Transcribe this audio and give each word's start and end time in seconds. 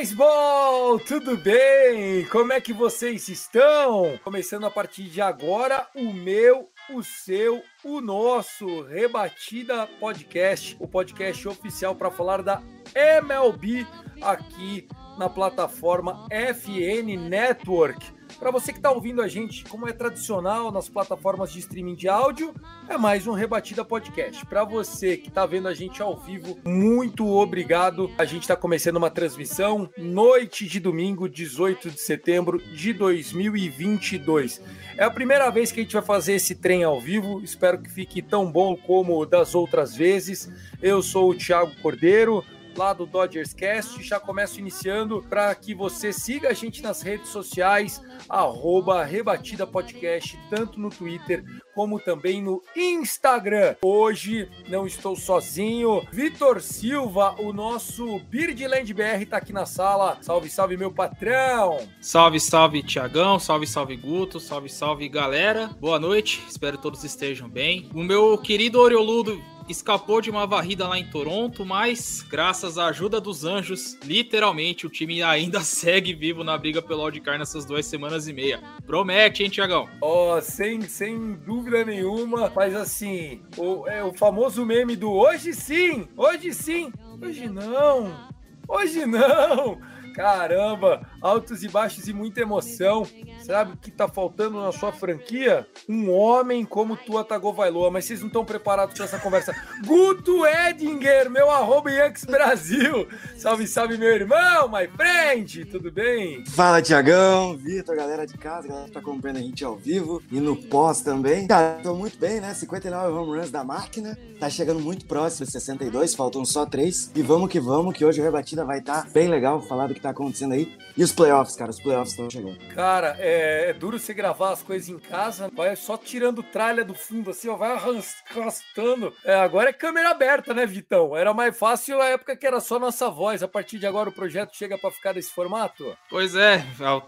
Beisebol, 0.00 0.98
tudo 1.00 1.36
bem? 1.36 2.24
Como 2.28 2.54
é 2.54 2.60
que 2.60 2.72
vocês 2.72 3.28
estão? 3.28 4.18
Começando 4.24 4.64
a 4.64 4.70
partir 4.70 5.02
de 5.02 5.20
agora, 5.20 5.86
o 5.94 6.10
meu, 6.10 6.70
o 6.88 7.02
seu, 7.02 7.62
o 7.84 8.00
nosso 8.00 8.80
Rebatida 8.84 9.86
Podcast, 9.86 10.74
o 10.80 10.88
podcast 10.88 11.46
oficial 11.46 11.94
para 11.94 12.10
falar 12.10 12.40
da 12.40 12.62
MLB 12.94 13.86
aqui 14.22 14.88
na 15.18 15.28
plataforma 15.28 16.26
FN 16.30 17.18
Network. 17.28 18.19
Para 18.40 18.50
você 18.50 18.72
que 18.72 18.78
está 18.78 18.90
ouvindo 18.90 19.20
a 19.20 19.28
gente, 19.28 19.64
como 19.66 19.86
é 19.86 19.92
tradicional 19.92 20.72
nas 20.72 20.88
plataformas 20.88 21.52
de 21.52 21.58
streaming 21.58 21.94
de 21.94 22.08
áudio, 22.08 22.54
é 22.88 22.96
mais 22.96 23.26
um 23.26 23.32
Rebatida 23.32 23.84
Podcast. 23.84 24.46
Para 24.46 24.64
você 24.64 25.18
que 25.18 25.28
está 25.28 25.44
vendo 25.44 25.68
a 25.68 25.74
gente 25.74 26.00
ao 26.00 26.16
vivo, 26.16 26.56
muito 26.64 27.28
obrigado. 27.28 28.10
A 28.16 28.24
gente 28.24 28.40
está 28.40 28.56
começando 28.56 28.96
uma 28.96 29.10
transmissão 29.10 29.90
noite 29.98 30.66
de 30.66 30.80
domingo, 30.80 31.28
18 31.28 31.90
de 31.90 32.00
setembro 32.00 32.56
de 32.74 32.94
2022. 32.94 34.62
É 34.96 35.04
a 35.04 35.10
primeira 35.10 35.50
vez 35.50 35.70
que 35.70 35.80
a 35.80 35.82
gente 35.82 35.92
vai 35.92 36.02
fazer 36.02 36.32
esse 36.32 36.54
trem 36.54 36.82
ao 36.82 36.98
vivo. 36.98 37.42
Espero 37.42 37.78
que 37.78 37.90
fique 37.90 38.22
tão 38.22 38.50
bom 38.50 38.74
como 38.74 39.26
das 39.26 39.54
outras 39.54 39.94
vezes. 39.94 40.50
Eu 40.80 41.02
sou 41.02 41.28
o 41.28 41.34
Thiago 41.34 41.72
Cordeiro 41.82 42.42
lá 42.80 42.94
do 42.94 43.04
Dodgers 43.04 43.52
Cast. 43.52 44.02
Já 44.02 44.18
começo 44.18 44.58
iniciando 44.58 45.22
para 45.28 45.54
que 45.54 45.74
você 45.74 46.14
siga 46.14 46.48
a 46.48 46.54
gente 46.54 46.82
nas 46.82 47.02
redes 47.02 47.28
sociais, 47.28 48.02
arroba 48.26 49.04
Rebatida 49.04 49.66
Podcast, 49.66 50.38
tanto 50.48 50.80
no 50.80 50.88
Twitter 50.88 51.44
como 51.74 52.00
também 52.00 52.42
no 52.42 52.62
Instagram. 52.74 53.76
Hoje 53.84 54.48
não 54.66 54.86
estou 54.86 55.14
sozinho. 55.14 56.02
Vitor 56.10 56.62
Silva, 56.62 57.34
o 57.38 57.52
nosso 57.52 58.18
Birdland 58.30 58.94
BR, 58.94 59.26
tá 59.28 59.36
aqui 59.36 59.52
na 59.52 59.66
sala. 59.66 60.16
Salve, 60.22 60.48
salve, 60.48 60.78
meu 60.78 60.90
patrão! 60.90 61.86
Salve, 62.00 62.40
salve, 62.40 62.82
Tiagão. 62.82 63.38
Salve, 63.38 63.66
salve, 63.66 63.94
Guto. 63.94 64.40
Salve, 64.40 64.70
salve, 64.70 65.06
galera. 65.06 65.68
Boa 65.78 65.98
noite. 65.98 66.42
Espero 66.48 66.78
todos 66.78 67.04
estejam 67.04 67.48
bem. 67.48 67.90
O 67.94 68.02
meu 68.02 68.38
querido 68.38 68.80
Orioludo 68.80 69.38
escapou 69.70 70.20
de 70.20 70.30
uma 70.30 70.46
varrida 70.46 70.86
lá 70.88 70.98
em 70.98 71.08
Toronto, 71.08 71.64
mas 71.64 72.24
graças 72.28 72.76
à 72.78 72.86
ajuda 72.86 73.20
dos 73.20 73.44
anjos, 73.44 73.96
literalmente 74.04 74.86
o 74.86 74.90
time 74.90 75.22
ainda 75.22 75.60
segue 75.64 76.12
vivo 76.12 76.42
na 76.42 76.56
briga 76.58 76.82
pelo 76.82 77.04
wildcard 77.04 77.38
nessas 77.38 77.64
duas 77.64 77.86
semanas 77.86 78.28
e 78.28 78.32
meia. 78.32 78.60
Promete, 78.86 79.42
hein, 79.42 79.50
Tiagão? 79.50 79.88
Ó, 80.00 80.36
oh, 80.36 80.40
sem, 80.40 80.80
sem 80.82 81.34
dúvida 81.34 81.84
nenhuma, 81.84 82.52
mas 82.54 82.74
assim, 82.74 83.42
o, 83.56 83.86
é 83.86 84.02
o 84.02 84.12
famoso 84.12 84.64
meme 84.66 84.96
do 84.96 85.10
hoje 85.10 85.54
sim, 85.54 86.08
hoje 86.16 86.52
sim, 86.52 86.92
hoje 87.20 87.48
não, 87.48 88.28
hoje 88.68 89.06
não. 89.06 89.78
Caramba, 90.14 91.06
altos 91.20 91.62
e 91.62 91.68
baixos 91.68 92.08
e 92.08 92.12
muita 92.12 92.40
emoção. 92.40 93.06
Sabe 93.44 93.72
o 93.72 93.76
que 93.76 93.90
tá 93.90 94.08
faltando 94.08 94.60
na 94.60 94.72
sua 94.72 94.92
franquia? 94.92 95.66
Um 95.88 96.10
homem 96.10 96.64
como 96.64 96.96
Tua 96.96 97.24
Tagovailoa, 97.24 97.90
mas 97.90 98.04
vocês 98.04 98.20
não 98.20 98.26
estão 98.26 98.44
preparados 98.44 98.94
para 98.94 99.04
essa 99.04 99.18
conversa. 99.18 99.54
Guto 99.84 100.46
Edinger, 100.46 101.30
meu 101.30 101.50
arroba 101.50 101.90
Yankees 101.90 102.24
Brasil. 102.24 103.08
Salve, 103.36 103.66
salve, 103.66 103.96
meu 103.96 104.10
irmão, 104.10 104.68
my 104.68 104.86
friend, 104.88 105.64
tudo 105.66 105.90
bem? 105.90 106.44
Fala, 106.46 106.82
Tiagão, 106.82 107.56
Vitor, 107.56 107.96
galera 107.96 108.26
de 108.26 108.36
casa, 108.36 108.68
galera 108.68 108.86
que 108.86 108.92
tá 108.92 109.00
acompanhando 109.00 109.38
a 109.38 109.42
gente 109.42 109.64
ao 109.64 109.76
vivo 109.76 110.22
e 110.30 110.38
no 110.40 110.56
pós 110.56 111.00
também. 111.00 111.46
Cara, 111.46 111.80
tô 111.82 111.94
muito 111.94 112.18
bem, 112.18 112.40
né? 112.40 112.52
59 112.52 113.12
home 113.12 113.38
runs 113.38 113.50
da 113.50 113.64
máquina, 113.64 114.18
tá 114.38 114.50
chegando 114.50 114.80
muito 114.80 115.06
próximo, 115.06 115.46
62, 115.46 116.14
faltam 116.14 116.44
só 116.44 116.66
três. 116.66 117.10
E 117.14 117.22
vamos 117.22 117.48
que 117.48 117.58
vamos, 117.58 117.96
que 117.96 118.04
hoje 118.04 118.20
a 118.20 118.24
rebatida 118.24 118.64
vai 118.64 118.78
estar 118.78 119.04
tá 119.04 119.08
bem 119.10 119.28
legal, 119.28 119.60
falar 119.62 119.86
do 119.86 119.94
que 119.94 120.00
tá 120.00 120.09
acontecendo 120.10 120.54
aí. 120.54 120.76
E 120.96 121.02
os 121.02 121.12
playoffs, 121.12 121.56
cara, 121.56 121.70
os 121.70 121.80
playoffs 121.80 122.10
estão 122.10 122.28
chegando. 122.28 122.58
Cara, 122.74 123.16
é, 123.18 123.70
é, 123.70 123.72
duro 123.72 123.98
você 123.98 124.12
gravar 124.12 124.52
as 124.52 124.62
coisas 124.62 124.88
em 124.88 124.98
casa, 124.98 125.50
vai 125.54 125.74
só 125.76 125.96
tirando 125.96 126.42
tralha 126.42 126.84
do 126.84 126.94
fundo, 126.94 127.30
assim, 127.30 127.48
ó, 127.48 127.56
vai 127.56 127.72
arrastando. 127.72 129.12
É, 129.24 129.34
agora 129.34 129.70
é 129.70 129.72
câmera 129.72 130.10
aberta, 130.10 130.52
né, 130.52 130.66
Vitão? 130.66 131.16
Era 131.16 131.32
mais 131.32 131.56
fácil 131.56 132.00
a 132.00 132.06
época 132.06 132.36
que 132.36 132.46
era 132.46 132.60
só 132.60 132.78
nossa 132.78 133.08
voz. 133.10 133.42
A 133.42 133.48
partir 133.48 133.78
de 133.78 133.86
agora 133.86 134.08
o 134.08 134.12
projeto 134.12 134.56
chega 134.56 134.76
para 134.76 134.90
ficar 134.90 135.12
desse 135.12 135.32
formato? 135.32 135.96
Pois 136.08 136.34
é, 136.34 136.64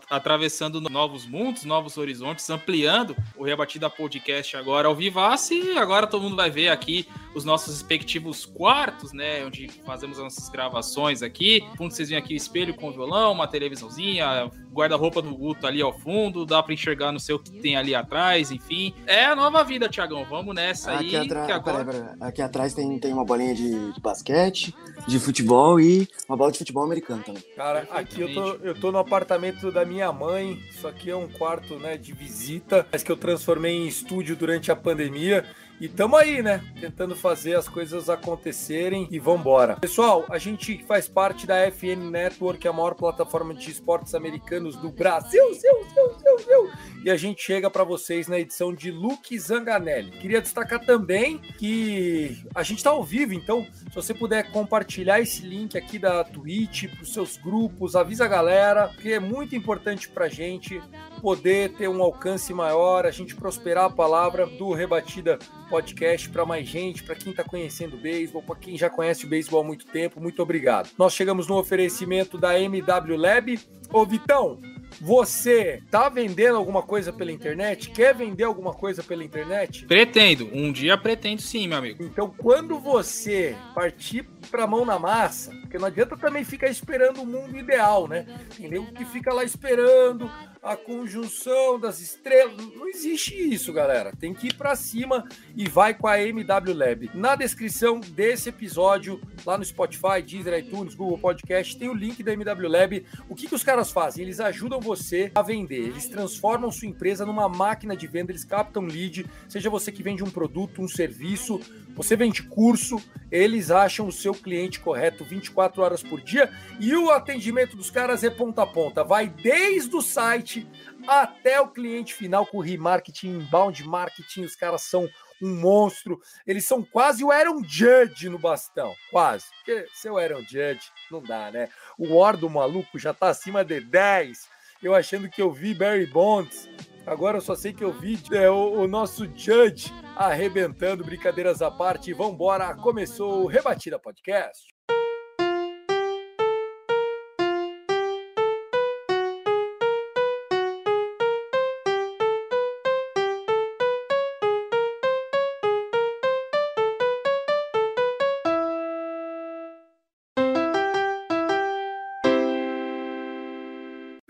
atravessando 0.09 0.81
novos 0.81 1.27
mundos, 1.27 1.65
novos 1.65 1.97
horizontes, 1.99 2.49
ampliando 2.51 3.17
o 3.37 3.45
Rebatida 3.45 3.91
Podcast 3.91 4.57
agora 4.57 4.89
ao 4.89 4.95
vivace 4.95 5.55
e 5.55 5.79
agora 5.79 6.07
todo 6.07 6.23
mundo 6.23 6.37
vai 6.37 6.51
ver 6.51 6.69
aqui 6.69 7.09
os 7.35 7.45
nossos 7.45 7.75
respectivos 7.75 8.45
quartos, 8.45 9.13
né, 9.13 9.45
onde 9.45 9.69
fazemos 9.85 10.19
as 10.19 10.25
nossas 10.25 10.49
gravações 10.49 11.23
aqui. 11.23 11.67
Fundo 11.77 11.93
vocês 11.95 12.09
veem 12.09 12.21
aqui 12.21 12.35
o 12.35 12.37
espelho 12.37 12.75
com 12.83 12.89
o 12.89 12.93
violão, 12.93 13.31
uma 13.31 13.47
televisãozinha, 13.47 14.51
guarda-roupa 14.73 15.23
do 15.23 15.33
Guto 15.33 15.69
ali 15.69 15.81
ao 15.81 15.97
fundo, 15.97 16.45
dá 16.45 16.61
para 16.61 16.75
enxergar 16.75 17.13
no 17.13 17.21
seu 17.21 17.39
que 17.39 17.53
tem 17.53 17.77
ali 17.77 17.95
atrás, 17.95 18.51
enfim. 18.51 18.93
É 19.07 19.27
a 19.27 19.37
nova 19.37 19.63
vida, 19.63 19.89
Tiagão. 19.89 20.25
Vamos 20.25 20.53
nessa 20.53 20.95
aqui 20.95 21.15
aí. 21.15 21.27
Atra... 21.27 21.55
Agora... 21.55 21.85
Pera, 21.85 21.99
pera. 21.99 22.17
Aqui 22.21 22.43
atrás 22.43 22.75
tem, 22.75 22.99
tem 22.99 23.13
uma 23.13 23.25
bolinha 23.25 23.55
de, 23.55 23.93
de, 23.93 24.01
basquete, 24.01 24.75
de 25.07 25.21
futebol 25.21 25.79
e 25.79 26.09
uma 26.29 26.37
bola 26.37 26.51
de 26.51 26.59
futebol 26.59 26.83
americano 26.83 27.23
também. 27.23 27.43
Cara, 27.55 27.87
aqui 27.93 28.21
eu 28.21 28.35
tô, 28.35 28.55
eu 28.65 28.75
tô 28.75 28.91
no 28.91 28.99
apartamento 28.99 29.71
da 29.71 29.85
minha 29.85 30.13
mãe. 30.13 30.59
Isso 30.69 30.89
aqui 30.89 31.09
é 31.09 31.17
um 31.17 31.29
quarto 31.29 31.77
né, 31.79 31.97
de 31.97 32.13
visita, 32.13 32.85
mas 32.91 33.05
que 33.05 33.13
eu 33.13 33.17
transformei 33.17 33.77
em 33.77 33.87
estúdio 33.87 34.35
durante 34.35 34.73
a 34.73 34.77
pandemia. 34.77 35.45
E 35.83 35.89
tamo 35.89 36.15
aí, 36.17 36.41
né? 36.45 36.63
Tentando 36.81 37.17
fazer 37.17 37.57
as 37.57 37.69
coisas 37.69 38.09
acontecerem 38.09 39.09
e 39.11 39.19
vambora. 39.19 39.75
Pessoal, 39.81 40.25
a 40.31 40.39
gente 40.39 40.81
faz 40.85 41.09
parte 41.09 41.45
da 41.45 41.57
FN 41.73 42.09
Network, 42.09 42.69
a 42.69 42.73
maior 42.73 42.95
plataforma 42.95 43.53
de 43.53 43.69
esportes 43.69 44.15
americanos 44.15 44.77
do 44.77 44.93
Brasil. 44.93 45.53
Seu, 45.57 45.85
seu, 45.87 46.15
seu, 46.21 46.39
seu. 46.39 46.71
E 47.05 47.11
a 47.11 47.17
gente 47.17 47.43
chega 47.43 47.69
para 47.69 47.83
vocês 47.83 48.29
na 48.29 48.39
edição 48.39 48.73
de 48.73 48.93
Luke 48.93 49.37
Zanganelli. 49.37 50.13
Queria 50.13 50.41
destacar 50.41 50.79
também 50.85 51.39
que 51.59 52.39
a 52.55 52.63
gente 52.63 52.85
tá 52.85 52.91
ao 52.91 53.03
vivo, 53.03 53.35
então 53.35 53.67
se 53.73 53.93
você 53.93 54.15
puder 54.15 54.53
compartilhar 54.53 55.21
esse 55.21 55.45
link 55.45 55.77
aqui 55.77 55.99
da 55.99 56.23
Twitch 56.23 56.89
pros 56.95 57.13
seus 57.13 57.37
grupos, 57.37 57.97
avisa 57.97 58.25
a 58.25 58.29
galera, 58.29 58.89
que 59.01 59.13
é 59.13 59.19
muito 59.19 59.57
importante 59.57 60.09
pra 60.09 60.29
gente 60.29 60.81
poder 61.21 61.73
ter 61.73 61.89
um 61.89 62.01
alcance 62.01 62.55
maior, 62.55 63.05
a 63.05 63.11
gente 63.11 63.35
prosperar 63.35 63.87
a 63.87 63.91
palavra 63.91 64.47
do 64.47 64.73
Rebatida 64.73 65.41
podcast 65.69 66.29
para 66.29 66.47
mais 66.47 66.69
gente, 66.69 67.03
para 67.03 67.17
quem 67.17 67.31
está 67.31 67.43
conhecendo 67.43 67.97
o 67.97 67.99
beisebol, 67.99 68.43
para 68.43 68.57
quem 68.57 68.77
já 68.79 68.89
conhece 68.89 69.25
o 69.25 69.29
beisebol 69.29 69.63
há 69.63 69.65
muito 69.65 69.87
tempo. 69.87 70.21
Muito 70.21 70.41
obrigado. 70.41 70.91
Nós 70.97 71.15
chegamos 71.15 71.49
no 71.49 71.57
oferecimento 71.57 72.39
da 72.39 72.61
MW 72.61 73.17
Lab. 73.17 73.59
Ô 73.91 74.07
Vitão, 74.07 74.59
você 75.01 75.83
tá 75.91 76.09
vendendo 76.09 76.57
alguma 76.57 76.83
coisa 76.83 77.13
pela 77.13 77.33
internet? 77.33 77.91
Quer 77.91 78.15
vender 78.15 78.45
alguma 78.45 78.73
coisa 78.73 79.03
pela 79.03 79.25
internet? 79.25 79.85
Pretendo. 79.87 80.49
Um 80.53 80.73
dia 80.73 80.97
pretendo 80.97 81.43
sim, 81.43 81.69
meu 81.69 81.79
amigo. 81.79 82.03
Então, 82.03 82.33
quando 82.37 82.79
você 82.79 83.57
partir 83.75 84.23
pra 84.51 84.67
mão 84.67 84.85
na 84.85 84.99
massa, 84.99 85.51
porque 85.61 85.79
não 85.79 85.87
adianta 85.87 86.17
também 86.17 86.45
ficar 86.45 86.69
esperando 86.69 87.23
o 87.23 87.27
mundo 87.27 87.57
ideal, 87.57 88.07
né? 88.07 88.27
Entendeu? 88.59 88.85
Que 88.87 89.05
fica 89.05 89.33
lá 89.33 89.45
esperando 89.45 90.31
a 90.63 90.77
conjunção 90.77 91.79
das 91.79 92.01
estrelas. 92.01 92.57
Não 92.57 92.89
existe 92.89 93.35
isso, 93.35 93.73
galera. 93.73 94.13
Tem 94.19 94.33
que 94.33 94.49
ir 94.49 94.55
para 94.55 94.77
cima 94.77 95.27
e 95.57 95.69
vai 95.69 95.93
com 95.93 96.07
a 96.07 96.21
MW 96.21 96.75
Lab. 96.75 97.11
Na 97.15 97.35
descrição 97.35 97.99
desse 97.99 98.51
episódio, 98.51 99.21
lá 99.45 99.59
no 99.59 99.65
Spotify, 99.65 100.23
Deezer, 100.25 100.59
iTunes, 100.59 100.95
Google 100.95 101.19
Podcast, 101.19 101.77
tem 101.77 101.89
o 101.89 101.95
link 101.95 102.23
da 102.23 102.33
MW 102.33 102.69
Lab. 102.69 103.05
O 103.29 103.35
que, 103.35 103.49
que 103.49 103.55
os 103.55 103.65
caras 103.65 103.91
fazem? 103.91 104.23
Eles 104.23 104.39
ajudam 104.39 104.81
você 104.81 105.33
a 105.35 105.43
vender. 105.43 105.89
Eles 105.89 106.07
transformam 106.07 106.71
sua 106.71 106.89
empresa 106.89 107.27
numa 107.27 107.49
máquina 107.49 107.97
de 107.97 108.07
venda, 108.07 108.31
eles 108.31 108.45
captam 108.45 108.85
lead, 108.85 109.27
seja 109.49 109.69
você 109.69 109.91
que 109.91 110.03
vende 110.03 110.23
um 110.23 110.31
produto, 110.31 110.81
um 110.81 110.89
serviço, 110.89 111.61
você 111.95 112.17
vende 112.17 112.43
curso, 112.43 113.03
eles 113.31 113.71
acham 113.71 114.07
o 114.07 114.13
seu 114.13 114.32
cliente 114.35 114.81
correto 114.81 115.25
24 115.25 115.83
horas 115.83 116.03
por 116.03 116.21
dia 116.21 116.51
e 116.81 116.95
o 116.95 117.11
atendimento 117.11 117.77
dos 117.77 117.91
caras 117.91 118.25
é 118.25 118.31
ponta 118.31 118.63
a 118.63 118.67
ponta. 118.67 119.05
Vai 119.05 119.29
desde 119.29 119.95
o 119.95 120.03
site 120.03 120.67
até 121.07 121.61
o 121.61 121.69
cliente 121.69 122.15
final 122.15 122.47
com 122.47 122.61
remarketing, 122.61 123.29
inbound 123.29 123.83
marketing. 123.85 124.43
Os 124.43 124.57
caras 124.57 124.83
são 124.83 125.09
um 125.41 125.57
monstro. 125.57 126.21
Eles 126.47 126.65
são 126.65 126.83
quase 126.83 127.25
o 127.25 127.33
Aaron 127.33 127.63
Judge 127.65 128.29
no 128.29 128.39
bastão, 128.39 128.95
quase. 129.11 129.47
Porque 129.57 129.87
seu 129.93 130.17
Aaron 130.17 130.43
Judge 130.43 130.91
não 131.11 131.23
dá, 131.23 131.51
né? 131.51 131.69
O 131.99 132.15
War 132.17 132.37
do 132.37 132.49
maluco 132.49 132.99
já 132.99 133.13
tá 133.13 133.29
acima 133.29 133.65
de 133.65 133.81
10. 133.81 134.49
Eu 134.83 134.95
achando 134.95 135.29
que 135.29 135.43
eu 135.43 135.51
vi 135.51 135.75
Barry 135.75 136.07
Bonds. 136.07 136.69
Agora 137.07 137.39
eu 137.39 137.43
só 137.43 137.55
sei 137.55 137.73
que 137.73 137.83
eu 137.83 137.93
vi 137.93 138.19
é, 138.33 138.49
o, 138.49 138.83
o 138.83 138.87
nosso 138.87 139.25
Judge 139.37 139.93
arrebentando, 140.17 141.05
brincadeiras 141.05 141.61
à 141.61 141.71
parte. 141.71 142.13
Vambora, 142.13 142.75
começou 142.77 143.45
o 143.45 143.47
Rebatida 143.47 143.99
Podcast. 143.99 144.73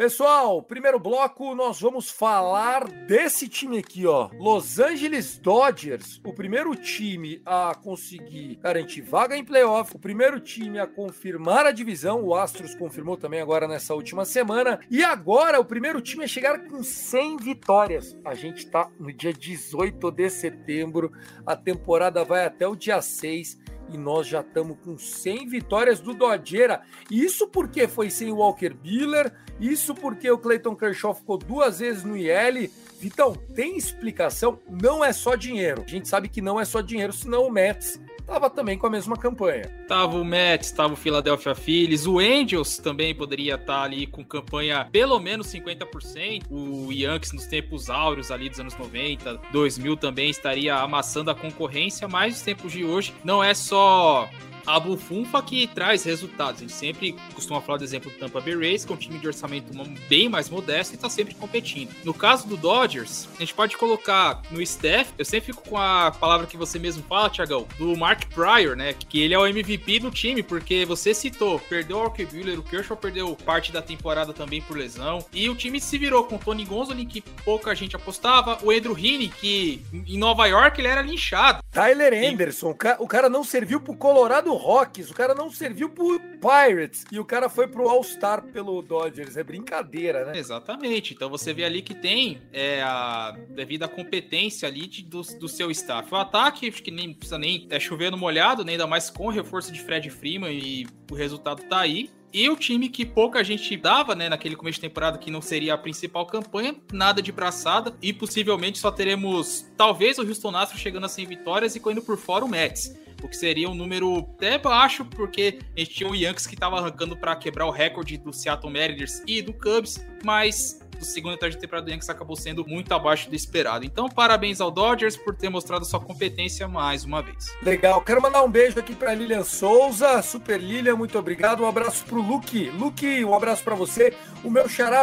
Pessoal, 0.02 0.60
primeiro 0.60 0.98
bloco 0.98 1.54
nós 1.54 1.80
vamos 1.80 2.10
falar 2.10 2.88
desse 3.06 3.48
time 3.48 3.78
aqui, 3.78 4.04
ó. 4.04 4.30
Los 4.36 4.80
Angeles 4.80 5.38
Dodgers, 5.38 6.20
o 6.24 6.32
primeiro 6.32 6.74
time 6.74 7.40
a 7.46 7.72
conseguir 7.72 8.56
garantir 8.56 9.00
vaga 9.02 9.36
em 9.36 9.44
playoff, 9.44 9.94
o 9.94 10.00
primeiro 10.00 10.40
time 10.40 10.80
a 10.80 10.88
confirmar 10.88 11.66
a 11.66 11.70
divisão, 11.70 12.20
o 12.20 12.34
Astros 12.34 12.74
confirmou 12.74 13.16
também 13.16 13.40
agora 13.40 13.68
nessa 13.68 13.94
última 13.94 14.24
semana, 14.24 14.80
e 14.90 15.04
agora 15.04 15.60
o 15.60 15.64
primeiro 15.64 16.00
time 16.00 16.24
a 16.24 16.26
chegar 16.26 16.64
com 16.64 16.82
100 16.82 17.36
vitórias. 17.36 18.18
A 18.24 18.34
gente 18.34 18.66
tá 18.66 18.90
no 18.98 19.12
dia 19.12 19.32
18 19.32 20.10
de 20.10 20.28
setembro, 20.30 21.12
a 21.46 21.54
temporada 21.54 22.24
vai 22.24 22.44
até 22.44 22.66
o 22.66 22.74
dia 22.74 23.00
6 23.00 23.56
e 23.92 23.98
nós 23.98 24.26
já 24.26 24.40
estamos 24.40 24.78
com 24.84 24.96
100 24.96 25.48
vitórias 25.48 26.00
do 26.00 26.14
Dodgeira. 26.14 26.82
Isso 27.10 27.46
porque 27.46 27.86
foi 27.86 28.10
sem 28.10 28.32
o 28.32 28.36
Walker 28.36 28.70
Buehler, 28.70 29.32
isso 29.60 29.94
porque 29.94 30.30
o 30.30 30.38
Clayton 30.38 30.74
Kershaw 30.74 31.14
ficou 31.14 31.38
duas 31.38 31.78
vezes 31.78 32.04
no 32.04 32.16
IL. 32.16 32.70
Então, 33.02 33.34
tem 33.54 33.76
explicação, 33.76 34.60
não 34.70 35.04
é 35.04 35.12
só 35.12 35.34
dinheiro. 35.34 35.82
A 35.84 35.90
gente 35.90 36.08
sabe 36.08 36.28
que 36.28 36.40
não 36.40 36.60
é 36.60 36.64
só 36.64 36.80
dinheiro, 36.80 37.12
senão 37.12 37.46
o 37.46 37.50
Mets 37.50 38.00
estava 38.32 38.48
também 38.48 38.78
com 38.78 38.86
a 38.86 38.90
mesma 38.90 39.16
campanha. 39.16 39.70
Tava 39.86 40.16
o 40.16 40.24
Mets, 40.24 40.72
tava 40.72 40.94
o 40.94 40.96
Philadelphia 40.96 41.54
Phillies, 41.54 42.06
o 42.06 42.18
Angels 42.18 42.78
também 42.78 43.14
poderia 43.14 43.54
estar 43.54 43.80
tá 43.80 43.82
ali 43.82 44.06
com 44.06 44.24
campanha 44.24 44.88
pelo 44.90 45.18
menos 45.18 45.48
50%. 45.48 46.44
O 46.50 46.90
Yankees 46.90 47.32
nos 47.32 47.46
tempos 47.46 47.90
áureos 47.90 48.30
ali 48.30 48.48
dos 48.48 48.58
anos 48.58 48.76
90, 48.76 49.40
2000 49.52 49.96
também 49.96 50.30
estaria 50.30 50.74
amassando 50.76 51.30
a 51.30 51.34
concorrência, 51.34 52.08
mas 52.08 52.36
os 52.36 52.42
tempos 52.42 52.72
de 52.72 52.84
hoje 52.84 53.14
não 53.22 53.44
é 53.44 53.52
só 53.54 54.28
a 54.66 54.78
bufunfa 54.78 55.42
que 55.42 55.66
traz 55.66 56.04
resultados. 56.04 56.60
A 56.60 56.64
gente 56.64 56.72
sempre 56.72 57.16
costuma 57.34 57.60
falar 57.60 57.78
do 57.78 57.84
exemplo 57.84 58.10
do 58.10 58.18
Tampa 58.18 58.40
Bay 58.40 58.54
Rays, 58.54 58.84
que 58.84 58.92
é 58.92 58.94
um 58.94 58.98
time 58.98 59.18
de 59.18 59.26
orçamento 59.26 59.72
bem 60.08 60.28
mais 60.28 60.48
modesto 60.48 60.94
e 60.94 60.96
está 60.96 61.08
sempre 61.08 61.34
competindo. 61.34 61.90
No 62.04 62.14
caso 62.14 62.46
do 62.46 62.56
Dodgers, 62.56 63.28
a 63.36 63.40
gente 63.40 63.54
pode 63.54 63.76
colocar 63.76 64.42
no 64.50 64.60
staff, 64.62 65.12
eu 65.18 65.24
sempre 65.24 65.52
fico 65.52 65.68
com 65.68 65.78
a 65.78 66.10
palavra 66.10 66.46
que 66.46 66.56
você 66.56 66.78
mesmo 66.78 67.02
fala, 67.08 67.30
Tiagão, 67.30 67.66
do 67.78 67.96
Mark 67.96 68.24
Pryor, 68.34 68.76
né? 68.76 68.92
Que 68.92 69.20
ele 69.20 69.34
é 69.34 69.38
o 69.38 69.46
MVP 69.46 70.00
do 70.00 70.10
time, 70.10 70.42
porque 70.42 70.84
você 70.84 71.14
citou, 71.14 71.58
perdeu 71.58 71.98
o 71.98 72.00
Walker 72.00 72.24
Buehler, 72.26 72.58
o 72.58 72.62
Kershaw 72.62 72.96
perdeu 72.96 73.36
parte 73.44 73.72
da 73.72 73.82
temporada 73.82 74.32
também 74.32 74.60
por 74.60 74.76
lesão, 74.76 75.24
e 75.32 75.48
o 75.48 75.54
time 75.54 75.80
se 75.80 75.98
virou 75.98 76.24
com 76.24 76.36
o 76.36 76.38
Tony 76.38 76.64
Gonzalez, 76.64 77.06
que 77.08 77.20
pouca 77.20 77.74
gente 77.74 77.96
apostava, 77.96 78.58
o 78.62 78.70
Andrew 78.70 78.96
Heaney, 78.96 79.28
que 79.28 79.82
em 79.92 80.18
Nova 80.18 80.46
York 80.46 80.80
ele 80.80 80.88
era 80.88 81.02
linchado. 81.02 81.62
Tyler 81.70 82.12
Anderson, 82.12 82.70
e... 82.70 82.96
o 82.98 83.06
cara 83.06 83.28
não 83.28 83.42
serviu 83.42 83.80
pro 83.80 83.94
Colorado 83.94 84.51
do 84.52 84.56
Rockies, 84.58 85.10
o 85.10 85.14
cara 85.14 85.34
não 85.34 85.50
serviu 85.50 85.88
pro 85.88 86.20
Pirates 86.20 87.04
e 87.10 87.18
o 87.18 87.24
cara 87.24 87.48
foi 87.48 87.66
pro 87.66 87.88
All-Star 87.88 88.42
pelo 88.42 88.82
Dodgers. 88.82 89.36
É 89.36 89.42
brincadeira, 89.42 90.26
né? 90.26 90.38
Exatamente. 90.38 91.14
Então 91.14 91.30
você 91.30 91.54
vê 91.54 91.64
ali 91.64 91.80
que 91.80 91.94
tem 91.94 92.42
é, 92.52 92.82
a 92.82 93.34
devido 93.48 93.84
à 93.84 93.88
competência 93.88 94.68
ali 94.68 94.86
de, 94.86 95.02
do, 95.02 95.22
do 95.22 95.48
seu 95.48 95.70
staff. 95.70 96.12
O 96.12 96.16
ataque, 96.16 96.68
acho 96.68 96.82
que 96.82 96.90
nem 96.90 97.14
precisa 97.14 97.38
nem 97.38 97.66
é, 97.70 97.80
chover 97.80 98.10
no 98.10 98.18
molhado, 98.18 98.62
nem 98.62 98.74
ainda 98.74 98.86
mais 98.86 99.08
com 99.08 99.26
o 99.26 99.30
reforço 99.30 99.72
de 99.72 99.80
Fred 99.80 100.10
Freeman 100.10 100.52
e 100.52 100.86
o 101.10 101.14
resultado 101.14 101.62
tá 101.62 101.80
aí. 101.80 102.10
E 102.32 102.48
o 102.48 102.56
time 102.56 102.88
que 102.88 103.04
pouca 103.04 103.44
gente 103.44 103.76
dava, 103.76 104.14
né, 104.14 104.28
naquele 104.28 104.56
começo 104.56 104.76
de 104.76 104.88
temporada 104.88 105.18
que 105.18 105.30
não 105.30 105.42
seria 105.42 105.74
a 105.74 105.78
principal 105.78 106.26
campanha, 106.26 106.74
nada 106.92 107.20
de 107.20 107.30
braçada. 107.30 107.94
E 108.00 108.12
possivelmente 108.12 108.78
só 108.78 108.90
teremos 108.90 109.66
talvez 109.76 110.18
o 110.18 110.22
Houston 110.22 110.56
Astros 110.56 110.80
chegando 110.80 111.04
a 111.04 111.08
100 111.08 111.26
vitórias 111.26 111.76
e 111.76 111.80
correndo 111.80 112.02
por 112.02 112.16
fora 112.16 112.44
o 112.44 112.48
Mets 112.48 113.02
o 113.22 113.28
que 113.28 113.36
seria 113.36 113.70
um 113.70 113.74
número 113.74 114.18
até 114.18 114.58
baixo, 114.58 115.04
porque 115.04 115.60
a 115.76 115.80
gente 115.80 115.94
tinha 115.94 116.10
o 116.10 116.14
Yankees 116.14 116.46
que 116.46 116.54
estava 116.54 116.78
arrancando 116.78 117.16
para 117.16 117.36
quebrar 117.36 117.66
o 117.66 117.70
recorde 117.70 118.18
do 118.18 118.32
Seattle 118.32 118.72
Mariners 118.72 119.22
e 119.26 119.40
do 119.40 119.52
Cubs, 119.52 120.04
mas 120.24 120.81
do 121.02 121.06
segundo 121.06 121.34
etapa 121.34 121.50
de 121.50 121.58
temporada 121.58 121.84
do 121.84 121.90
Yankees 121.90 122.08
acabou 122.08 122.36
sendo 122.36 122.66
muito 122.66 122.94
abaixo 122.94 123.28
do 123.28 123.34
esperado. 123.34 123.84
Então, 123.84 124.08
parabéns 124.08 124.60
ao 124.60 124.70
Dodgers 124.70 125.16
por 125.16 125.34
ter 125.34 125.48
mostrado 125.48 125.84
sua 125.84 126.00
competência 126.00 126.66
mais 126.68 127.04
uma 127.04 127.20
vez. 127.20 127.52
Legal. 127.62 128.00
Quero 128.02 128.22
mandar 128.22 128.42
um 128.42 128.50
beijo 128.50 128.78
aqui 128.78 128.94
para 128.94 129.14
Lilian 129.14 129.44
Souza, 129.44 130.22
Super 130.22 130.60
Lilian, 130.60 130.96
muito 130.96 131.18
obrigado. 131.18 131.62
Um 131.62 131.66
abraço 131.66 132.04
pro 132.04 132.22
Luke. 132.22 132.70
Luke, 132.70 133.24
um 133.24 133.34
abraço 133.34 133.64
para 133.64 133.74
você. 133.74 134.14
O 134.44 134.50
meu 134.50 134.68
xará 134.68 135.02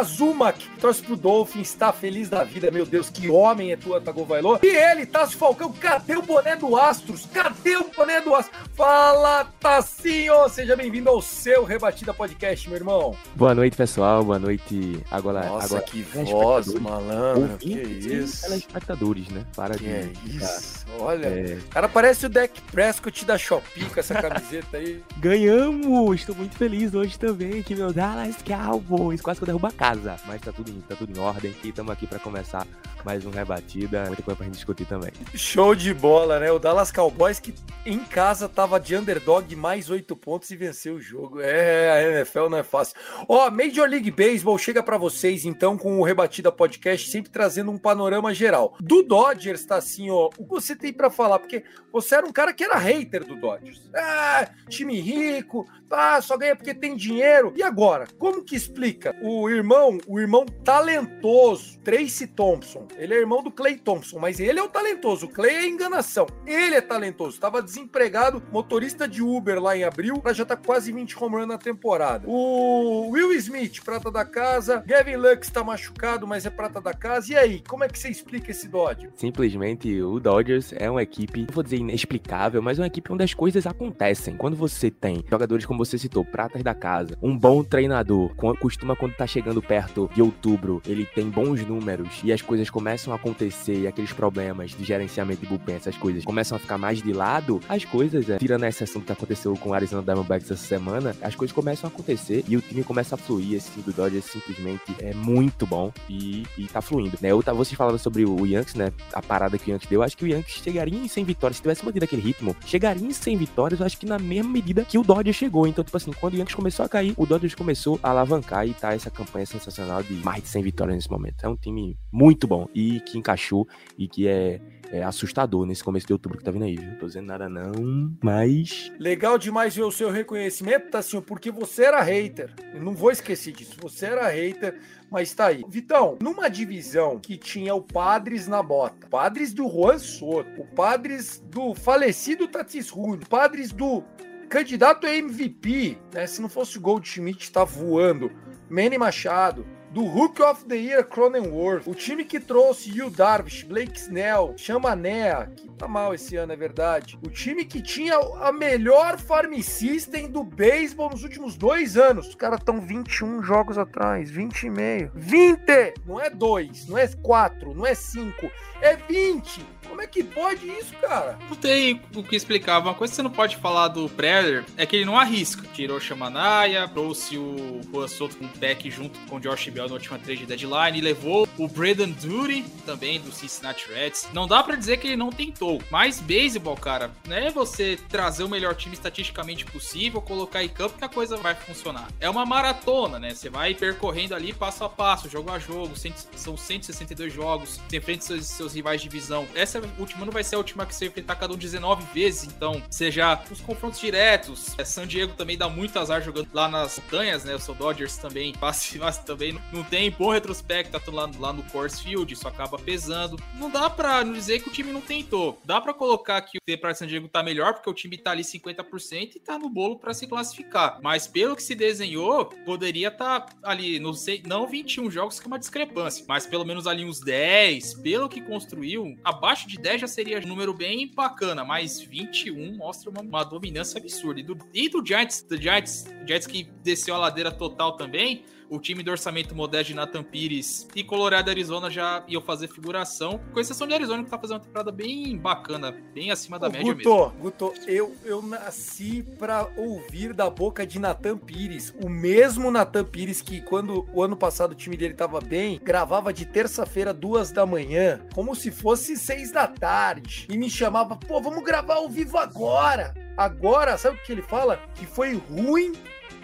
torce 0.80 1.02
pro 1.02 1.16
Dolphins, 1.16 1.68
está 1.68 1.92
feliz 1.92 2.28
da 2.28 2.44
vida. 2.44 2.70
Meu 2.70 2.86
Deus, 2.86 3.10
que 3.10 3.28
homem 3.28 3.72
é 3.72 3.76
tua, 3.76 4.00
Tagovailoa. 4.00 4.60
E 4.62 4.66
ele, 4.66 5.06
Tassi 5.06 5.36
Falcão, 5.36 5.72
cadê 5.72 6.16
o 6.16 6.22
boné 6.22 6.56
do 6.56 6.76
Astros? 6.76 7.26
Cadê 7.32 7.76
o 7.76 7.90
boné 7.94 8.20
do 8.20 8.34
Astros? 8.34 8.58
Fala, 8.74 9.44
Tassinho! 9.60 10.48
Seja 10.48 10.76
bem-vindo 10.76 11.08
ao 11.08 11.20
seu 11.22 11.64
Rebatida 11.64 12.12
Podcast, 12.12 12.68
meu 12.68 12.76
irmão. 12.76 13.16
Boa 13.34 13.54
noite, 13.54 13.76
pessoal. 13.76 14.24
Boa 14.24 14.38
noite. 14.38 15.02
Agora, 15.10 15.46
Nossa, 15.46 15.66
agora 15.66 15.82
que 15.90 16.02
voz, 16.02 16.72
malandro. 16.74 17.58
Que 17.58 17.72
isso? 17.72 18.42
Telespectadores, 18.42 19.28
né? 19.28 19.44
Para 19.56 19.74
que 19.74 19.84
de. 19.84 19.90
É 19.90 20.12
isso. 20.24 20.86
Olha, 20.98 21.26
é... 21.26 21.58
cara 21.70 21.88
parece 21.88 22.26
o 22.26 22.28
Deck 22.28 22.60
Prescott 22.72 23.24
da 23.24 23.36
Shopee 23.36 23.84
com 23.84 23.98
essa 23.98 24.14
camiseta 24.14 24.76
aí. 24.76 25.02
Ganhamos! 25.18 26.20
Estou 26.20 26.34
muito 26.34 26.56
feliz 26.56 26.94
hoje 26.94 27.18
também 27.18 27.62
que 27.62 27.74
meu 27.74 27.92
Dallas 27.92 28.36
Cowboys 28.42 29.20
quase 29.20 29.38
que 29.38 29.44
eu 29.44 29.46
derrubo 29.46 29.66
a 29.66 29.72
casa. 29.72 30.16
Mas 30.26 30.40
tá 30.40 30.52
tudo, 30.52 30.72
tá 30.82 30.94
tudo 30.94 31.16
em 31.16 31.20
ordem 31.20 31.54
e 31.64 31.68
estamos 31.68 31.90
aqui 31.92 32.06
para 32.06 32.18
começar 32.18 32.66
mais 33.04 33.24
um 33.24 33.30
rebatida. 33.30 34.04
Muita 34.06 34.22
coisa 34.22 34.36
pra 34.36 34.46
gente 34.46 34.54
discutir 34.54 34.86
também. 34.86 35.10
Show 35.34 35.74
de 35.74 35.92
bola, 35.92 36.38
né? 36.38 36.52
O 36.52 36.58
Dallas 36.58 36.92
Cowboys 36.92 37.40
que 37.40 37.54
em 37.84 37.98
casa 37.98 38.48
tava 38.48 38.78
de 38.78 38.94
underdog 38.94 39.54
mais 39.56 39.90
oito 39.90 40.14
pontos 40.14 40.50
e 40.50 40.56
venceu 40.56 40.96
o 40.96 41.00
jogo. 41.00 41.40
É, 41.40 41.90
a 41.90 42.20
NFL 42.20 42.48
não 42.48 42.58
é 42.58 42.62
fácil. 42.62 42.96
Ó, 43.28 43.50
Major 43.50 43.88
League 43.88 44.10
Baseball 44.10 44.58
chega 44.58 44.82
para 44.82 44.98
vocês 44.98 45.44
então 45.44 45.76
com 45.80 45.98
o 45.98 46.04
Rebatida 46.04 46.52
Podcast, 46.52 47.08
sempre 47.08 47.32
trazendo 47.32 47.70
um 47.70 47.78
panorama 47.78 48.34
geral. 48.34 48.76
Do 48.78 49.02
Dodgers 49.02 49.64
tá 49.64 49.76
assim, 49.76 50.10
ó, 50.10 50.26
o 50.36 50.44
que 50.44 50.50
você 50.50 50.76
tem 50.76 50.92
para 50.92 51.08
falar? 51.08 51.38
Porque 51.38 51.64
você 51.90 52.16
era 52.16 52.26
um 52.26 52.32
cara 52.32 52.52
que 52.52 52.62
era 52.62 52.76
hater 52.76 53.24
do 53.24 53.34
Dodgers. 53.34 53.80
Ah, 53.96 54.50
time 54.68 55.00
rico, 55.00 55.66
ah, 55.90 56.20
só 56.20 56.36
ganha 56.36 56.54
porque 56.54 56.74
tem 56.74 56.94
dinheiro. 56.94 57.52
E 57.56 57.62
agora, 57.62 58.06
como 58.18 58.44
que 58.44 58.54
explica? 58.54 59.16
O 59.22 59.48
irmão, 59.48 59.98
o 60.06 60.20
irmão 60.20 60.44
talentoso, 60.62 61.78
Tracy 61.80 62.26
Thompson, 62.26 62.86
ele 62.96 63.14
é 63.14 63.18
irmão 63.18 63.42
do 63.42 63.50
Clay 63.50 63.76
Thompson, 63.76 64.18
mas 64.18 64.38
ele 64.38 64.60
é 64.60 64.62
o 64.62 64.68
talentoso. 64.68 65.26
O 65.26 65.30
Clay 65.30 65.56
é 65.56 65.66
enganação. 65.66 66.26
Ele 66.46 66.76
é 66.76 66.80
talentoso. 66.80 67.34
Estava 67.34 67.62
desempregado, 67.62 68.42
motorista 68.52 69.08
de 69.08 69.22
Uber 69.22 69.60
lá 69.60 69.76
em 69.76 69.84
abril, 69.84 70.22
já 70.32 70.44
tá 70.44 70.56
quase 70.56 70.92
20 70.92 71.22
home 71.22 71.36
run 71.36 71.46
na 71.46 71.58
temporada. 71.58 72.24
O 72.28 73.08
Will 73.10 73.32
Smith, 73.32 73.82
prata 73.82 74.10
da 74.10 74.24
casa. 74.24 74.84
Gavin 74.86 75.16
Lux 75.16 75.48
está 75.48 75.64
machucado, 75.70 76.26
mas 76.26 76.44
é 76.44 76.50
prata 76.50 76.80
da 76.80 76.92
casa. 76.92 77.32
E 77.32 77.36
aí, 77.36 77.62
como 77.66 77.84
é 77.84 77.88
que 77.88 77.98
você 77.98 78.08
explica 78.08 78.50
esse 78.50 78.68
Dodgers? 78.68 79.12
Simplesmente 79.16 80.02
o 80.02 80.18
Dodgers 80.18 80.72
é 80.76 80.90
uma 80.90 81.02
equipe, 81.02 81.46
não 81.46 81.54
vou 81.54 81.62
dizer 81.62 81.76
inexplicável, 81.76 82.60
mas 82.60 82.78
é 82.78 82.82
uma 82.82 82.88
equipe 82.88 83.12
onde 83.12 83.22
as 83.22 83.34
coisas 83.34 83.66
acontecem. 83.66 84.36
Quando 84.36 84.56
você 84.56 84.90
tem 84.90 85.24
jogadores 85.28 85.64
como 85.64 85.84
você 85.84 85.96
citou, 85.96 86.24
pratas 86.24 86.62
da 86.62 86.74
casa, 86.74 87.16
um 87.22 87.36
bom 87.36 87.62
treinador, 87.62 88.34
costuma 88.58 88.96
quando 88.96 89.14
tá 89.14 89.26
chegando 89.26 89.62
perto 89.62 90.10
de 90.12 90.20
outubro, 90.20 90.82
ele 90.86 91.06
tem 91.06 91.28
bons 91.28 91.64
números 91.64 92.20
e 92.24 92.32
as 92.32 92.42
coisas 92.42 92.68
começam 92.68 93.12
a 93.12 93.16
acontecer 93.16 93.80
e 93.80 93.86
aqueles 93.86 94.12
problemas 94.12 94.72
de 94.72 94.84
gerenciamento 94.84 95.42
de 95.42 95.46
bullpen, 95.46 95.76
essas 95.76 95.96
coisas 95.96 96.24
começam 96.24 96.56
a 96.56 96.58
ficar 96.58 96.78
mais 96.78 97.00
de 97.02 97.12
lado, 97.12 97.60
as 97.68 97.84
coisas, 97.84 98.28
é, 98.28 98.38
tirando 98.38 98.64
a 98.64 98.68
exceção 98.68 99.00
que 99.00 99.12
aconteceu 99.12 99.54
com 99.56 99.70
o 99.70 99.74
Arizona 99.74 100.02
Diamondbacks 100.02 100.50
essa 100.50 100.66
semana, 100.66 101.14
as 101.22 101.34
coisas 101.34 101.54
começam 101.54 101.88
a 101.88 101.92
acontecer 101.92 102.44
e 102.48 102.56
o 102.56 102.60
time 102.60 102.82
começa 102.82 103.14
a 103.14 103.18
fluir. 103.18 103.54
Esse 103.54 103.70
time 103.70 103.84
do 103.84 103.92
Dodgers 103.92 104.24
simplesmente 104.24 104.94
é 104.98 105.14
muito 105.14 105.49
bom 105.66 105.92
e, 106.08 106.44
e 106.56 106.66
tá 106.66 106.80
fluindo, 106.80 107.16
né? 107.20 107.30
Eu, 107.30 107.42
vocês 107.42 107.76
falaram 107.76 107.98
sobre 107.98 108.24
o 108.24 108.46
Yankees, 108.46 108.74
né? 108.74 108.92
A 109.12 109.22
parada 109.22 109.58
que 109.58 109.70
o 109.70 109.72
Yankees 109.72 109.88
deu, 109.88 110.02
acho 110.02 110.16
que 110.16 110.24
o 110.24 110.28
Yankees 110.28 110.62
chegaria 110.62 110.98
em 110.98 111.08
100 111.08 111.24
vitórias, 111.24 111.56
se 111.56 111.62
tivesse 111.62 111.84
mantido 111.84 112.04
aquele 112.04 112.22
ritmo, 112.22 112.56
chegaria 112.66 113.06
em 113.06 113.12
100 113.12 113.36
vitórias, 113.36 113.82
acho 113.82 113.98
que 113.98 114.06
na 114.06 114.18
mesma 114.18 114.50
medida 114.50 114.84
que 114.84 114.98
o 114.98 115.02
Dodgers 115.02 115.36
chegou. 115.36 115.66
Então, 115.66 115.84
tipo 115.84 115.96
assim, 115.96 116.12
quando 116.12 116.34
o 116.34 116.36
Yankees 116.36 116.54
começou 116.54 116.84
a 116.84 116.88
cair, 116.88 117.14
o 117.16 117.26
Dodgers 117.26 117.54
começou 117.54 117.98
a 118.02 118.10
alavancar 118.10 118.66
e 118.66 118.74
tá 118.74 118.94
essa 118.94 119.10
campanha 119.10 119.46
sensacional 119.46 120.02
de 120.02 120.14
mais 120.14 120.42
de 120.42 120.48
100 120.48 120.62
vitórias 120.62 120.96
nesse 120.96 121.10
momento. 121.10 121.44
É 121.44 121.48
um 121.48 121.56
time 121.56 121.98
muito 122.12 122.46
bom 122.46 122.68
e 122.74 123.00
que 123.00 123.18
encaixou 123.18 123.66
e 123.98 124.08
que 124.08 124.26
é 124.26 124.60
é, 124.92 125.02
assustador 125.02 125.64
nesse 125.66 125.84
começo 125.84 126.06
de 126.06 126.12
outubro 126.12 126.38
que 126.38 126.44
tá 126.44 126.50
vindo 126.50 126.64
aí, 126.64 126.76
viu? 126.76 126.98
Tô 126.98 127.06
dizendo 127.06 127.26
nada 127.26 127.48
não, 127.48 128.12
mas. 128.22 128.92
Legal 128.98 129.38
demais 129.38 129.74
ver 129.74 129.82
o 129.82 129.92
seu 129.92 130.10
reconhecimento, 130.10 130.90
Tassinho, 130.90 131.22
porque 131.22 131.50
você 131.50 131.84
era 131.84 132.02
hater. 132.02 132.52
Eu 132.74 132.82
não 132.82 132.94
vou 132.94 133.10
esquecer 133.10 133.52
disso. 133.52 133.76
Você 133.80 134.06
era 134.06 134.28
hater, 134.28 134.80
mas 135.10 135.32
tá 135.32 135.46
aí. 135.46 135.64
Vitão, 135.68 136.18
numa 136.20 136.48
divisão 136.48 137.18
que 137.18 137.36
tinha 137.36 137.74
o 137.74 137.82
Padres 137.82 138.48
na 138.48 138.62
bota, 138.62 139.06
Padres 139.08 139.52
do 139.52 139.68
Juan 139.68 139.98
Soto, 139.98 140.60
o 140.60 140.66
Padres 140.66 141.42
do 141.46 141.74
falecido 141.74 142.48
Tatis 142.48 142.90
Rune, 142.90 143.24
Padres 143.24 143.72
do 143.72 144.02
candidato 144.48 145.06
a 145.06 145.14
MVP, 145.14 145.96
né? 146.12 146.26
Se 146.26 146.42
não 146.42 146.48
fosse 146.48 146.76
o 146.76 146.80
Goldschmidt 146.80 147.52
tá 147.52 147.62
voando, 147.62 148.32
Manny 148.68 148.98
Machado, 148.98 149.64
do 149.90 150.04
Hook 150.04 150.40
of 150.40 150.64
the 150.66 150.76
Year 150.76 151.04
Cronenworth, 151.04 151.86
o 151.86 151.94
time 151.94 152.24
que 152.24 152.38
trouxe 152.38 152.90
Yu 152.90 153.10
Darvish, 153.10 153.64
Blake 153.64 153.98
Snell, 153.98 154.54
Chamanea, 154.56 155.50
que 155.56 155.68
tá 155.70 155.88
mal 155.88 156.14
esse 156.14 156.36
ano, 156.36 156.52
é 156.52 156.56
verdade. 156.56 157.18
O 157.24 157.28
time 157.28 157.64
que 157.64 157.82
tinha 157.82 158.16
a 158.40 158.52
melhor 158.52 159.18
farm 159.18 159.52
system 159.60 160.30
do 160.30 160.44
beisebol 160.44 161.10
nos 161.10 161.24
últimos 161.24 161.56
dois 161.56 161.96
anos. 161.96 162.28
Os 162.28 162.34
caras 162.34 162.60
estão 162.60 162.80
21 162.80 163.42
jogos 163.42 163.78
atrás, 163.78 164.30
20 164.30 164.62
e 164.62 164.70
meio. 164.70 165.10
20! 165.14 165.94
Não 166.06 166.20
é 166.20 166.30
2, 166.30 166.86
não 166.86 166.96
é 166.96 167.08
4, 167.08 167.74
não 167.74 167.86
é 167.86 167.94
5, 167.94 168.50
é 168.80 168.94
20! 168.96 169.80
Como 169.88 170.00
é 170.00 170.06
que 170.06 170.22
pode 170.22 170.68
isso, 170.68 170.94
cara? 170.98 171.36
Não 171.48 171.56
tem 171.56 172.00
o 172.14 172.22
que 172.22 172.36
explicar. 172.36 172.78
Uma 172.78 172.94
coisa 172.94 173.10
que 173.10 173.16
você 173.16 173.22
não 173.22 173.30
pode 173.30 173.56
falar 173.56 173.88
do 173.88 174.08
Preller 174.08 174.64
é 174.76 174.86
que 174.86 174.94
ele 174.94 175.04
não 175.04 175.18
arrisca. 175.18 175.66
Tirou 175.74 175.98
Chamanaya, 175.98 176.86
trouxe 176.86 177.36
o 177.36 177.80
Juan 177.90 178.06
Soto 178.06 178.36
com 178.36 178.44
o 178.44 178.48
Peck 178.48 178.88
junto 178.88 179.18
com 179.26 179.36
o 179.36 179.40
Josh 179.40 179.68
Bell 179.68 179.79
na 179.88 179.94
última 179.94 180.18
trade 180.18 180.46
deadline 180.46 181.00
levou 181.00 181.48
o 181.58 181.68
Braden 181.68 182.12
Duty 182.12 182.64
também 182.86 183.20
do 183.20 183.30
Cincinnati 183.30 183.86
Reds. 183.92 184.28
Não 184.32 184.46
dá 184.46 184.62
para 184.62 184.76
dizer 184.76 184.96
que 184.96 185.08
ele 185.08 185.16
não 185.16 185.30
tentou, 185.30 185.82
mas 185.90 186.20
beisebol, 186.20 186.76
cara, 186.76 187.10
não 187.26 187.36
é 187.36 187.50
você 187.50 187.98
trazer 188.08 188.42
o 188.42 188.48
melhor 188.48 188.74
time 188.74 188.94
estatisticamente 188.94 189.64
possível, 189.64 190.20
colocar 190.20 190.64
em 190.64 190.68
campo 190.68 190.98
que 190.98 191.04
a 191.04 191.08
coisa 191.08 191.36
vai 191.36 191.54
funcionar. 191.54 192.08
É 192.18 192.28
uma 192.28 192.46
maratona, 192.46 193.18
né? 193.18 193.34
Você 193.34 193.50
vai 193.50 193.74
percorrendo 193.74 194.34
ali 194.34 194.52
passo 194.52 194.84
a 194.84 194.88
passo, 194.88 195.28
jogo 195.28 195.50
a 195.50 195.58
jogo, 195.58 195.94
são 196.36 196.56
162 196.56 197.32
jogos, 197.32 197.80
você 197.88 197.96
enfrenta 197.96 198.24
seus, 198.24 198.46
seus 198.46 198.74
rivais 198.74 199.00
de 199.00 199.08
divisão. 199.08 199.46
Essa 199.54 199.82
última 199.98 200.24
não 200.24 200.32
vai 200.32 200.44
ser 200.44 200.54
a 200.54 200.58
última 200.58 200.86
que 200.86 200.94
você 200.94 201.06
enfrentar 201.06 201.36
cada 201.36 201.52
um 201.52 201.56
19 201.56 202.04
vezes, 202.14 202.44
então, 202.44 202.82
seja 202.90 203.42
os 203.50 203.60
confrontos 203.60 204.00
diretos. 204.00 204.78
É, 204.78 204.84
San 204.84 205.06
Diego 205.06 205.34
também 205.34 205.56
dá 205.56 205.68
muito 205.68 205.98
azar 205.98 206.22
jogando 206.22 206.48
lá 206.52 206.68
nas 206.68 206.98
montanhas, 207.10 207.44
né? 207.44 207.54
O 207.54 207.58
seu 207.58 207.74
Dodgers 207.74 208.16
também 208.16 208.52
passa, 208.58 208.96
mas 208.98 209.18
também 209.18 209.58
não 209.72 209.84
tem 209.84 210.10
bom 210.10 210.30
retrospecto 210.30 211.10
lá, 211.10 211.30
lá 211.38 211.52
no 211.52 211.62
Coors 211.64 212.00
Field, 212.00 212.32
isso 212.32 212.46
acaba 212.46 212.78
pesando. 212.78 213.36
Não 213.54 213.70
dá 213.70 213.88
pra 213.88 214.22
dizer 214.22 214.60
que 214.60 214.68
o 214.68 214.72
time 214.72 214.92
não 214.92 215.00
tentou. 215.00 215.58
Dá 215.64 215.80
pra 215.80 215.94
colocar 215.94 216.40
que 216.42 216.58
o 216.58 216.60
T 216.60 216.76
para 216.76 216.94
San 216.94 217.06
Diego 217.06 217.28
tá 217.28 217.42
melhor, 217.42 217.74
porque 217.74 217.90
o 217.90 217.94
time 217.94 218.18
tá 218.18 218.32
ali 218.32 218.42
50% 218.42 219.36
e 219.36 219.40
tá 219.40 219.58
no 219.58 219.68
bolo 219.68 219.98
para 219.98 220.14
se 220.14 220.26
classificar. 220.26 220.98
Mas 221.02 221.26
pelo 221.26 221.56
que 221.56 221.62
se 221.62 221.74
desenhou, 221.74 222.46
poderia 222.64 223.10
tá 223.10 223.46
ali, 223.62 223.98
não 223.98 224.12
sei, 224.12 224.42
não 224.46 224.66
21 224.66 225.10
jogos 225.10 225.38
que 225.38 225.46
é 225.46 225.48
uma 225.48 225.58
discrepância, 225.58 226.24
mas 226.28 226.46
pelo 226.46 226.64
menos 226.64 226.86
ali 226.86 227.04
uns 227.04 227.20
10, 227.20 227.94
pelo 227.94 228.28
que 228.28 228.40
construiu, 228.40 229.16
abaixo 229.24 229.68
de 229.68 229.78
10 229.78 230.02
já 230.02 230.08
seria 230.08 230.38
um 230.38 230.46
número 230.46 230.72
bem 230.72 231.08
bacana, 231.08 231.64
mas 231.64 232.00
21 232.00 232.76
mostra 232.76 233.10
uma, 233.10 233.20
uma 233.20 233.44
dominância 233.44 233.98
absurda. 233.98 234.40
E 234.40 234.42
do, 234.42 234.58
e 234.72 234.88
do 234.88 235.04
Giants, 235.04 235.42
do 235.42 235.60
Giants, 235.60 236.06
Giants 236.26 236.46
que 236.46 236.64
desceu 236.82 237.14
a 237.14 237.18
ladeira 237.18 237.52
total 237.52 237.96
também, 237.96 238.44
o 238.70 238.78
time 238.78 239.02
do 239.02 239.10
orçamento 239.10 239.54
modesto 239.54 239.88
de 239.88 239.94
Nathan 239.94 240.22
Pires 240.22 240.86
e 240.94 241.02
Colorado 241.02 241.48
e 241.48 241.50
Arizona 241.50 241.90
já 241.90 242.22
iam 242.28 242.40
fazer 242.40 242.68
figuração, 242.68 243.40
com 243.52 243.58
exceção 243.58 243.86
de 243.86 243.92
Arizona, 243.92 244.22
que 244.22 244.30
tá 244.30 244.38
fazendo 244.38 244.58
uma 244.58 244.62
temporada 244.62 244.92
bem 244.92 245.36
bacana, 245.36 245.90
bem 246.14 246.30
acima 246.30 246.56
da 246.56 246.68
Ô, 246.68 246.70
média 246.70 246.94
Guto, 246.94 247.10
mesmo. 247.10 247.32
Guto, 247.40 247.74
eu, 247.88 248.14
eu 248.24 248.40
nasci 248.40 249.26
pra 249.38 249.68
ouvir 249.76 250.32
da 250.32 250.48
boca 250.48 250.86
de 250.86 251.00
Natan 251.00 251.36
Pires. 251.36 251.92
O 252.02 252.08
mesmo 252.08 252.70
Natan 252.70 253.04
Pires 253.04 253.42
que, 253.42 253.60
quando 253.60 254.08
o 254.14 254.22
ano 254.22 254.36
passado 254.36 254.70
o 254.70 254.76
time 254.76 254.96
dele 254.96 255.14
tava 255.14 255.40
bem, 255.40 255.80
gravava 255.82 256.32
de 256.32 256.46
terça-feira, 256.46 257.12
duas 257.12 257.50
da 257.50 257.66
manhã, 257.66 258.20
como 258.32 258.54
se 258.54 258.70
fosse 258.70 259.16
seis 259.16 259.50
da 259.50 259.66
tarde. 259.66 260.46
E 260.48 260.56
me 260.56 260.70
chamava, 260.70 261.16
pô, 261.16 261.40
vamos 261.40 261.64
gravar 261.64 261.94
ao 261.94 262.08
vivo 262.08 262.38
agora. 262.38 263.12
Agora, 263.36 263.98
sabe 263.98 264.16
o 264.16 264.22
que 264.22 264.30
ele 264.30 264.42
fala? 264.42 264.76
Que 264.94 265.06
foi 265.06 265.34
ruim 265.34 265.92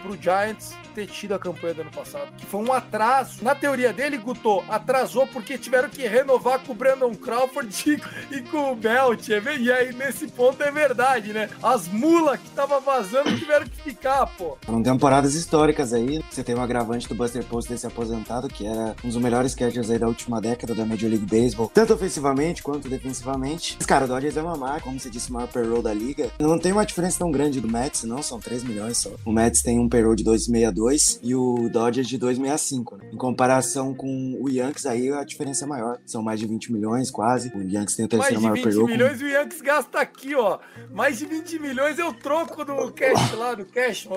pro 0.01 0.21
Giants 0.21 0.75
ter 0.97 1.05
tido 1.05 1.35
a 1.35 1.39
campanha 1.39 1.75
do 1.75 1.81
ano 1.81 1.91
passado. 1.91 2.31
Que 2.35 2.45
foi 2.47 2.59
um 2.59 2.73
atraso. 2.73 3.43
Na 3.43 3.53
teoria 3.53 3.93
dele, 3.93 4.17
Guto, 4.17 4.63
atrasou 4.67 5.27
porque 5.27 5.55
tiveram 5.55 5.89
que 5.89 6.07
renovar 6.07 6.59
com 6.59 6.71
o 6.71 6.75
Brandon 6.75 7.13
Crawford 7.13 8.01
e, 8.31 8.41
com 8.41 8.71
o 8.71 8.75
Belt. 8.75 9.29
É 9.29 9.39
E 9.59 9.71
aí, 9.71 9.93
nesse 9.93 10.27
ponto, 10.27 10.61
é 10.63 10.71
verdade, 10.71 11.33
né? 11.33 11.49
As 11.61 11.87
mulas 11.87 12.39
que 12.39 12.49
tava 12.49 12.79
vazando 12.79 13.37
tiveram 13.37 13.67
que 13.67 13.79
ficar, 13.79 14.25
pô. 14.25 14.57
Foram 14.65 14.81
temporadas 14.81 15.35
históricas 15.35 15.93
aí. 15.93 16.23
Você 16.31 16.43
tem 16.43 16.55
um 16.55 16.61
agravante 16.61 17.07
do 17.07 17.13
Buster 17.13 17.43
Posey 17.43 17.69
ter 17.69 17.77
se 17.77 17.85
aposentado, 17.85 18.47
que 18.47 18.65
era 18.65 18.95
um 19.03 19.07
dos 19.07 19.17
melhores 19.17 19.53
catchers 19.53 19.91
aí 19.91 19.99
da 19.99 20.07
última 20.07 20.41
década 20.41 20.73
da 20.73 20.83
Major 20.83 21.09
League 21.09 21.25
Baseball, 21.25 21.69
tanto 21.71 21.93
ofensivamente 21.93 22.63
quanto 22.63 22.89
defensivamente. 22.89 23.75
Mas, 23.77 23.85
cara, 23.85 24.05
o 24.05 24.07
Dodgers 24.07 24.35
é 24.35 24.41
uma 24.41 24.57
marca, 24.57 24.85
como 24.85 24.99
você 24.99 25.11
disse, 25.11 25.29
o 25.29 25.33
maior 25.33 25.47
payroll 25.47 25.83
da 25.83 25.93
liga. 25.93 26.31
Não 26.39 26.57
tem 26.57 26.71
uma 26.71 26.85
diferença 26.85 27.19
tão 27.19 27.29
grande 27.29 27.61
do 27.61 27.67
Mets, 27.67 28.03
não, 28.03 28.23
são 28.23 28.39
3 28.39 28.63
milhões 28.63 28.97
só. 28.97 29.11
O 29.23 29.31
Mets 29.31 29.61
tem 29.61 29.79
um 29.79 29.87
payroll 29.87 30.15
de 30.15 30.23
262 30.23 30.86
e 31.23 31.35
o 31.35 31.69
Dodgers 31.69 32.07
de 32.07 32.17
265, 32.17 32.97
né? 32.97 33.09
Em 33.11 33.17
comparação 33.17 33.93
com 33.93 34.37
o 34.39 34.49
Yankees, 34.49 34.85
aí 34.85 35.11
a 35.11 35.23
diferença 35.23 35.65
é 35.65 35.67
maior. 35.67 35.99
São 36.05 36.21
mais 36.21 36.39
de 36.39 36.45
20 36.47 36.71
milhões, 36.71 37.09
quase. 37.11 37.49
O 37.55 37.61
Yankees 37.61 37.95
tem 37.95 38.05
o 38.05 38.09
Mais 38.09 38.29
terceiro 38.29 38.37
de 38.37 38.43
maior 38.43 38.53
20 38.55 38.63
payroll. 38.63 38.85
com- 38.85 38.91
milhões 38.91 39.21
e 39.21 39.23
o 39.25 39.27
Yankees 39.27 39.61
gasta 39.61 39.99
aqui, 39.99 40.35
ó. 40.35 40.59
Mais 40.91 41.17
de 41.19 41.25
20 41.25 41.59
milhões 41.59 41.97
eu 41.99 42.13
troco 42.13 42.63
do 42.65 42.91
cash 42.91 43.31
lá, 43.37 43.53
do 43.55 43.65
cash. 43.65 44.07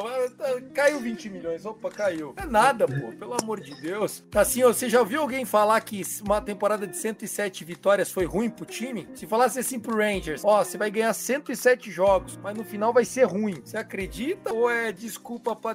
Caiu 0.74 1.00
20 1.00 1.28
milhões. 1.30 1.64
Opa, 1.64 1.90
caiu. 1.90 2.34
É 2.36 2.44
nada, 2.46 2.86
pô. 2.86 3.12
Pelo 3.18 3.34
amor 3.40 3.60
de 3.60 3.74
Deus. 3.80 4.22
Assim, 4.34 4.62
ó, 4.62 4.68
você 4.72 4.88
já 4.88 5.00
ouviu 5.00 5.20
alguém 5.20 5.44
falar 5.44 5.80
que 5.80 6.02
uma 6.24 6.40
temporada 6.40 6.86
de 6.86 6.96
107 6.96 7.64
vitórias 7.64 8.10
foi 8.10 8.24
ruim 8.24 8.48
pro 8.50 8.64
time? 8.64 9.08
Se 9.14 9.26
falasse 9.26 9.58
assim 9.58 9.78
pro 9.78 9.96
Rangers, 9.96 10.42
ó, 10.44 10.64
você 10.64 10.76
vai 10.78 10.90
ganhar 10.90 11.12
107 11.12 11.90
jogos, 11.90 12.38
mas 12.42 12.56
no 12.56 12.64
final 12.64 12.92
vai 12.92 13.04
ser 13.04 13.24
ruim. 13.24 13.60
Você 13.64 13.76
acredita 13.76 14.52
ou 14.52 14.70
é 14.70 14.92
desculpa 14.92 15.54
pra 15.54 15.72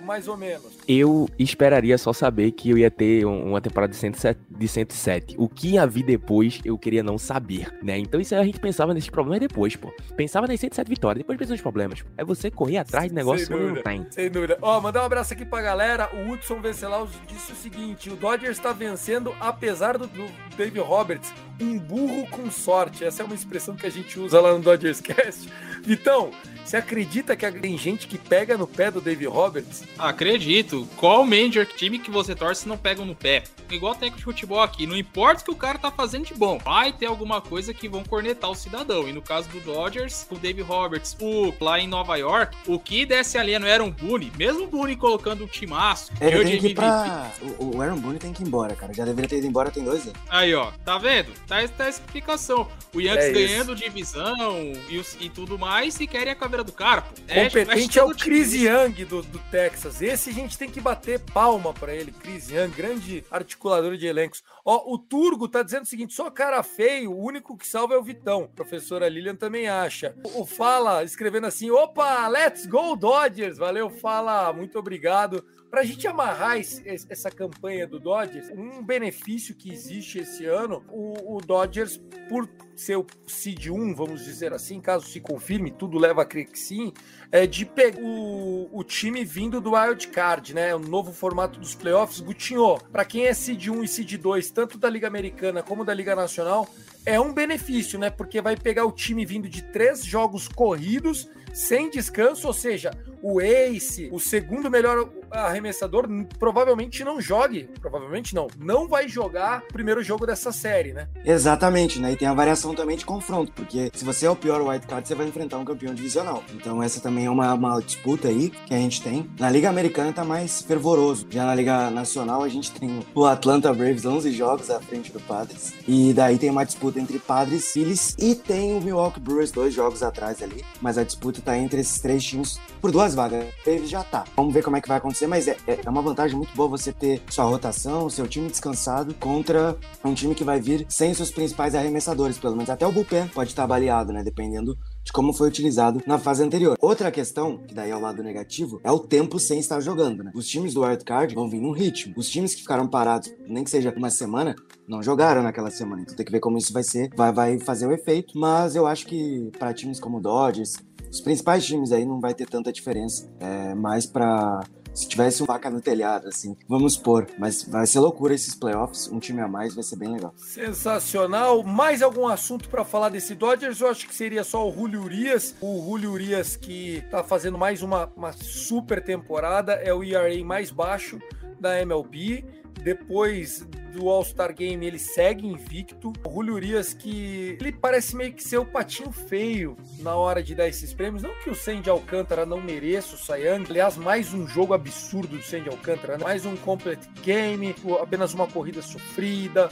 mais 0.00 0.28
ou 0.28 0.36
menos? 0.36 0.78
Eu 0.88 1.28
esperaria 1.38 1.96
só 1.98 2.12
saber 2.12 2.50
que 2.52 2.70
eu 2.70 2.78
ia 2.78 2.90
ter 2.90 3.24
um- 3.26 3.50
uma 3.50 3.60
temporada 3.60 3.90
de 3.92 3.98
107, 3.98 4.38
de 4.50 4.68
107. 4.68 5.34
O 5.38 5.48
que 5.48 5.70
ia 5.74 5.86
vir 5.86 6.02
depois, 6.04 6.60
eu 6.64 6.76
queria 6.78 7.02
não 7.02 7.18
saber, 7.18 7.72
né? 7.82 7.98
Então 7.98 8.20
isso 8.20 8.34
aí 8.34 8.40
a 8.40 8.44
gente 8.44 8.60
pensava 8.60 8.92
nesses 8.94 9.10
problemas 9.10 9.40
depois, 9.40 9.76
pô. 9.76 9.92
Pensava 10.16 10.46
nas 10.46 10.58
107 10.60 10.88
vitórias, 10.88 11.18
depois 11.22 11.38
pensa 11.38 11.52
nos 11.52 11.60
problemas. 11.60 12.04
É 12.16 12.24
você 12.24 12.50
correr 12.50 12.78
atrás 12.78 13.08
de 13.08 13.14
negócio 13.14 13.46
que 13.46 13.54
não 13.54 13.82
tem. 13.82 14.06
Sem 14.10 14.30
dúvida. 14.30 14.58
Ó, 14.62 14.80
mandar 14.80 15.02
um 15.02 15.06
abraço 15.06 15.32
aqui 15.34 15.44
pra 15.44 15.60
galera. 15.62 16.08
O 16.14 16.30
Hudson 16.32 16.60
Vencelaus 16.60 17.10
disse 17.26 17.52
o 17.52 17.56
seguinte: 17.56 18.10
o 18.10 18.16
Dodgers 18.16 18.58
tá 18.58 18.72
vencendo 18.72 19.34
apesar 19.40 19.96
do, 19.98 20.06
do 20.06 20.26
Dave 20.56 20.78
Roberts. 20.80 21.32
Um 21.60 21.78
burro 21.78 22.26
com 22.30 22.50
sorte. 22.50 23.04
Essa 23.04 23.22
é 23.22 23.26
uma 23.26 23.34
expressão 23.34 23.76
que 23.76 23.86
a 23.86 23.90
gente 23.90 24.18
usa 24.18 24.40
lá 24.40 24.52
no 24.52 24.60
Dodgers 24.60 25.00
Cast. 25.00 25.48
Vitão, 25.84 26.30
você 26.64 26.76
acredita 26.76 27.34
que 27.36 27.50
tem 27.52 27.76
gente 27.76 28.06
que 28.06 28.16
pega 28.18 28.56
no 28.56 28.66
pé 28.66 28.90
do 28.90 29.00
Dave 29.00 29.26
Roberts? 29.26 29.82
Acredito. 29.98 30.88
Qual 30.96 31.24
major 31.24 31.66
time 31.66 31.98
que 31.98 32.10
você 32.10 32.34
torce 32.34 32.68
não 32.68 32.76
pegam 32.76 33.04
no 33.04 33.14
pé? 33.14 33.44
Igual 33.70 33.94
técnico 33.94 34.18
de 34.18 34.24
futebol 34.24 34.60
aqui. 34.60 34.86
Não 34.86 34.96
importa 34.96 35.42
o 35.42 35.44
que 35.44 35.50
o 35.50 35.56
cara 35.56 35.78
tá 35.78 35.90
fazendo 35.90 36.26
de 36.26 36.34
bom. 36.34 36.58
Vai 36.58 36.92
ter 36.92 37.06
alguma 37.06 37.40
coisa 37.40 37.72
que 37.72 37.88
vão 37.88 38.02
cornetar 38.02 38.50
o 38.50 38.54
cidadão. 38.54 39.08
E 39.08 39.12
no 39.12 39.22
caso 39.22 39.48
do 39.50 39.60
Dodgers, 39.60 40.26
o 40.30 40.36
Dave 40.36 40.62
Roberts, 40.62 41.16
o 41.20 41.52
lá 41.60 41.78
em 41.78 41.86
Nova 41.86 42.16
York, 42.16 42.56
o 42.66 42.78
que 42.78 43.04
desse 43.04 43.38
ali 43.38 43.58
não 43.58 43.66
era 43.66 43.82
um 43.84 43.90
Boone. 43.90 44.32
Mesmo 44.36 44.64
o 44.64 44.66
Boone 44.66 44.96
colocando 44.96 45.44
um 45.44 45.46
timaço. 45.46 46.12
Ele 46.20 46.36
eu 46.36 46.44
tem 46.44 46.52
de 46.52 46.58
que 46.60 46.66
ir 46.68 46.74
pra. 46.74 47.30
O, 47.58 47.76
o 47.76 47.82
Aaron 47.82 47.98
Boone 47.98 48.18
tem 48.18 48.32
que 48.32 48.42
ir 48.42 48.46
embora, 48.46 48.74
cara. 48.74 48.92
Já 48.92 49.04
deveria 49.04 49.28
ter 49.28 49.38
ido 49.38 49.46
embora 49.46 49.70
tem 49.70 49.84
dois 49.84 50.02
anos. 50.02 50.18
Aí, 50.28 50.54
ó, 50.54 50.72
tá 50.84 50.98
vendo? 50.98 51.32
Tá, 51.46 51.56
tá 51.68 51.86
essa 51.86 52.00
explicação. 52.00 52.68
O 52.94 53.00
Yankees 53.00 53.26
É 53.26 53.32
ganhando 53.32 53.74
divisão 53.74 54.72
e, 54.88 55.02
e 55.20 55.28
tudo 55.28 55.58
mais 55.58 55.98
e 56.00 56.06
querem 56.06 56.32
a 56.32 56.36
caveira 56.36 56.64
do 56.64 56.72
cara, 56.72 57.02
pô. 57.02 57.14
É, 57.28 57.44
Competente 57.44 57.86
mas 57.86 57.96
é 57.96 58.02
o 58.02 58.06
todo 58.06 58.16
time 58.16 58.36
Chris 58.36 58.54
Young 58.54 59.04
do, 59.04 59.22
do 59.22 59.38
Texas. 59.70 60.02
Esse 60.02 60.30
a 60.30 60.32
gente 60.32 60.58
tem 60.58 60.68
que 60.68 60.80
bater 60.80 61.20
palma 61.20 61.72
pra 61.72 61.94
ele. 61.94 62.12
Chris 62.12 62.50
Young, 62.50 62.70
grande 62.70 63.24
articulador 63.30 63.96
de 63.96 64.06
elencos. 64.06 64.42
Ó, 64.64 64.92
o 64.92 64.98
Turgo 64.98 65.48
tá 65.48 65.62
dizendo 65.62 65.84
o 65.84 65.86
seguinte: 65.86 66.12
só 66.12 66.30
cara 66.30 66.62
feio, 66.62 67.12
o 67.12 67.24
único 67.24 67.56
que 67.56 67.66
salva 67.66 67.94
é 67.94 67.98
o 67.98 68.02
Vitão. 68.02 68.44
A 68.44 68.56
professora 68.56 69.08
Lilian 69.08 69.36
também 69.36 69.68
acha. 69.68 70.14
O 70.34 70.44
Fala 70.44 71.04
escrevendo 71.04 71.46
assim: 71.46 71.70
opa, 71.70 72.26
let's 72.28 72.66
go 72.66 72.96
Dodgers. 72.96 73.58
Valeu, 73.58 73.88
Fala, 73.88 74.52
muito 74.52 74.78
obrigado. 74.78 75.44
Pra 75.70 75.84
gente 75.84 76.06
amarrar 76.08 76.58
esse- 76.58 76.82
essa 77.08 77.30
campanha 77.30 77.86
do 77.86 78.00
Dodgers, 78.00 78.48
um 78.50 78.82
benefício 78.82 79.54
que 79.54 79.72
existe 79.72 80.18
esse 80.18 80.44
ano, 80.44 80.82
o, 80.88 81.36
o 81.36 81.40
Dodgers, 81.40 81.96
por 82.28 82.48
ser 82.74 82.96
o 82.96 83.06
seed 83.26 83.68
1, 83.68 83.94
vamos 83.94 84.24
dizer 84.24 84.52
assim, 84.52 84.80
caso 84.80 85.06
se 85.06 85.20
confirme, 85.20 85.70
tudo 85.70 85.96
leva 85.98 86.22
a 86.22 86.24
crer 86.24 86.46
que 86.46 86.58
sim, 86.58 86.92
é 87.30 87.46
de 87.46 87.64
pegar 87.64 88.00
o, 88.00 88.68
o 88.72 88.82
time 88.82 89.24
vindo 89.24 89.60
do 89.60 89.74
Wild 89.74 90.08
Card, 90.08 90.54
né? 90.54 90.74
O 90.74 90.78
novo 90.80 91.12
formato 91.12 91.60
dos 91.60 91.74
playoffs. 91.74 92.18
Gutinho, 92.20 92.76
para 92.90 93.04
quem 93.04 93.26
é 93.26 93.32
seed 93.34 93.68
1 93.68 93.84
e 93.84 93.88
seed 93.88 94.14
2, 94.16 94.50
tanto 94.50 94.76
da 94.76 94.90
Liga 94.90 95.06
Americana 95.06 95.62
como 95.62 95.84
da 95.84 95.94
Liga 95.94 96.16
Nacional, 96.16 96.68
é 97.06 97.20
um 97.20 97.32
benefício, 97.32 97.96
né? 97.98 98.10
Porque 98.10 98.40
vai 98.40 98.56
pegar 98.56 98.84
o 98.86 98.92
time 98.92 99.24
vindo 99.24 99.48
de 99.48 99.62
três 99.62 100.04
jogos 100.04 100.48
corridos 100.48 101.28
sem 101.52 101.90
descanso, 101.90 102.46
ou 102.46 102.52
seja, 102.52 102.90
o 103.22 103.40
Ace, 103.40 104.08
o 104.12 104.18
segundo 104.20 104.70
melhor 104.70 105.08
arremessador, 105.30 106.08
provavelmente 106.38 107.04
não 107.04 107.20
jogue. 107.20 107.68
Provavelmente 107.80 108.34
não. 108.34 108.46
Não 108.58 108.88
vai 108.88 109.08
jogar 109.08 109.62
o 109.68 109.72
primeiro 109.72 110.02
jogo 110.02 110.26
dessa 110.26 110.52
série, 110.52 110.92
né? 110.92 111.08
Exatamente, 111.24 111.98
né? 111.98 112.12
E 112.12 112.16
tem 112.16 112.28
a 112.28 112.34
variação 112.34 112.74
também 112.74 112.96
de 112.96 113.04
confronto, 113.04 113.52
porque 113.52 113.90
se 113.94 114.04
você 114.04 114.26
é 114.26 114.30
o 114.30 114.36
pior 114.36 114.60
wildcard, 114.60 115.06
você 115.06 115.14
vai 115.14 115.26
enfrentar 115.26 115.58
um 115.58 115.64
campeão 115.64 115.94
divisional. 115.94 116.42
Então 116.54 116.82
essa 116.82 117.00
também 117.00 117.26
é 117.26 117.30
uma, 117.30 117.54
uma 117.54 117.80
disputa 117.80 118.28
aí 118.28 118.50
que 118.50 118.74
a 118.74 118.78
gente 118.78 119.02
tem. 119.02 119.30
Na 119.38 119.50
Liga 119.50 119.68
Americana 119.68 120.12
tá 120.12 120.24
mais 120.24 120.62
fervoroso. 120.62 121.26
Já 121.30 121.44
na 121.44 121.54
Liga 121.54 121.90
Nacional 121.90 122.42
a 122.42 122.48
gente 122.48 122.72
tem 122.72 123.00
o 123.14 123.24
Atlanta 123.24 123.72
Braves 123.72 124.04
11 124.04 124.32
jogos 124.32 124.70
à 124.70 124.80
frente 124.80 125.12
do 125.12 125.20
Padres. 125.20 125.72
E 125.86 126.12
daí 126.12 126.38
tem 126.38 126.50
uma 126.50 126.64
disputa 126.64 127.00
entre 127.00 127.18
Padres, 127.18 127.72
Phillies 127.72 128.16
e 128.18 128.34
tem 128.34 128.76
o 128.76 128.80
Milwaukee 128.80 129.20
Brewers 129.20 129.50
dois 129.50 129.72
jogos 129.74 130.02
atrás 130.02 130.42
ali. 130.42 130.64
Mas 130.80 130.98
a 130.98 131.04
disputa 131.04 131.40
tá 131.40 131.56
entre 131.56 131.80
esses 131.80 132.00
três 132.00 132.24
times 132.24 132.58
por 132.80 132.90
duas 132.90 133.14
vagas. 133.14 133.46
Ele 133.66 133.86
já 133.86 134.02
tá. 134.02 134.24
Vamos 134.36 134.52
ver 134.52 134.62
como 134.62 134.76
é 134.76 134.80
que 134.80 134.88
vai 134.88 134.98
acontecer, 134.98 135.19
mas 135.26 135.48
é, 135.48 135.56
é 135.66 135.88
uma 135.88 136.02
vantagem 136.02 136.36
muito 136.36 136.54
boa 136.54 136.68
você 136.68 136.92
ter 136.92 137.22
sua 137.30 137.44
rotação, 137.44 138.08
seu 138.08 138.26
time 138.26 138.48
descansado 138.48 139.14
contra 139.14 139.76
um 140.04 140.14
time 140.14 140.34
que 140.34 140.44
vai 140.44 140.60
vir 140.60 140.86
sem 140.88 141.12
seus 141.14 141.30
principais 141.30 141.74
arremessadores, 141.74 142.38
pelo 142.38 142.56
menos 142.56 142.70
até 142.70 142.86
o 142.86 142.92
bullpen 142.92 143.28
pode 143.28 143.50
estar 143.50 143.66
baleado, 143.66 144.12
né? 144.12 144.22
Dependendo 144.22 144.76
de 145.02 145.12
como 145.12 145.32
foi 145.32 145.48
utilizado 145.48 146.02
na 146.06 146.18
fase 146.18 146.42
anterior. 146.42 146.76
Outra 146.80 147.10
questão, 147.10 147.58
que 147.58 147.74
daí 147.74 147.90
é 147.90 147.96
o 147.96 148.00
lado 148.00 148.22
negativo, 148.22 148.80
é 148.84 148.90
o 148.90 148.98
tempo 148.98 149.38
sem 149.38 149.58
estar 149.58 149.80
jogando, 149.80 150.22
né? 150.22 150.30
Os 150.34 150.46
times 150.46 150.74
do 150.74 150.82
wildcard 150.82 151.34
vão 151.34 151.48
vir 151.48 151.60
num 151.60 151.72
ritmo. 151.72 152.14
Os 152.16 152.28
times 152.28 152.54
que 152.54 152.60
ficaram 152.60 152.86
parados, 152.86 153.30
nem 153.46 153.64
que 153.64 153.70
seja 153.70 153.92
uma 153.96 154.10
semana, 154.10 154.54
não 154.86 155.02
jogaram 155.02 155.42
naquela 155.42 155.70
semana. 155.70 156.02
Então 156.02 156.14
tem 156.14 156.26
que 156.26 156.32
ver 156.32 156.40
como 156.40 156.58
isso 156.58 156.72
vai 156.72 156.82
ser, 156.82 157.10
vai, 157.16 157.32
vai 157.32 157.58
fazer 157.58 157.86
o 157.86 157.92
efeito. 157.92 158.38
Mas 158.38 158.76
eu 158.76 158.86
acho 158.86 159.06
que 159.06 159.50
para 159.58 159.72
times 159.72 159.98
como 159.98 160.20
Dodgers, 160.20 160.76
os 161.10 161.20
principais 161.20 161.64
times 161.64 161.92
aí 161.92 162.04
não 162.04 162.20
vai 162.20 162.34
ter 162.34 162.46
tanta 162.46 162.72
diferença. 162.72 163.28
É 163.40 163.74
mais 163.74 164.06
para 164.06 164.60
se 164.94 165.08
tivesse 165.08 165.42
um 165.42 165.46
vaca 165.46 165.70
no 165.70 165.80
telhado, 165.80 166.28
assim, 166.28 166.56
vamos 166.68 166.96
pôr. 166.96 167.26
Mas 167.38 167.62
vai 167.64 167.86
ser 167.86 168.00
loucura 168.00 168.34
esses 168.34 168.54
playoffs, 168.54 169.08
um 169.08 169.18
time 169.18 169.40
a 169.40 169.48
mais 169.48 169.74
vai 169.74 169.84
ser 169.84 169.96
bem 169.96 170.12
legal. 170.12 170.34
Sensacional. 170.36 171.62
Mais 171.62 172.02
algum 172.02 172.26
assunto 172.26 172.68
para 172.68 172.84
falar 172.84 173.08
desse 173.08 173.34
Dodgers? 173.34 173.80
Eu 173.80 173.88
acho 173.88 174.06
que 174.06 174.14
seria 174.14 174.44
só 174.44 174.68
o 174.68 174.72
Julio 174.72 175.02
Urias. 175.02 175.54
O 175.60 175.82
Julio 175.84 176.12
Urias 176.12 176.56
que 176.56 177.02
tá 177.10 177.22
fazendo 177.22 177.56
mais 177.56 177.82
uma, 177.82 178.10
uma 178.16 178.32
super 178.32 179.02
temporada, 179.02 179.74
é 179.74 179.92
o 179.92 180.02
ERA 180.02 180.44
mais 180.44 180.70
baixo 180.70 181.20
da 181.58 181.80
MLB. 181.80 182.44
Depois 182.82 183.66
do 183.90 184.08
All-Star 184.08 184.54
Game, 184.54 184.86
ele 184.86 184.98
segue 184.98 185.46
invicto. 185.46 186.12
O 186.24 186.32
Julio 186.32 186.54
Urias, 186.54 186.94
que 186.94 187.56
ele 187.60 187.72
parece 187.72 188.16
meio 188.16 188.32
que 188.32 188.42
ser 188.42 188.58
o 188.58 188.64
patinho 188.64 189.12
feio 189.12 189.76
na 189.98 190.14
hora 190.14 190.42
de 190.42 190.54
dar 190.54 190.68
esses 190.68 190.92
prêmios. 190.92 191.22
Não 191.22 191.34
que 191.42 191.50
o 191.50 191.54
Sandy 191.54 191.90
Alcântara 191.90 192.46
não 192.46 192.60
mereça 192.60 193.16
o 193.16 193.36
Young. 193.36 193.66
Aliás, 193.68 193.96
mais 193.96 194.32
um 194.32 194.46
jogo 194.46 194.72
absurdo 194.72 195.36
do 195.36 195.42
Sandy 195.42 195.68
Alcântara. 195.68 196.16
Né? 196.16 196.24
Mais 196.24 196.46
um 196.46 196.56
complete 196.56 197.08
game, 197.22 197.74
apenas 198.00 198.32
uma 198.32 198.46
corrida 198.46 198.80
sofrida 198.82 199.68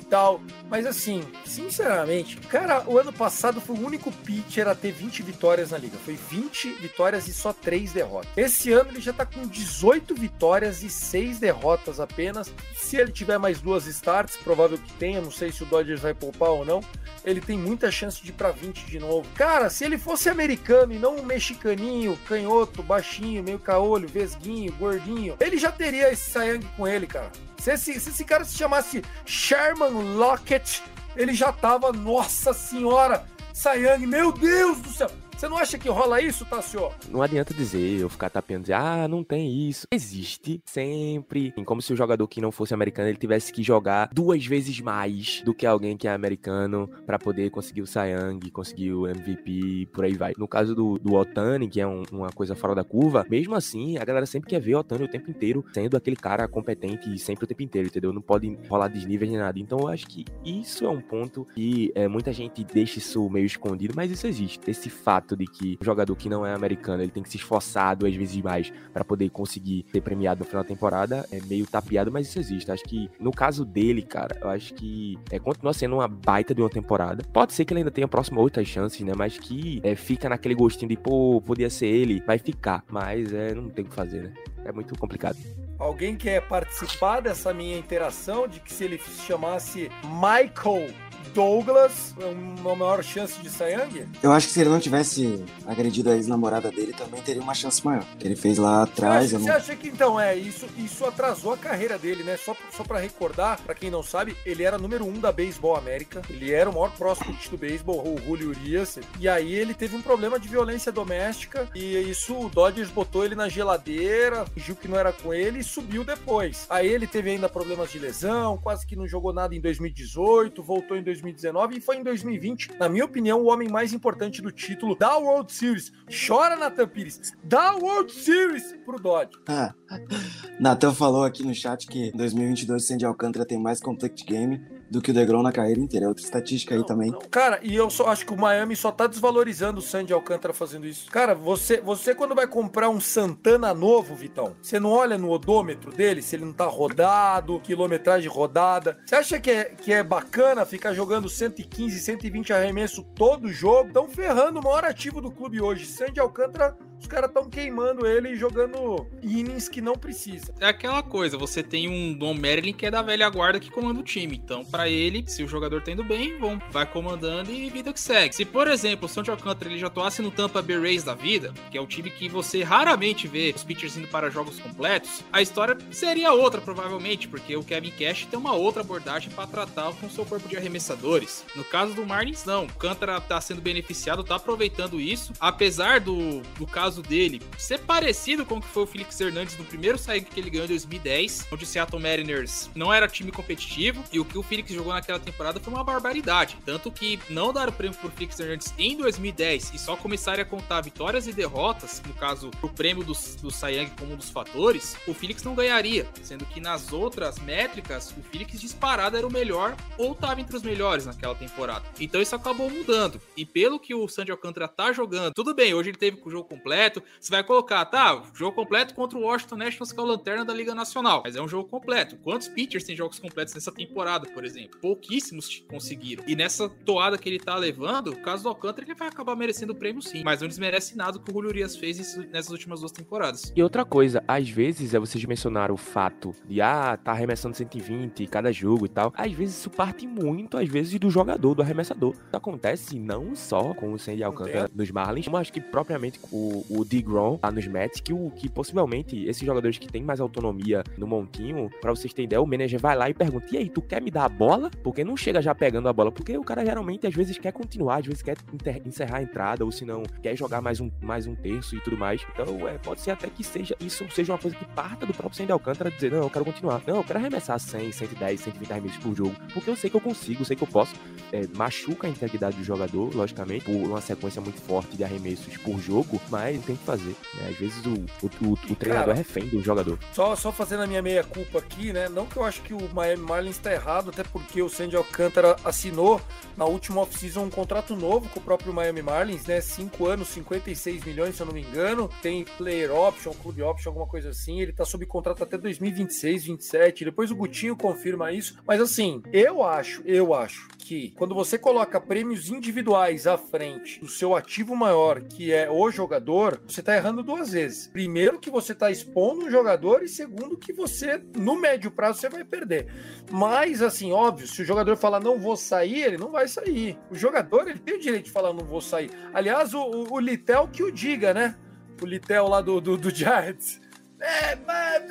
e 0.00 0.04
tal. 0.04 0.40
Mas 0.68 0.86
assim, 0.86 1.22
sinceramente, 1.44 2.36
cara, 2.36 2.84
o 2.86 2.98
ano 2.98 3.12
passado 3.12 3.60
foi 3.60 3.76
o 3.76 3.84
único 3.84 4.12
pitcher 4.12 4.68
a 4.68 4.74
ter 4.74 4.92
20 4.92 5.22
vitórias 5.22 5.70
na 5.70 5.78
liga. 5.78 5.96
Foi 5.98 6.14
20 6.14 6.72
vitórias 6.74 7.26
e 7.28 7.32
só 7.32 7.52
3 7.52 7.92
derrotas. 7.92 8.30
Esse 8.36 8.72
ano 8.72 8.90
ele 8.90 9.00
já 9.00 9.12
tá 9.12 9.24
com 9.24 9.46
18 9.46 10.14
vitórias 10.14 10.82
e 10.82 10.90
6 10.90 11.38
derrotas 11.38 12.00
apenas. 12.00 12.52
Se 12.74 12.96
ele 12.96 13.12
tiver 13.12 13.38
mais 13.38 13.61
duas 13.62 13.86
starts, 13.86 14.36
provável 14.36 14.76
que 14.76 14.92
tenha, 14.94 15.20
não 15.20 15.30
sei 15.30 15.52
se 15.52 15.62
o 15.62 15.66
Dodgers 15.66 16.00
vai 16.00 16.12
poupar 16.12 16.50
ou 16.50 16.64
não, 16.64 16.82
ele 17.24 17.40
tem 17.40 17.56
muita 17.56 17.90
chance 17.90 18.22
de 18.22 18.30
ir 18.30 18.34
para 18.34 18.50
20 18.50 18.84
de 18.84 18.98
novo. 18.98 19.28
Cara, 19.34 19.70
se 19.70 19.84
ele 19.84 19.96
fosse 19.96 20.28
americano 20.28 20.92
e 20.92 20.98
não 20.98 21.16
um 21.16 21.24
mexicaninho, 21.24 22.18
canhoto, 22.26 22.82
baixinho, 22.82 23.42
meio 23.42 23.58
caolho, 23.58 24.08
vesguinho, 24.08 24.72
gordinho, 24.72 25.36
ele 25.40 25.56
já 25.56 25.70
teria 25.70 26.12
esse 26.12 26.30
Sayang 26.30 26.66
com 26.76 26.86
ele, 26.86 27.06
cara. 27.06 27.30
Se 27.58 27.72
esse, 27.72 28.00
se 28.00 28.10
esse 28.10 28.24
cara 28.24 28.44
se 28.44 28.56
chamasse 28.56 29.02
Sherman 29.24 30.16
Lockett, 30.16 30.82
ele 31.16 31.32
já 31.32 31.52
tava, 31.52 31.92
nossa 31.92 32.52
senhora, 32.52 33.24
Sayang, 33.52 34.06
meu 34.06 34.32
Deus 34.32 34.78
do 34.78 34.88
céu. 34.88 35.10
Você 35.42 35.48
não 35.48 35.58
acha 35.58 35.76
que 35.76 35.88
rola 35.88 36.22
isso, 36.22 36.44
Tassio? 36.44 36.88
Não 37.10 37.20
adianta 37.20 37.52
dizer, 37.52 37.98
eu 38.00 38.08
ficar 38.08 38.30
tapeando, 38.30 38.62
dizer, 38.62 38.74
ah, 38.74 39.08
não 39.08 39.24
tem 39.24 39.68
isso. 39.68 39.88
Existe 39.90 40.62
sempre. 40.64 41.52
Como 41.64 41.82
se 41.82 41.92
o 41.92 41.96
jogador 41.96 42.28
que 42.28 42.40
não 42.40 42.52
fosse 42.52 42.72
americano, 42.72 43.08
ele 43.08 43.18
tivesse 43.18 43.52
que 43.52 43.60
jogar 43.60 44.08
duas 44.12 44.46
vezes 44.46 44.78
mais 44.78 45.42
do 45.44 45.52
que 45.52 45.66
alguém 45.66 45.96
que 45.96 46.06
é 46.06 46.12
americano 46.12 46.88
para 47.04 47.18
poder 47.18 47.50
conseguir 47.50 47.82
o 47.82 47.88
Sayang, 47.88 48.38
conseguir 48.52 48.92
o 48.92 49.08
MVP, 49.08 49.88
por 49.92 50.04
aí 50.04 50.12
vai. 50.12 50.32
No 50.38 50.46
caso 50.46 50.76
do, 50.76 50.96
do 50.96 51.14
Otani, 51.14 51.68
que 51.68 51.80
é 51.80 51.86
um, 51.88 52.04
uma 52.12 52.30
coisa 52.30 52.54
fora 52.54 52.76
da 52.76 52.84
curva, 52.84 53.26
mesmo 53.28 53.56
assim, 53.56 53.98
a 53.98 54.04
galera 54.04 54.26
sempre 54.26 54.48
quer 54.48 54.60
ver 54.60 54.76
o 54.76 54.78
Otani 54.78 55.06
o 55.06 55.08
tempo 55.08 55.28
inteiro 55.28 55.64
sendo 55.74 55.96
aquele 55.96 56.14
cara 56.14 56.46
competente 56.46 57.18
sempre 57.18 57.46
o 57.46 57.48
tempo 57.48 57.64
inteiro, 57.64 57.88
entendeu? 57.88 58.12
Não 58.12 58.22
pode 58.22 58.56
rolar 58.68 58.86
desníveis 58.86 59.28
nem 59.28 59.40
nada. 59.40 59.58
Então 59.58 59.80
eu 59.80 59.88
acho 59.88 60.06
que 60.06 60.24
isso 60.44 60.84
é 60.84 60.88
um 60.88 61.00
ponto 61.00 61.44
que 61.52 61.90
é, 61.96 62.06
muita 62.06 62.32
gente 62.32 62.62
deixa 62.62 63.00
isso 63.00 63.28
meio 63.28 63.46
escondido, 63.46 63.92
mas 63.96 64.08
isso 64.08 64.28
existe. 64.28 64.60
Esse 64.70 64.88
fato 64.88 65.31
fato 65.32 65.36
de 65.36 65.46
que 65.46 65.78
o 65.80 65.84
jogador 65.84 66.14
que 66.14 66.28
não 66.28 66.46
é 66.46 66.54
americano 66.54 67.02
ele 67.02 67.10
tem 67.10 67.22
que 67.22 67.28
se 67.28 67.36
esforçar 67.36 67.96
duas 67.96 68.14
vezes 68.14 68.40
mais 68.42 68.72
para 68.92 69.04
poder 69.04 69.30
conseguir 69.30 69.84
ser 69.90 70.00
premiado 70.00 70.40
no 70.40 70.44
final 70.44 70.62
da 70.62 70.68
temporada 70.68 71.26
é 71.30 71.40
meio 71.42 71.66
tapeado, 71.66 72.12
mas 72.12 72.28
isso 72.28 72.38
existe. 72.38 72.70
Acho 72.70 72.84
que 72.84 73.10
no 73.18 73.32
caso 73.32 73.64
dele, 73.64 74.02
cara, 74.02 74.38
eu 74.40 74.48
acho 74.48 74.74
que 74.74 75.18
é, 75.30 75.38
continua 75.38 75.72
sendo 75.72 75.96
uma 75.96 76.08
baita 76.08 76.54
de 76.54 76.60
uma 76.60 76.70
temporada. 76.70 77.24
Pode 77.32 77.52
ser 77.52 77.64
que 77.64 77.72
ele 77.72 77.80
ainda 77.80 77.90
tenha 77.90 78.08
próximo 78.08 78.40
outras 78.40 78.66
chances, 78.66 79.00
né? 79.00 79.12
Mas 79.16 79.38
que 79.38 79.80
é, 79.82 79.94
fica 79.94 80.28
naquele 80.28 80.54
gostinho 80.54 80.88
de, 80.88 80.96
pô, 80.96 81.42
podia 81.44 81.70
ser 81.70 81.86
ele, 81.86 82.22
vai 82.26 82.38
ficar. 82.38 82.84
Mas 82.88 83.32
é, 83.32 83.54
não 83.54 83.68
tem 83.68 83.84
o 83.84 83.88
que 83.88 83.94
fazer, 83.94 84.22
né? 84.22 84.32
É 84.64 84.72
muito 84.72 84.96
complicado. 84.98 85.36
Alguém 85.78 86.16
quer 86.16 86.46
participar 86.46 87.20
dessa 87.20 87.52
minha 87.52 87.76
interação 87.76 88.46
de 88.46 88.60
que 88.60 88.72
se 88.72 88.84
ele 88.84 88.98
se 88.98 89.26
chamasse 89.26 89.90
Michael 90.04 90.92
Douglas, 91.34 92.14
uma 92.60 92.74
maior 92.76 93.02
chance 93.02 93.40
de 93.40 93.50
Sayang? 93.50 94.08
Eu 94.22 94.32
acho 94.32 94.46
que 94.46 94.52
se 94.52 94.60
ele 94.60 94.70
não 94.70 94.80
tivesse 94.80 95.44
agredido 95.66 96.10
a 96.10 96.14
ex-namorada 96.14 96.70
dele, 96.70 96.92
também 96.92 97.20
teria 97.22 97.42
uma 97.42 97.54
chance 97.54 97.84
maior. 97.84 98.04
Que 98.18 98.26
ele 98.26 98.36
fez 98.36 98.58
lá 98.58 98.82
atrás. 98.82 99.30
Você 99.30 99.36
acha, 99.36 99.38
não... 99.38 99.44
você 99.44 99.50
acha 99.50 99.76
que 99.76 99.88
então 99.88 100.20
é 100.20 100.36
isso? 100.36 100.66
Isso 100.76 101.04
atrasou 101.04 101.52
a 101.52 101.56
carreira 101.56 101.98
dele, 101.98 102.22
né? 102.22 102.36
Só, 102.36 102.54
só 102.70 102.84
para 102.84 102.98
recordar, 102.98 103.60
para 103.60 103.74
quem 103.74 103.90
não 103.90 104.02
sabe, 104.02 104.36
ele 104.44 104.62
era 104.62 104.78
número 104.78 105.04
um 105.04 105.18
da 105.18 105.32
Baseball 105.32 105.76
América. 105.76 106.22
Ele 106.28 106.52
era 106.52 106.68
o 106.68 106.72
maior 106.72 106.92
prospect 106.92 107.50
do 107.50 107.56
beisebol, 107.56 108.02
o 108.06 108.20
Julio 108.20 108.50
Urias. 108.50 108.98
E 109.18 109.28
aí 109.28 109.54
ele 109.54 109.74
teve 109.74 109.96
um 109.96 110.02
problema 110.02 110.38
de 110.38 110.48
violência 110.48 110.92
doméstica 110.92 111.68
e 111.74 111.96
isso 111.98 112.38
o 112.38 112.48
Dodgers 112.48 112.90
botou 112.90 113.24
ele 113.24 113.34
na 113.34 113.48
geladeira, 113.48 114.44
fingiu 114.46 114.76
que 114.76 114.88
não 114.88 114.98
era 114.98 115.12
com 115.12 115.32
ele 115.32 115.60
e 115.60 115.64
subiu 115.64 116.04
depois. 116.04 116.66
Aí 116.68 116.88
ele 116.88 117.06
teve 117.06 117.30
ainda 117.30 117.48
problemas 117.48 117.90
de 117.90 117.98
lesão, 117.98 118.58
quase 118.58 118.86
que 118.86 118.96
não 118.96 119.06
jogou 119.06 119.32
nada 119.32 119.54
em 119.54 119.60
2018, 119.60 120.62
voltou 120.62 120.96
em 120.96 121.02
2018 121.02 121.21
2019 121.22 121.76
e 121.76 121.80
foi 121.80 121.96
em 121.96 122.02
2020, 122.02 122.72
na 122.78 122.88
minha 122.88 123.04
opinião, 123.04 123.40
o 123.40 123.46
homem 123.46 123.68
mais 123.68 123.92
importante 123.92 124.42
do 124.42 124.50
título 124.50 124.96
da 124.96 125.16
World 125.16 125.52
Series. 125.52 125.92
Chora, 126.26 126.56
Nathan 126.56 126.88
Pires. 126.88 127.32
Da 127.44 127.74
World 127.74 128.12
Series 128.12 128.74
pro 128.84 129.00
Dodge. 129.00 129.32
Ah, 129.48 129.72
Nathan 130.58 130.92
falou 130.92 131.24
aqui 131.24 131.44
no 131.44 131.54
chat 131.54 131.86
que 131.86 132.08
em 132.08 132.12
2022 132.12 132.82
o 132.82 132.86
Sandy 132.86 133.06
Alcântara 133.06 133.46
tem 133.46 133.58
mais 133.58 133.80
complete 133.80 134.24
game 134.24 134.60
do 134.92 135.00
que 135.00 135.10
o 135.10 135.14
DeGrom 135.14 135.42
na 135.42 135.50
carreira 135.50 135.80
inteira. 135.80 136.04
É 136.04 136.08
outra 136.08 136.22
estatística 136.22 136.74
aí 136.74 136.84
também. 136.84 137.10
Não. 137.10 137.20
Cara, 137.30 137.58
e 137.62 137.74
eu 137.74 137.88
só 137.88 138.08
acho 138.08 138.26
que 138.26 138.32
o 138.32 138.36
Miami 138.36 138.76
só 138.76 138.92
tá 138.92 139.06
desvalorizando 139.06 139.80
o 139.80 139.82
Sandy 139.82 140.12
Alcântara 140.12 140.52
fazendo 140.52 140.86
isso. 140.86 141.10
Cara, 141.10 141.34
você, 141.34 141.80
você 141.80 142.14
quando 142.14 142.34
vai 142.34 142.46
comprar 142.46 142.90
um 142.90 143.00
Santana 143.00 143.72
novo, 143.72 144.14
Vitão, 144.14 144.54
você 144.60 144.78
não 144.78 144.90
olha 144.90 145.16
no 145.16 145.30
odômetro 145.30 145.90
dele, 145.90 146.20
se 146.20 146.36
ele 146.36 146.44
não 146.44 146.52
tá 146.52 146.66
rodado, 146.66 147.58
quilometragem 147.60 148.28
rodada. 148.28 148.98
Você 149.06 149.14
acha 149.14 149.40
que 149.40 149.50
é, 149.50 149.64
que 149.64 149.92
é 149.92 150.02
bacana 150.02 150.66
ficar 150.66 150.92
jogando 150.92 151.28
115, 151.28 151.98
120 151.98 152.52
arremesso 152.52 153.02
todo 153.02 153.48
jogo? 153.48 153.88
Estão 153.88 154.06
ferrando 154.08 154.60
o 154.60 154.62
maior 154.62 154.84
ativo 154.84 155.20
do 155.20 155.30
clube 155.30 155.60
hoje. 155.60 155.86
Sandy 155.86 156.20
Alcântara 156.20 156.76
os 157.02 157.08
caras 157.08 157.30
estão 157.30 157.50
queimando 157.50 158.06
ele 158.06 158.30
e 158.30 158.36
jogando 158.36 159.08
innings 159.22 159.68
que 159.68 159.80
não 159.80 159.94
precisa. 159.94 160.54
É 160.60 160.66
aquela 160.66 161.02
coisa, 161.02 161.36
você 161.36 161.60
tem 161.60 161.88
um 161.88 162.16
Dom 162.16 162.32
Merlin 162.32 162.72
que 162.72 162.86
é 162.86 162.92
da 162.92 163.02
velha 163.02 163.28
guarda 163.28 163.58
que 163.58 163.70
comanda 163.72 163.98
o 163.98 164.04
time. 164.04 164.36
Então, 164.36 164.64
para 164.64 164.81
ele, 164.88 165.24
se 165.26 165.42
o 165.42 165.48
jogador 165.48 165.82
tá 165.82 165.92
indo 165.92 166.04
bem, 166.04 166.38
vão, 166.38 166.60
vai 166.70 166.86
comandando 166.86 167.50
e 167.50 167.70
vida 167.70 167.92
que 167.92 168.00
segue. 168.00 168.34
Se, 168.34 168.44
por 168.44 168.68
exemplo, 168.68 169.06
o 169.06 169.08
Santi 169.08 169.30
Alcântara 169.30 169.70
ele 169.70 169.78
já 169.78 169.86
atuasse 169.86 170.22
no 170.22 170.30
Tampa 170.30 170.62
Bay 170.62 170.78
Rays 170.78 171.04
da 171.04 171.14
vida, 171.14 171.52
que 171.70 171.78
é 171.78 171.80
o 171.80 171.86
time 171.86 172.10
que 172.10 172.28
você 172.28 172.62
raramente 172.62 173.26
vê 173.26 173.52
os 173.54 173.64
pitchers 173.64 173.96
indo 173.96 174.08
para 174.08 174.30
jogos 174.30 174.58
completos, 174.58 175.22
a 175.32 175.42
história 175.42 175.76
seria 175.90 176.32
outra, 176.32 176.60
provavelmente, 176.60 177.28
porque 177.28 177.56
o 177.56 177.64
Kevin 177.64 177.90
Cash 177.90 178.26
tem 178.26 178.38
uma 178.38 178.54
outra 178.54 178.82
abordagem 178.82 179.30
para 179.30 179.46
tratar 179.46 179.92
com 179.94 180.06
o 180.06 180.10
seu 180.10 180.24
corpo 180.24 180.48
de 180.48 180.56
arremessadores. 180.56 181.44
No 181.54 181.64
caso 181.64 181.94
do 181.94 182.06
Marlins, 182.06 182.44
não. 182.44 182.62
O 182.62 182.68
Alcântara 182.82 183.20
tá 183.20 183.40
sendo 183.40 183.60
beneficiado, 183.60 184.24
tá 184.24 184.36
aproveitando 184.36 185.00
isso, 185.00 185.32
apesar 185.38 186.00
do, 186.00 186.42
do 186.58 186.66
caso 186.66 187.02
dele 187.02 187.40
ser 187.58 187.78
parecido 187.80 188.44
com 188.44 188.56
o 188.56 188.60
que 188.60 188.68
foi 188.68 188.82
o 188.82 188.86
Felix 188.86 189.20
Hernandes 189.20 189.56
no 189.56 189.64
primeiro 189.64 189.98
saído 189.98 190.26
que 190.26 190.40
ele 190.40 190.50
ganhou 190.50 190.64
em 190.64 190.70
2010, 190.70 191.48
onde 191.52 191.64
o 191.64 191.66
Seattle 191.66 192.00
Mariners 192.00 192.70
não 192.74 192.92
era 192.92 193.08
time 193.08 193.30
competitivo, 193.30 194.02
e 194.12 194.18
o 194.18 194.24
que 194.24 194.38
o 194.38 194.42
Felix 194.42 194.71
Felix 194.72 194.74
jogou 194.74 194.92
naquela 194.92 195.18
temporada 195.18 195.60
foi 195.60 195.72
uma 195.72 195.84
barbaridade. 195.84 196.56
Tanto 196.64 196.90
que 196.90 197.20
não 197.28 197.52
dar 197.52 197.68
o 197.68 197.72
prêmio 197.72 197.96
por 197.98 198.10
Felix 198.10 198.38
Hernandes 198.40 198.74
em 198.78 198.96
2010 198.96 199.74
e 199.74 199.78
só 199.78 199.96
começarem 199.96 200.42
a 200.42 200.44
contar 200.44 200.80
vitórias 200.80 201.26
e 201.26 201.32
derrotas, 201.32 202.02
no 202.06 202.14
caso, 202.14 202.50
o 202.62 202.68
prêmio 202.68 203.04
do, 203.04 203.12
do 203.40 203.50
Sayang 203.50 203.90
como 203.98 204.14
um 204.14 204.16
dos 204.16 204.30
fatores, 204.30 204.96
o 205.06 205.14
Felix 205.14 205.42
não 205.42 205.54
ganharia. 205.54 206.08
Sendo 206.22 206.44
que 206.46 206.60
nas 206.60 206.92
outras 206.92 207.38
métricas, 207.38 208.10
o 208.10 208.22
Felix 208.22 208.60
disparado 208.60 209.16
era 209.16 209.26
o 209.26 209.32
melhor 209.32 209.76
ou 209.98 210.12
estava 210.12 210.40
entre 210.40 210.56
os 210.56 210.62
melhores 210.62 211.06
naquela 211.06 211.34
temporada. 211.34 211.84
Então 212.00 212.20
isso 212.20 212.34
acabou 212.34 212.70
mudando. 212.70 213.20
E 213.36 213.44
pelo 213.44 213.78
que 213.78 213.94
o 213.94 214.08
Sandy 214.08 214.30
Alcântara 214.30 214.68
tá 214.68 214.92
jogando, 214.92 215.34
tudo 215.34 215.54
bem, 215.54 215.74
hoje 215.74 215.90
ele 215.90 215.98
teve 215.98 216.20
o 216.24 216.30
jogo 216.30 216.48
completo. 216.48 217.02
Você 217.20 217.30
vai 217.30 217.44
colocar, 217.44 217.84
tá, 217.86 218.22
jogo 218.34 218.54
completo 218.54 218.94
contra 218.94 219.18
o 219.18 219.22
Washington 219.22 219.56
Nationals, 219.56 219.92
que 219.92 220.00
é 220.00 220.02
o 220.02 220.06
lanterna 220.06 220.44
da 220.44 220.54
Liga 220.54 220.74
Nacional. 220.74 221.22
Mas 221.24 221.36
é 221.36 221.42
um 221.42 221.48
jogo 221.48 221.68
completo. 221.68 222.16
Quantos 222.16 222.48
pitchers 222.48 222.84
têm 222.84 222.96
jogos 222.96 223.18
completos 223.18 223.54
nessa 223.54 223.72
temporada, 223.72 224.28
por 224.28 224.44
exemplo? 224.44 224.51
Pouquíssimos 224.80 225.64
conseguiram. 225.68 226.24
E 226.26 226.34
nessa 226.34 226.68
toada 226.68 227.18
que 227.18 227.28
ele 227.28 227.38
tá 227.38 227.56
levando, 227.56 228.08
o 228.08 228.16
caso 228.16 228.44
do 228.44 228.48
Alcântara, 228.48 228.86
ele 228.86 228.94
vai 228.94 229.08
acabar 229.08 229.36
merecendo 229.36 229.72
o 229.72 229.76
prêmio 229.76 230.00
sim. 230.00 230.22
Mas 230.24 230.40
não 230.40 230.48
desmerece 230.48 230.96
nada 230.96 231.18
o 231.18 231.20
que 231.20 231.30
o 231.30 231.34
Julio 231.34 231.50
Urias 231.50 231.76
fez 231.76 232.16
nessas 232.30 232.50
últimas 232.50 232.80
duas 232.80 232.92
temporadas. 232.92 233.52
E 233.54 233.62
outra 233.62 233.84
coisa, 233.84 234.22
às 234.26 234.48
vezes, 234.48 234.94
é 234.94 234.98
vocês 234.98 235.24
mencionaram 235.24 235.74
o 235.74 235.78
fato 235.78 236.34
de, 236.48 236.60
ah, 236.60 236.96
tá 236.96 237.12
arremessando 237.12 237.56
120 237.56 238.26
cada 238.26 238.50
jogo 238.52 238.86
e 238.86 238.88
tal. 238.88 239.12
Às 239.16 239.32
vezes 239.32 239.58
isso 239.58 239.70
parte 239.70 240.06
muito, 240.06 240.56
às 240.56 240.68
vezes, 240.68 240.98
do 240.98 241.10
jogador, 241.10 241.54
do 241.54 241.62
arremessador. 241.62 242.12
Isso 242.12 242.36
acontece 242.36 242.98
não 242.98 243.34
só 243.34 243.74
com 243.74 243.92
o 243.92 243.98
Sandy 243.98 244.22
Alcântara 244.22 244.70
nos 244.74 244.90
Marlins, 244.90 245.26
como 245.26 245.36
acho 245.36 245.52
que 245.52 245.60
propriamente 245.60 246.18
com 246.18 246.36
o, 246.36 246.66
o 246.80 246.84
DeGrom 246.84 247.38
lá 247.42 247.50
nos 247.50 247.66
Mets, 247.66 248.00
que, 248.00 248.12
o, 248.12 248.30
que 248.30 248.48
possivelmente 248.48 249.24
esses 249.26 249.44
jogadores 249.44 249.78
que 249.78 249.88
têm 249.88 250.02
mais 250.02 250.20
autonomia 250.20 250.82
no 250.96 251.06
montinho, 251.06 251.70
para 251.80 251.90
vocês 251.90 252.12
ideia, 252.22 252.40
o 252.40 252.46
manager 252.46 252.80
vai 252.80 252.96
lá 252.96 253.08
e 253.08 253.14
pergunta: 253.14 253.46
e 253.52 253.58
aí, 253.58 253.68
tu 253.68 253.80
quer 253.80 254.00
me 254.02 254.10
dar 254.10 254.24
a 254.24 254.28
bola? 254.42 254.68
Porque 254.82 255.04
não 255.04 255.16
chega 255.16 255.40
já 255.40 255.54
pegando 255.54 255.88
a 255.88 255.92
bola, 255.92 256.10
porque 256.10 256.36
o 256.36 256.42
cara 256.42 256.64
geralmente 256.64 257.06
às 257.06 257.14
vezes 257.14 257.38
quer 257.38 257.52
continuar, 257.52 258.00
às 258.00 258.06
vezes 258.06 258.22
quer 258.22 258.36
encerrar 258.84 259.18
a 259.18 259.22
entrada, 259.22 259.64
ou 259.64 259.70
se 259.70 259.84
não, 259.84 260.02
quer 260.20 260.36
jogar 260.36 260.60
mais 260.60 260.80
um, 260.80 260.90
mais 261.00 261.28
um 261.28 261.34
terço 261.36 261.76
e 261.76 261.80
tudo 261.80 261.96
mais. 261.96 262.26
Então, 262.32 262.66
é, 262.66 262.76
pode 262.78 263.00
ser 263.00 263.12
até 263.12 263.28
que 263.28 263.44
seja 263.44 263.76
isso 263.78 264.04
seja 264.10 264.32
uma 264.32 264.38
coisa 264.38 264.56
que 264.56 264.64
parta 264.64 265.06
do 265.06 265.14
próprio 265.14 265.36
Sandy 265.36 265.52
Alcântara 265.52 265.92
dizer: 265.92 266.10
não, 266.10 266.22
eu 266.22 266.30
quero 266.30 266.44
continuar. 266.44 266.82
Não, 266.84 266.96
eu 266.96 267.04
quero 267.04 267.20
arremessar 267.20 267.60
100, 267.60 267.92
110, 267.92 268.40
120 268.40 268.72
arremessos 268.72 268.98
por 268.98 269.14
jogo, 269.14 269.36
porque 269.54 269.70
eu 269.70 269.76
sei 269.76 269.88
que 269.88 269.96
eu 269.96 270.00
consigo, 270.00 270.42
eu 270.42 270.44
sei 270.44 270.56
que 270.56 270.64
eu 270.64 270.68
posso. 270.68 270.94
É, 271.30 271.42
machuca 271.56 272.08
a 272.08 272.10
integridade 272.10 272.56
do 272.56 272.64
jogador, 272.64 273.14
logicamente, 273.14 273.64
por 273.64 273.74
uma 273.74 274.00
sequência 274.00 274.40
muito 274.40 274.60
forte 274.60 274.96
de 274.96 275.04
arremessos 275.04 275.56
por 275.58 275.78
jogo, 275.78 276.20
mas 276.28 276.62
tem 276.64 276.74
que 276.74 276.84
fazer. 276.84 277.14
Né? 277.34 277.48
Às 277.50 277.56
vezes 277.56 277.86
o, 277.86 277.94
o, 277.94 278.30
o, 278.44 278.52
o 278.52 278.74
treinador 278.74 279.06
Cara, 279.06 279.12
é 279.12 279.14
refém 279.14 279.46
do 279.46 279.62
jogador. 279.62 279.98
Só, 280.12 280.34
só 280.34 280.50
fazendo 280.50 280.82
a 280.82 280.86
minha 280.86 281.00
meia-culpa 281.00 281.58
aqui, 281.58 281.92
né? 281.92 282.08
Não 282.08 282.26
que 282.26 282.36
eu 282.36 282.44
acho 282.44 282.60
que 282.62 282.74
o 282.74 282.88
Miami 282.92 283.22
Marlins 283.22 283.56
está 283.56 283.72
errado, 283.72 284.10
até 284.10 284.24
porque 284.32 284.62
o 284.62 284.68
Sandy 284.68 284.96
Alcântara 284.96 285.56
assinou 285.64 286.20
na 286.56 286.64
última 286.64 287.02
off-season 287.02 287.44
um 287.44 287.50
contrato 287.50 287.94
novo 287.94 288.28
com 288.28 288.40
o 288.40 288.42
próprio 288.42 288.72
Miami 288.72 289.02
Marlins, 289.02 289.46
né? 289.46 289.60
Cinco 289.60 290.06
anos, 290.06 290.28
56 290.28 291.04
milhões, 291.04 291.36
se 291.36 291.42
eu 291.42 291.46
não 291.46 291.54
me 291.54 291.62
engano. 291.62 292.08
Tem 292.22 292.44
player 292.44 292.92
option, 292.94 293.32
club 293.32 293.60
option, 293.60 293.90
alguma 293.90 294.06
coisa 294.06 294.30
assim. 294.30 294.60
Ele 294.60 294.72
tá 294.72 294.84
sob 294.84 295.04
contrato 295.06 295.42
até 295.42 295.58
2026, 295.58 296.44
27. 296.44 297.04
Depois 297.04 297.30
o 297.30 297.36
Gutinho 297.36 297.76
confirma 297.76 298.32
isso. 298.32 298.56
Mas 298.66 298.80
assim, 298.80 299.22
eu 299.32 299.62
acho, 299.62 300.02
eu 300.04 300.34
acho 300.34 300.68
que 300.82 301.12
quando 301.16 301.34
você 301.34 301.56
coloca 301.56 302.00
prêmios 302.00 302.50
individuais 302.50 303.26
à 303.26 303.38
frente 303.38 304.00
do 304.00 304.08
seu 304.08 304.34
ativo 304.34 304.74
maior, 304.74 305.20
que 305.20 305.52
é 305.52 305.70
o 305.70 305.90
jogador, 305.90 306.60
você 306.66 306.80
está 306.80 306.96
errando 306.96 307.22
duas 307.22 307.52
vezes. 307.52 307.86
Primeiro, 307.86 308.40
que 308.40 308.50
você 308.50 308.72
está 308.72 308.90
expondo 308.90 309.46
um 309.46 309.50
jogador, 309.50 310.02
e 310.02 310.08
segundo, 310.08 310.56
que 310.56 310.72
você, 310.72 311.22
no 311.36 311.54
médio 311.54 311.90
prazo, 311.90 312.20
você 312.20 312.28
vai 312.28 312.44
perder. 312.44 312.88
Mas, 313.30 313.80
assim, 313.80 314.12
óbvio, 314.12 314.46
se 314.46 314.60
o 314.60 314.64
jogador 314.64 314.96
falar 314.96 315.20
não 315.20 315.38
vou 315.38 315.56
sair, 315.56 316.02
ele 316.02 316.18
não 316.18 316.30
vai 316.30 316.48
sair. 316.48 316.98
O 317.10 317.14
jogador, 317.14 317.68
ele 317.68 317.78
tem 317.78 317.94
o 317.94 318.00
direito 318.00 318.24
de 318.24 318.32
falar 318.32 318.52
não 318.52 318.64
vou 318.64 318.80
sair. 318.80 319.10
Aliás, 319.32 319.72
o, 319.74 319.80
o, 319.80 320.14
o 320.14 320.20
Litel 320.20 320.68
que 320.68 320.82
o 320.82 320.90
diga, 320.90 321.32
né? 321.32 321.56
O 322.02 322.06
Litel 322.06 322.48
lá 322.48 322.60
do, 322.60 322.80
do, 322.80 322.96
do 322.96 323.10
Giants 323.10 323.80
é, 324.22 324.56
mas 324.64 325.02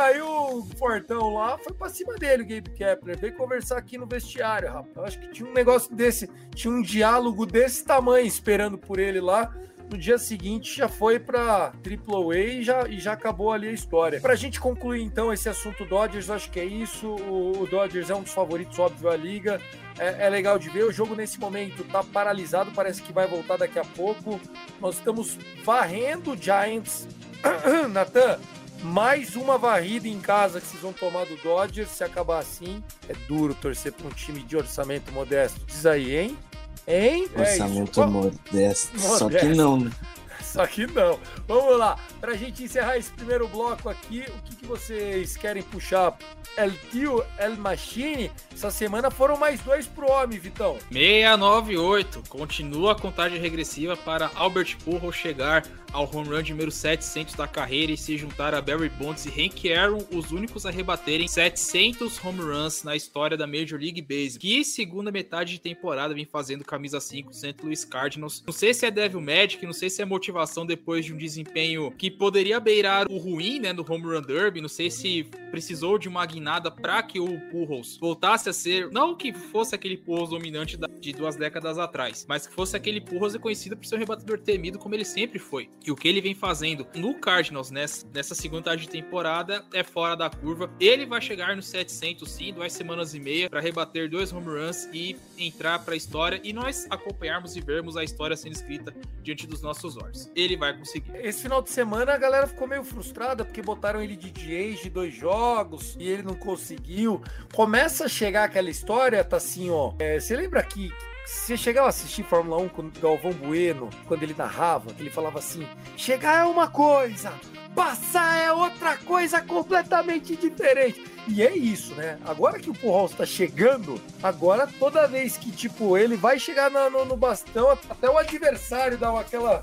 aí 0.00 0.20
o 0.20 0.62
Fortão 0.76 1.34
lá 1.34 1.56
foi 1.58 1.72
pra 1.72 1.88
cima 1.88 2.14
dele, 2.16 2.42
o 2.42 2.46
Gabe 2.46 2.70
Kepler. 2.70 3.18
Veio 3.18 3.34
conversar 3.34 3.78
aqui 3.78 3.96
no 3.96 4.06
vestiário, 4.06 4.68
rapaz. 4.68 4.96
Eu 4.96 5.04
acho 5.04 5.18
que 5.18 5.28
tinha 5.28 5.48
um 5.48 5.52
negócio 5.52 5.94
desse, 5.94 6.28
tinha 6.54 6.72
um 6.72 6.82
diálogo 6.82 7.46
desse 7.46 7.84
tamanho 7.84 8.26
esperando 8.26 8.76
por 8.76 8.98
ele 8.98 9.20
lá. 9.20 9.54
No 9.90 9.98
dia 9.98 10.18
seguinte 10.18 10.76
já 10.76 10.88
foi 10.88 11.18
para 11.18 11.72
AAA 11.84 12.36
e 12.36 12.62
já, 12.62 12.86
e 12.86 13.00
já 13.00 13.12
acabou 13.12 13.50
ali 13.50 13.66
a 13.66 13.72
história. 13.72 14.20
Para 14.20 14.34
a 14.34 14.36
gente 14.36 14.60
concluir 14.60 15.02
então 15.02 15.32
esse 15.32 15.48
assunto 15.48 15.84
Dodgers, 15.84 16.30
acho 16.30 16.48
que 16.50 16.60
é 16.60 16.64
isso. 16.64 17.08
O, 17.08 17.62
o 17.62 17.66
Dodgers 17.66 18.08
é 18.08 18.14
um 18.14 18.22
dos 18.22 18.32
favoritos, 18.32 18.78
óbvio, 18.78 19.10
da 19.10 19.16
liga. 19.16 19.60
É, 19.98 20.26
é, 20.26 20.28
legal 20.28 20.58
de 20.58 20.68
ver. 20.68 20.84
O 20.84 20.92
jogo 20.92 21.16
nesse 21.16 21.40
momento 21.40 21.82
tá 21.84 22.04
paralisado, 22.04 22.70
parece 22.72 23.02
que 23.02 23.12
vai 23.12 23.26
voltar 23.26 23.56
daqui 23.56 23.78
a 23.78 23.84
pouco. 23.84 24.40
Nós 24.80 24.96
estamos 24.96 25.36
varrendo 25.64 26.32
o 26.32 26.36
Giants 26.36 27.08
Natan, 27.90 28.38
mais 28.82 29.36
uma 29.36 29.56
varrida 29.58 30.08
em 30.08 30.20
casa 30.20 30.60
que 30.60 30.66
vocês 30.66 30.82
vão 30.82 30.92
tomar 30.92 31.26
do 31.26 31.36
Dodgers. 31.36 31.90
Se 31.90 32.04
acabar 32.04 32.38
assim, 32.38 32.82
é 33.08 33.14
duro 33.26 33.54
torcer 33.54 33.92
para 33.92 34.06
um 34.06 34.10
time 34.10 34.42
de 34.42 34.56
orçamento 34.56 35.12
modesto. 35.12 35.60
Diz 35.66 35.86
aí, 35.86 36.16
hein? 36.16 36.38
Hein? 36.86 37.28
Orçamento 37.36 38.02
é 38.02 38.06
modesto. 38.06 38.40
modesto. 38.46 38.98
Só 38.98 39.28
que 39.28 39.46
não, 39.46 39.80
né? 39.80 39.90
Só 40.42 40.66
que 40.66 40.86
não. 40.86 41.18
Vamos 41.46 41.78
lá. 41.78 41.96
Para 42.20 42.32
a 42.32 42.36
gente 42.36 42.64
encerrar 42.64 42.96
esse 42.96 43.10
primeiro 43.12 43.46
bloco 43.46 43.88
aqui, 43.88 44.24
o 44.26 44.42
que, 44.42 44.56
que 44.56 44.66
vocês 44.66 45.36
querem 45.36 45.62
puxar? 45.62 46.16
El 46.56 46.72
Tio, 46.90 47.24
El 47.38 47.56
Machine. 47.56 48.32
Essa 48.52 48.70
semana 48.70 49.10
foram 49.10 49.36
mais 49.36 49.60
dois 49.60 49.86
pro 49.86 50.10
homem, 50.10 50.38
Vitão. 50.38 50.76
698. 50.90 52.24
Continua 52.28 52.92
a 52.92 52.94
contagem 52.96 53.38
regressiva 53.38 53.96
para 53.96 54.30
Albert 54.34 54.76
Pujols 54.84 55.14
chegar 55.14 55.62
ao 55.92 56.04
home 56.04 56.28
run 56.28 56.42
número 56.48 56.70
700 56.70 57.34
da 57.34 57.46
carreira 57.46 57.92
e 57.92 57.96
se 57.96 58.16
juntar 58.16 58.54
a 58.54 58.62
Barry 58.62 58.88
Bonds 58.88 59.26
e 59.26 59.28
Hank 59.28 59.72
Aaron, 59.72 60.04
os 60.12 60.30
únicos 60.30 60.64
a 60.64 60.70
rebaterem 60.70 61.26
700 61.26 62.24
home 62.24 62.40
runs 62.40 62.82
na 62.82 62.94
história 62.94 63.36
da 63.36 63.46
Major 63.46 63.78
League 63.78 64.00
Baseball, 64.00 64.40
que 64.40 64.64
segunda 64.64 65.10
metade 65.10 65.54
de 65.54 65.60
temporada 65.60 66.14
vem 66.14 66.24
fazendo 66.24 66.64
camisa 66.64 67.00
5 67.00 67.32
St. 67.32 67.56
Louis 67.62 67.84
Cardinals. 67.84 68.42
Não 68.46 68.52
sei 68.52 68.72
se 68.72 68.86
é 68.86 68.90
Devil 68.90 69.20
Magic, 69.20 69.64
não 69.66 69.72
sei 69.72 69.90
se 69.90 70.00
é 70.00 70.04
motivação 70.04 70.64
depois 70.64 71.04
de 71.04 71.12
um 71.12 71.16
desempenho 71.16 71.90
que 71.92 72.10
poderia 72.10 72.60
beirar 72.60 73.06
o 73.10 73.18
ruim, 73.18 73.58
né, 73.58 73.72
no 73.72 73.84
home 73.88 74.04
run 74.04 74.22
derby, 74.22 74.60
não 74.60 74.68
sei 74.68 74.90
se 74.90 75.24
precisou 75.50 75.98
de 75.98 76.08
uma 76.08 76.24
guinada 76.24 76.70
para 76.70 77.02
que 77.02 77.18
o 77.18 77.40
Pujols 77.50 77.96
voltasse 77.98 78.48
a 78.48 78.52
ser, 78.52 78.90
não 78.90 79.16
que 79.16 79.32
fosse 79.32 79.74
aquele 79.74 79.96
Pujols 79.96 80.30
dominante 80.30 80.78
de 81.00 81.12
duas 81.12 81.36
décadas 81.36 81.78
atrás, 81.78 82.24
mas 82.28 82.46
que 82.46 82.54
fosse 82.54 82.76
aquele 82.76 83.00
Pujols 83.00 83.32
reconhecido 83.32 83.76
por 83.76 83.84
ser 83.84 83.96
um 83.96 83.98
rebatedor 83.98 84.38
temido 84.38 84.78
como 84.78 84.94
ele 84.94 85.04
sempre 85.04 85.38
foi. 85.38 85.68
E 85.84 85.90
o 85.90 85.96
que 85.96 86.08
ele 86.08 86.20
vem 86.20 86.34
fazendo 86.34 86.86
no 86.94 87.14
Cardinals 87.14 87.70
nessa, 87.70 88.06
nessa 88.12 88.34
segunda 88.34 88.76
de 88.76 88.88
temporada 88.88 89.64
é 89.72 89.82
fora 89.82 90.14
da 90.14 90.28
curva. 90.28 90.70
Ele 90.78 91.06
vai 91.06 91.20
chegar 91.20 91.56
no 91.56 91.62
700 91.62 92.30
sim, 92.30 92.52
duas 92.52 92.72
semanas 92.72 93.14
e 93.14 93.20
meia, 93.20 93.48
para 93.48 93.60
rebater 93.60 94.08
dois 94.08 94.32
home 94.32 94.46
runs 94.46 94.88
e 94.92 95.16
entrar 95.38 95.78
para 95.80 95.94
a 95.94 95.96
história 95.96 96.40
e 96.44 96.52
nós 96.52 96.86
acompanharmos 96.90 97.56
e 97.56 97.60
vermos 97.60 97.96
a 97.96 98.04
história 98.04 98.36
sendo 98.36 98.52
escrita 98.52 98.94
diante 99.22 99.46
dos 99.46 99.62
nossos 99.62 99.96
olhos. 99.96 100.30
Ele 100.36 100.56
vai 100.56 100.76
conseguir. 100.76 101.16
Esse 101.16 101.42
final 101.42 101.62
de 101.62 101.70
semana 101.70 102.12
a 102.12 102.18
galera 102.18 102.46
ficou 102.46 102.68
meio 102.68 102.84
frustrada 102.84 103.44
porque 103.44 103.62
botaram 103.62 104.02
ele 104.02 104.16
de 104.16 104.30
DH 104.30 104.82
de 104.82 104.90
dois 104.90 105.14
jogos 105.14 105.96
e 105.98 106.08
ele 106.08 106.22
não 106.22 106.34
conseguiu. 106.34 107.22
Começa 107.54 108.04
a 108.04 108.08
chegar 108.08 108.44
aquela 108.44 108.70
história, 108.70 109.24
tá 109.24 109.36
assim, 109.36 109.70
ó. 109.70 109.94
É, 109.98 110.18
você 110.18 110.36
lembra 110.36 110.62
que 110.62 110.90
você 111.30 111.56
chegava 111.56 111.86
a 111.86 111.90
assistir 111.90 112.24
Fórmula 112.24 112.58
1 112.58 112.68
com 112.70 112.82
o 112.82 112.90
Galvão 113.00 113.32
Bueno, 113.32 113.88
quando 114.06 114.24
ele 114.24 114.34
narrava, 114.36 114.92
que 114.92 115.00
ele 115.00 115.10
falava 115.10 115.38
assim: 115.38 115.66
chegar 115.96 116.40
é 116.40 116.44
uma 116.44 116.68
coisa, 116.68 117.32
passar 117.74 118.36
é 118.36 118.52
outra 118.52 118.96
coisa 118.96 119.40
completamente 119.40 120.34
diferente. 120.34 121.04
E 121.28 121.42
é 121.42 121.56
isso, 121.56 121.94
né? 121.94 122.18
Agora 122.24 122.58
que 122.58 122.68
o 122.68 122.74
Pujols 122.74 123.12
está 123.12 123.24
chegando, 123.24 124.00
agora 124.20 124.68
toda 124.78 125.06
vez 125.06 125.36
que, 125.36 125.52
tipo, 125.52 125.96
ele 125.96 126.16
vai 126.16 126.38
chegar 126.38 126.70
no, 126.70 126.90
no, 126.90 127.04
no 127.04 127.16
bastão, 127.16 127.70
até 127.70 128.10
o 128.10 128.18
adversário 128.18 128.98
dá 128.98 129.18
aquela 129.20 129.62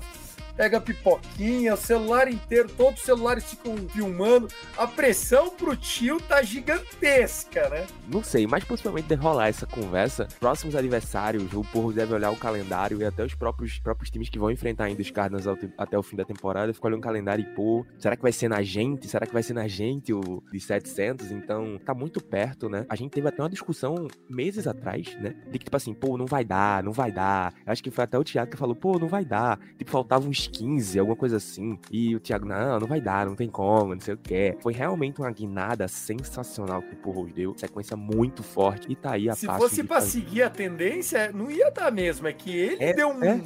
pega 0.58 0.80
pipoquinha, 0.80 1.74
o 1.74 1.76
celular 1.76 2.26
inteiro, 2.26 2.68
todos 2.76 2.98
os 2.98 3.06
celulares 3.06 3.44
ficam 3.44 3.76
filmando. 3.88 4.48
A 4.76 4.88
pressão 4.88 5.50
pro 5.50 5.76
tio 5.76 6.20
tá 6.20 6.42
gigantesca, 6.42 7.68
né? 7.68 7.86
Não 8.08 8.24
sei, 8.24 8.44
mas 8.44 8.64
possivelmente 8.64 9.06
de 9.06 9.14
rolar 9.14 9.46
essa 9.46 9.66
conversa, 9.66 10.26
próximos 10.40 10.74
adversários, 10.74 11.52
o 11.52 11.62
Porro 11.62 11.92
deve 11.92 12.12
olhar 12.12 12.32
o 12.32 12.36
calendário 12.36 13.00
e 13.00 13.04
até 13.04 13.24
os 13.24 13.36
próprios, 13.36 13.78
próprios 13.78 14.10
times 14.10 14.28
que 14.28 14.38
vão 14.38 14.50
enfrentar 14.50 14.84
ainda 14.84 15.00
os 15.00 15.10
Cardinals 15.12 15.46
até 15.78 15.96
o 15.96 16.02
fim 16.02 16.16
da 16.16 16.24
temporada, 16.24 16.74
ficam 16.74 16.88
olhando 16.88 17.00
o 17.00 17.04
calendário 17.04 17.42
e, 17.42 17.54
pô, 17.54 17.86
será 17.96 18.16
que 18.16 18.22
vai 18.22 18.32
ser 18.32 18.48
na 18.48 18.60
gente? 18.60 19.06
Será 19.06 19.26
que 19.26 19.32
vai 19.32 19.44
ser 19.44 19.52
na 19.52 19.68
gente 19.68 20.12
o 20.12 20.42
de 20.50 20.58
700? 20.58 21.30
Então, 21.30 21.78
tá 21.84 21.94
muito 21.94 22.20
perto, 22.20 22.68
né? 22.68 22.84
A 22.88 22.96
gente 22.96 23.12
teve 23.12 23.28
até 23.28 23.40
uma 23.40 23.48
discussão 23.48 24.08
meses 24.28 24.66
atrás, 24.66 25.14
né? 25.20 25.36
De 25.52 25.56
que, 25.56 25.66
tipo 25.66 25.76
assim, 25.76 25.94
pô, 25.94 26.18
não 26.18 26.26
vai 26.26 26.44
dar, 26.44 26.82
não 26.82 26.90
vai 26.92 27.12
dar. 27.12 27.54
Acho 27.64 27.80
que 27.80 27.92
foi 27.92 28.02
até 28.02 28.18
o 28.18 28.24
Thiago 28.24 28.50
que 28.50 28.56
falou, 28.56 28.74
pô, 28.74 28.98
não 28.98 29.06
vai 29.06 29.24
dar. 29.24 29.60
Tipo, 29.78 29.92
faltava 29.92 30.26
uns 30.26 30.47
15, 30.50 30.98
alguma 30.98 31.16
coisa 31.16 31.36
assim. 31.36 31.78
E 31.90 32.14
o 32.16 32.20
Thiago, 32.20 32.46
não, 32.46 32.80
não 32.80 32.86
vai 32.86 33.00
dar, 33.00 33.26
não 33.26 33.34
tem 33.34 33.48
como, 33.48 33.94
não 33.94 34.00
sei 34.00 34.14
o 34.14 34.18
que. 34.18 34.56
Foi 34.60 34.72
realmente 34.72 35.20
uma 35.20 35.30
guinada 35.30 35.86
sensacional 35.88 36.82
que 36.82 36.94
o 36.94 36.96
Purros 36.96 37.32
deu. 37.32 37.54
Sequência 37.56 37.96
muito 37.96 38.42
forte. 38.42 38.90
E 38.90 38.96
tá 38.96 39.12
aí 39.12 39.28
a 39.28 39.34
Se 39.34 39.46
fosse 39.46 39.82
pra 39.84 39.96
fazer- 40.00 40.10
seguir 40.10 40.42
a 40.42 40.50
tendência, 40.50 41.30
não 41.32 41.50
ia 41.50 41.70
dar 41.70 41.90
mesmo. 41.92 42.26
É 42.26 42.32
que 42.32 42.54
ele 42.56 42.76
É, 42.82 42.92
deu 42.92 43.08
um. 43.08 43.22
é. 43.24 43.40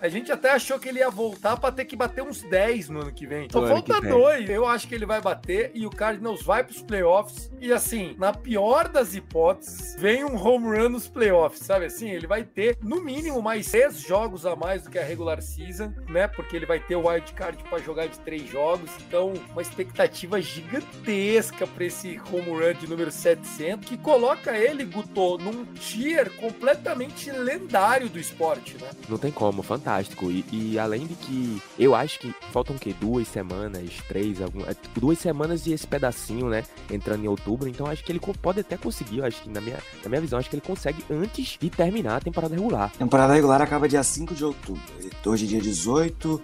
A 0.00 0.08
gente 0.08 0.30
até 0.30 0.50
achou 0.52 0.78
que 0.78 0.88
ele 0.88 0.98
ia 1.00 1.10
voltar 1.10 1.56
pra 1.58 1.72
ter 1.72 1.84
que 1.84 1.96
bater 1.96 2.22
uns 2.22 2.42
10 2.42 2.88
no 2.88 3.00
ano 3.00 3.12
que 3.12 3.26
vem. 3.26 3.48
Só 3.50 3.66
falta 3.66 4.00
dois. 4.00 4.48
Eu 4.48 4.66
acho 4.66 4.86
que 4.86 4.94
ele 4.94 5.06
vai 5.06 5.20
bater 5.20 5.70
e 5.74 5.86
o 5.86 5.90
Cardinals 5.90 6.42
vai 6.42 6.62
pros 6.62 6.82
playoffs. 6.82 7.50
E 7.60 7.72
assim, 7.72 8.14
na 8.18 8.32
pior 8.32 8.88
das 8.88 9.14
hipóteses, 9.14 9.96
vem 9.98 10.24
um 10.24 10.36
home 10.36 10.66
run 10.76 10.88
nos 10.90 11.08
playoffs, 11.08 11.64
sabe 11.64 11.86
assim? 11.86 12.10
Ele 12.10 12.26
vai 12.26 12.44
ter, 12.44 12.76
no 12.82 13.02
mínimo, 13.02 13.42
mais 13.42 13.66
seis 13.66 14.00
jogos 14.00 14.46
a 14.46 14.54
mais 14.54 14.82
do 14.84 14.90
que 14.90 14.98
a 14.98 15.02
regular 15.04 15.40
season, 15.42 15.92
né? 16.08 16.26
Porque 16.28 16.56
ele 16.56 16.66
vai 16.66 16.78
ter 16.78 16.96
o 16.96 17.08
wild 17.08 17.32
card 17.32 17.62
pra 17.64 17.78
jogar 17.78 18.06
de 18.06 18.18
três 18.20 18.48
jogos. 18.48 18.90
Então, 19.06 19.32
uma 19.52 19.62
expectativa 19.62 20.40
gigantesca 20.40 21.66
pra 21.66 21.84
esse 21.84 22.20
home 22.32 22.50
run 22.50 22.74
de 22.74 22.88
número 22.88 23.10
700, 23.10 23.88
que 23.88 23.96
coloca 23.96 24.56
ele, 24.56 24.84
Guto, 24.84 25.38
num 25.38 25.64
tier 25.74 26.30
completamente 26.36 27.30
lendário 27.30 28.08
do 28.08 28.18
esporte, 28.18 28.76
né? 28.80 28.90
Não 29.08 29.18
tem 29.18 29.30
como, 29.30 29.62
fantástico. 29.62 30.30
E, 30.30 30.44
e 30.52 30.78
além 30.78 31.06
de 31.06 31.14
que 31.14 31.62
eu 31.78 31.94
acho 31.94 32.18
que 32.18 32.34
faltam 32.52 32.76
o 32.76 32.78
quê? 32.78 32.94
Duas 32.98 33.28
semanas, 33.28 33.90
três, 34.08 34.40
algum, 34.40 34.64
é, 34.66 34.74
tipo, 34.74 35.00
duas 35.00 35.18
semanas 35.18 35.66
e 35.66 35.72
esse 35.72 35.86
pedacinho, 35.86 36.48
né? 36.48 36.64
Entrando 36.90 37.24
em 37.24 37.28
outubro. 37.28 37.68
Então 37.68 37.86
acho 37.86 38.04
que 38.04 38.12
ele 38.12 38.20
pode 38.40 38.60
até 38.60 38.76
conseguir. 38.76 39.18
Eu 39.18 39.24
acho 39.24 39.42
que 39.42 39.48
na 39.48 39.60
minha, 39.60 39.78
na 40.02 40.08
minha 40.08 40.20
visão, 40.20 40.38
acho 40.38 40.48
que 40.48 40.56
ele 40.56 40.62
consegue 40.62 41.04
antes 41.10 41.56
de 41.60 41.70
terminar 41.70 42.16
a 42.16 42.20
temporada 42.20 42.54
regular. 42.54 42.90
Temporada 42.92 43.32
regular 43.32 43.60
acaba 43.60 43.88
dia 43.88 44.02
5 44.02 44.34
de 44.34 44.44
outubro. 44.44 44.82
Hoje 45.24 45.44
é 45.44 45.48
dia 45.48 45.60
18, 45.60 45.97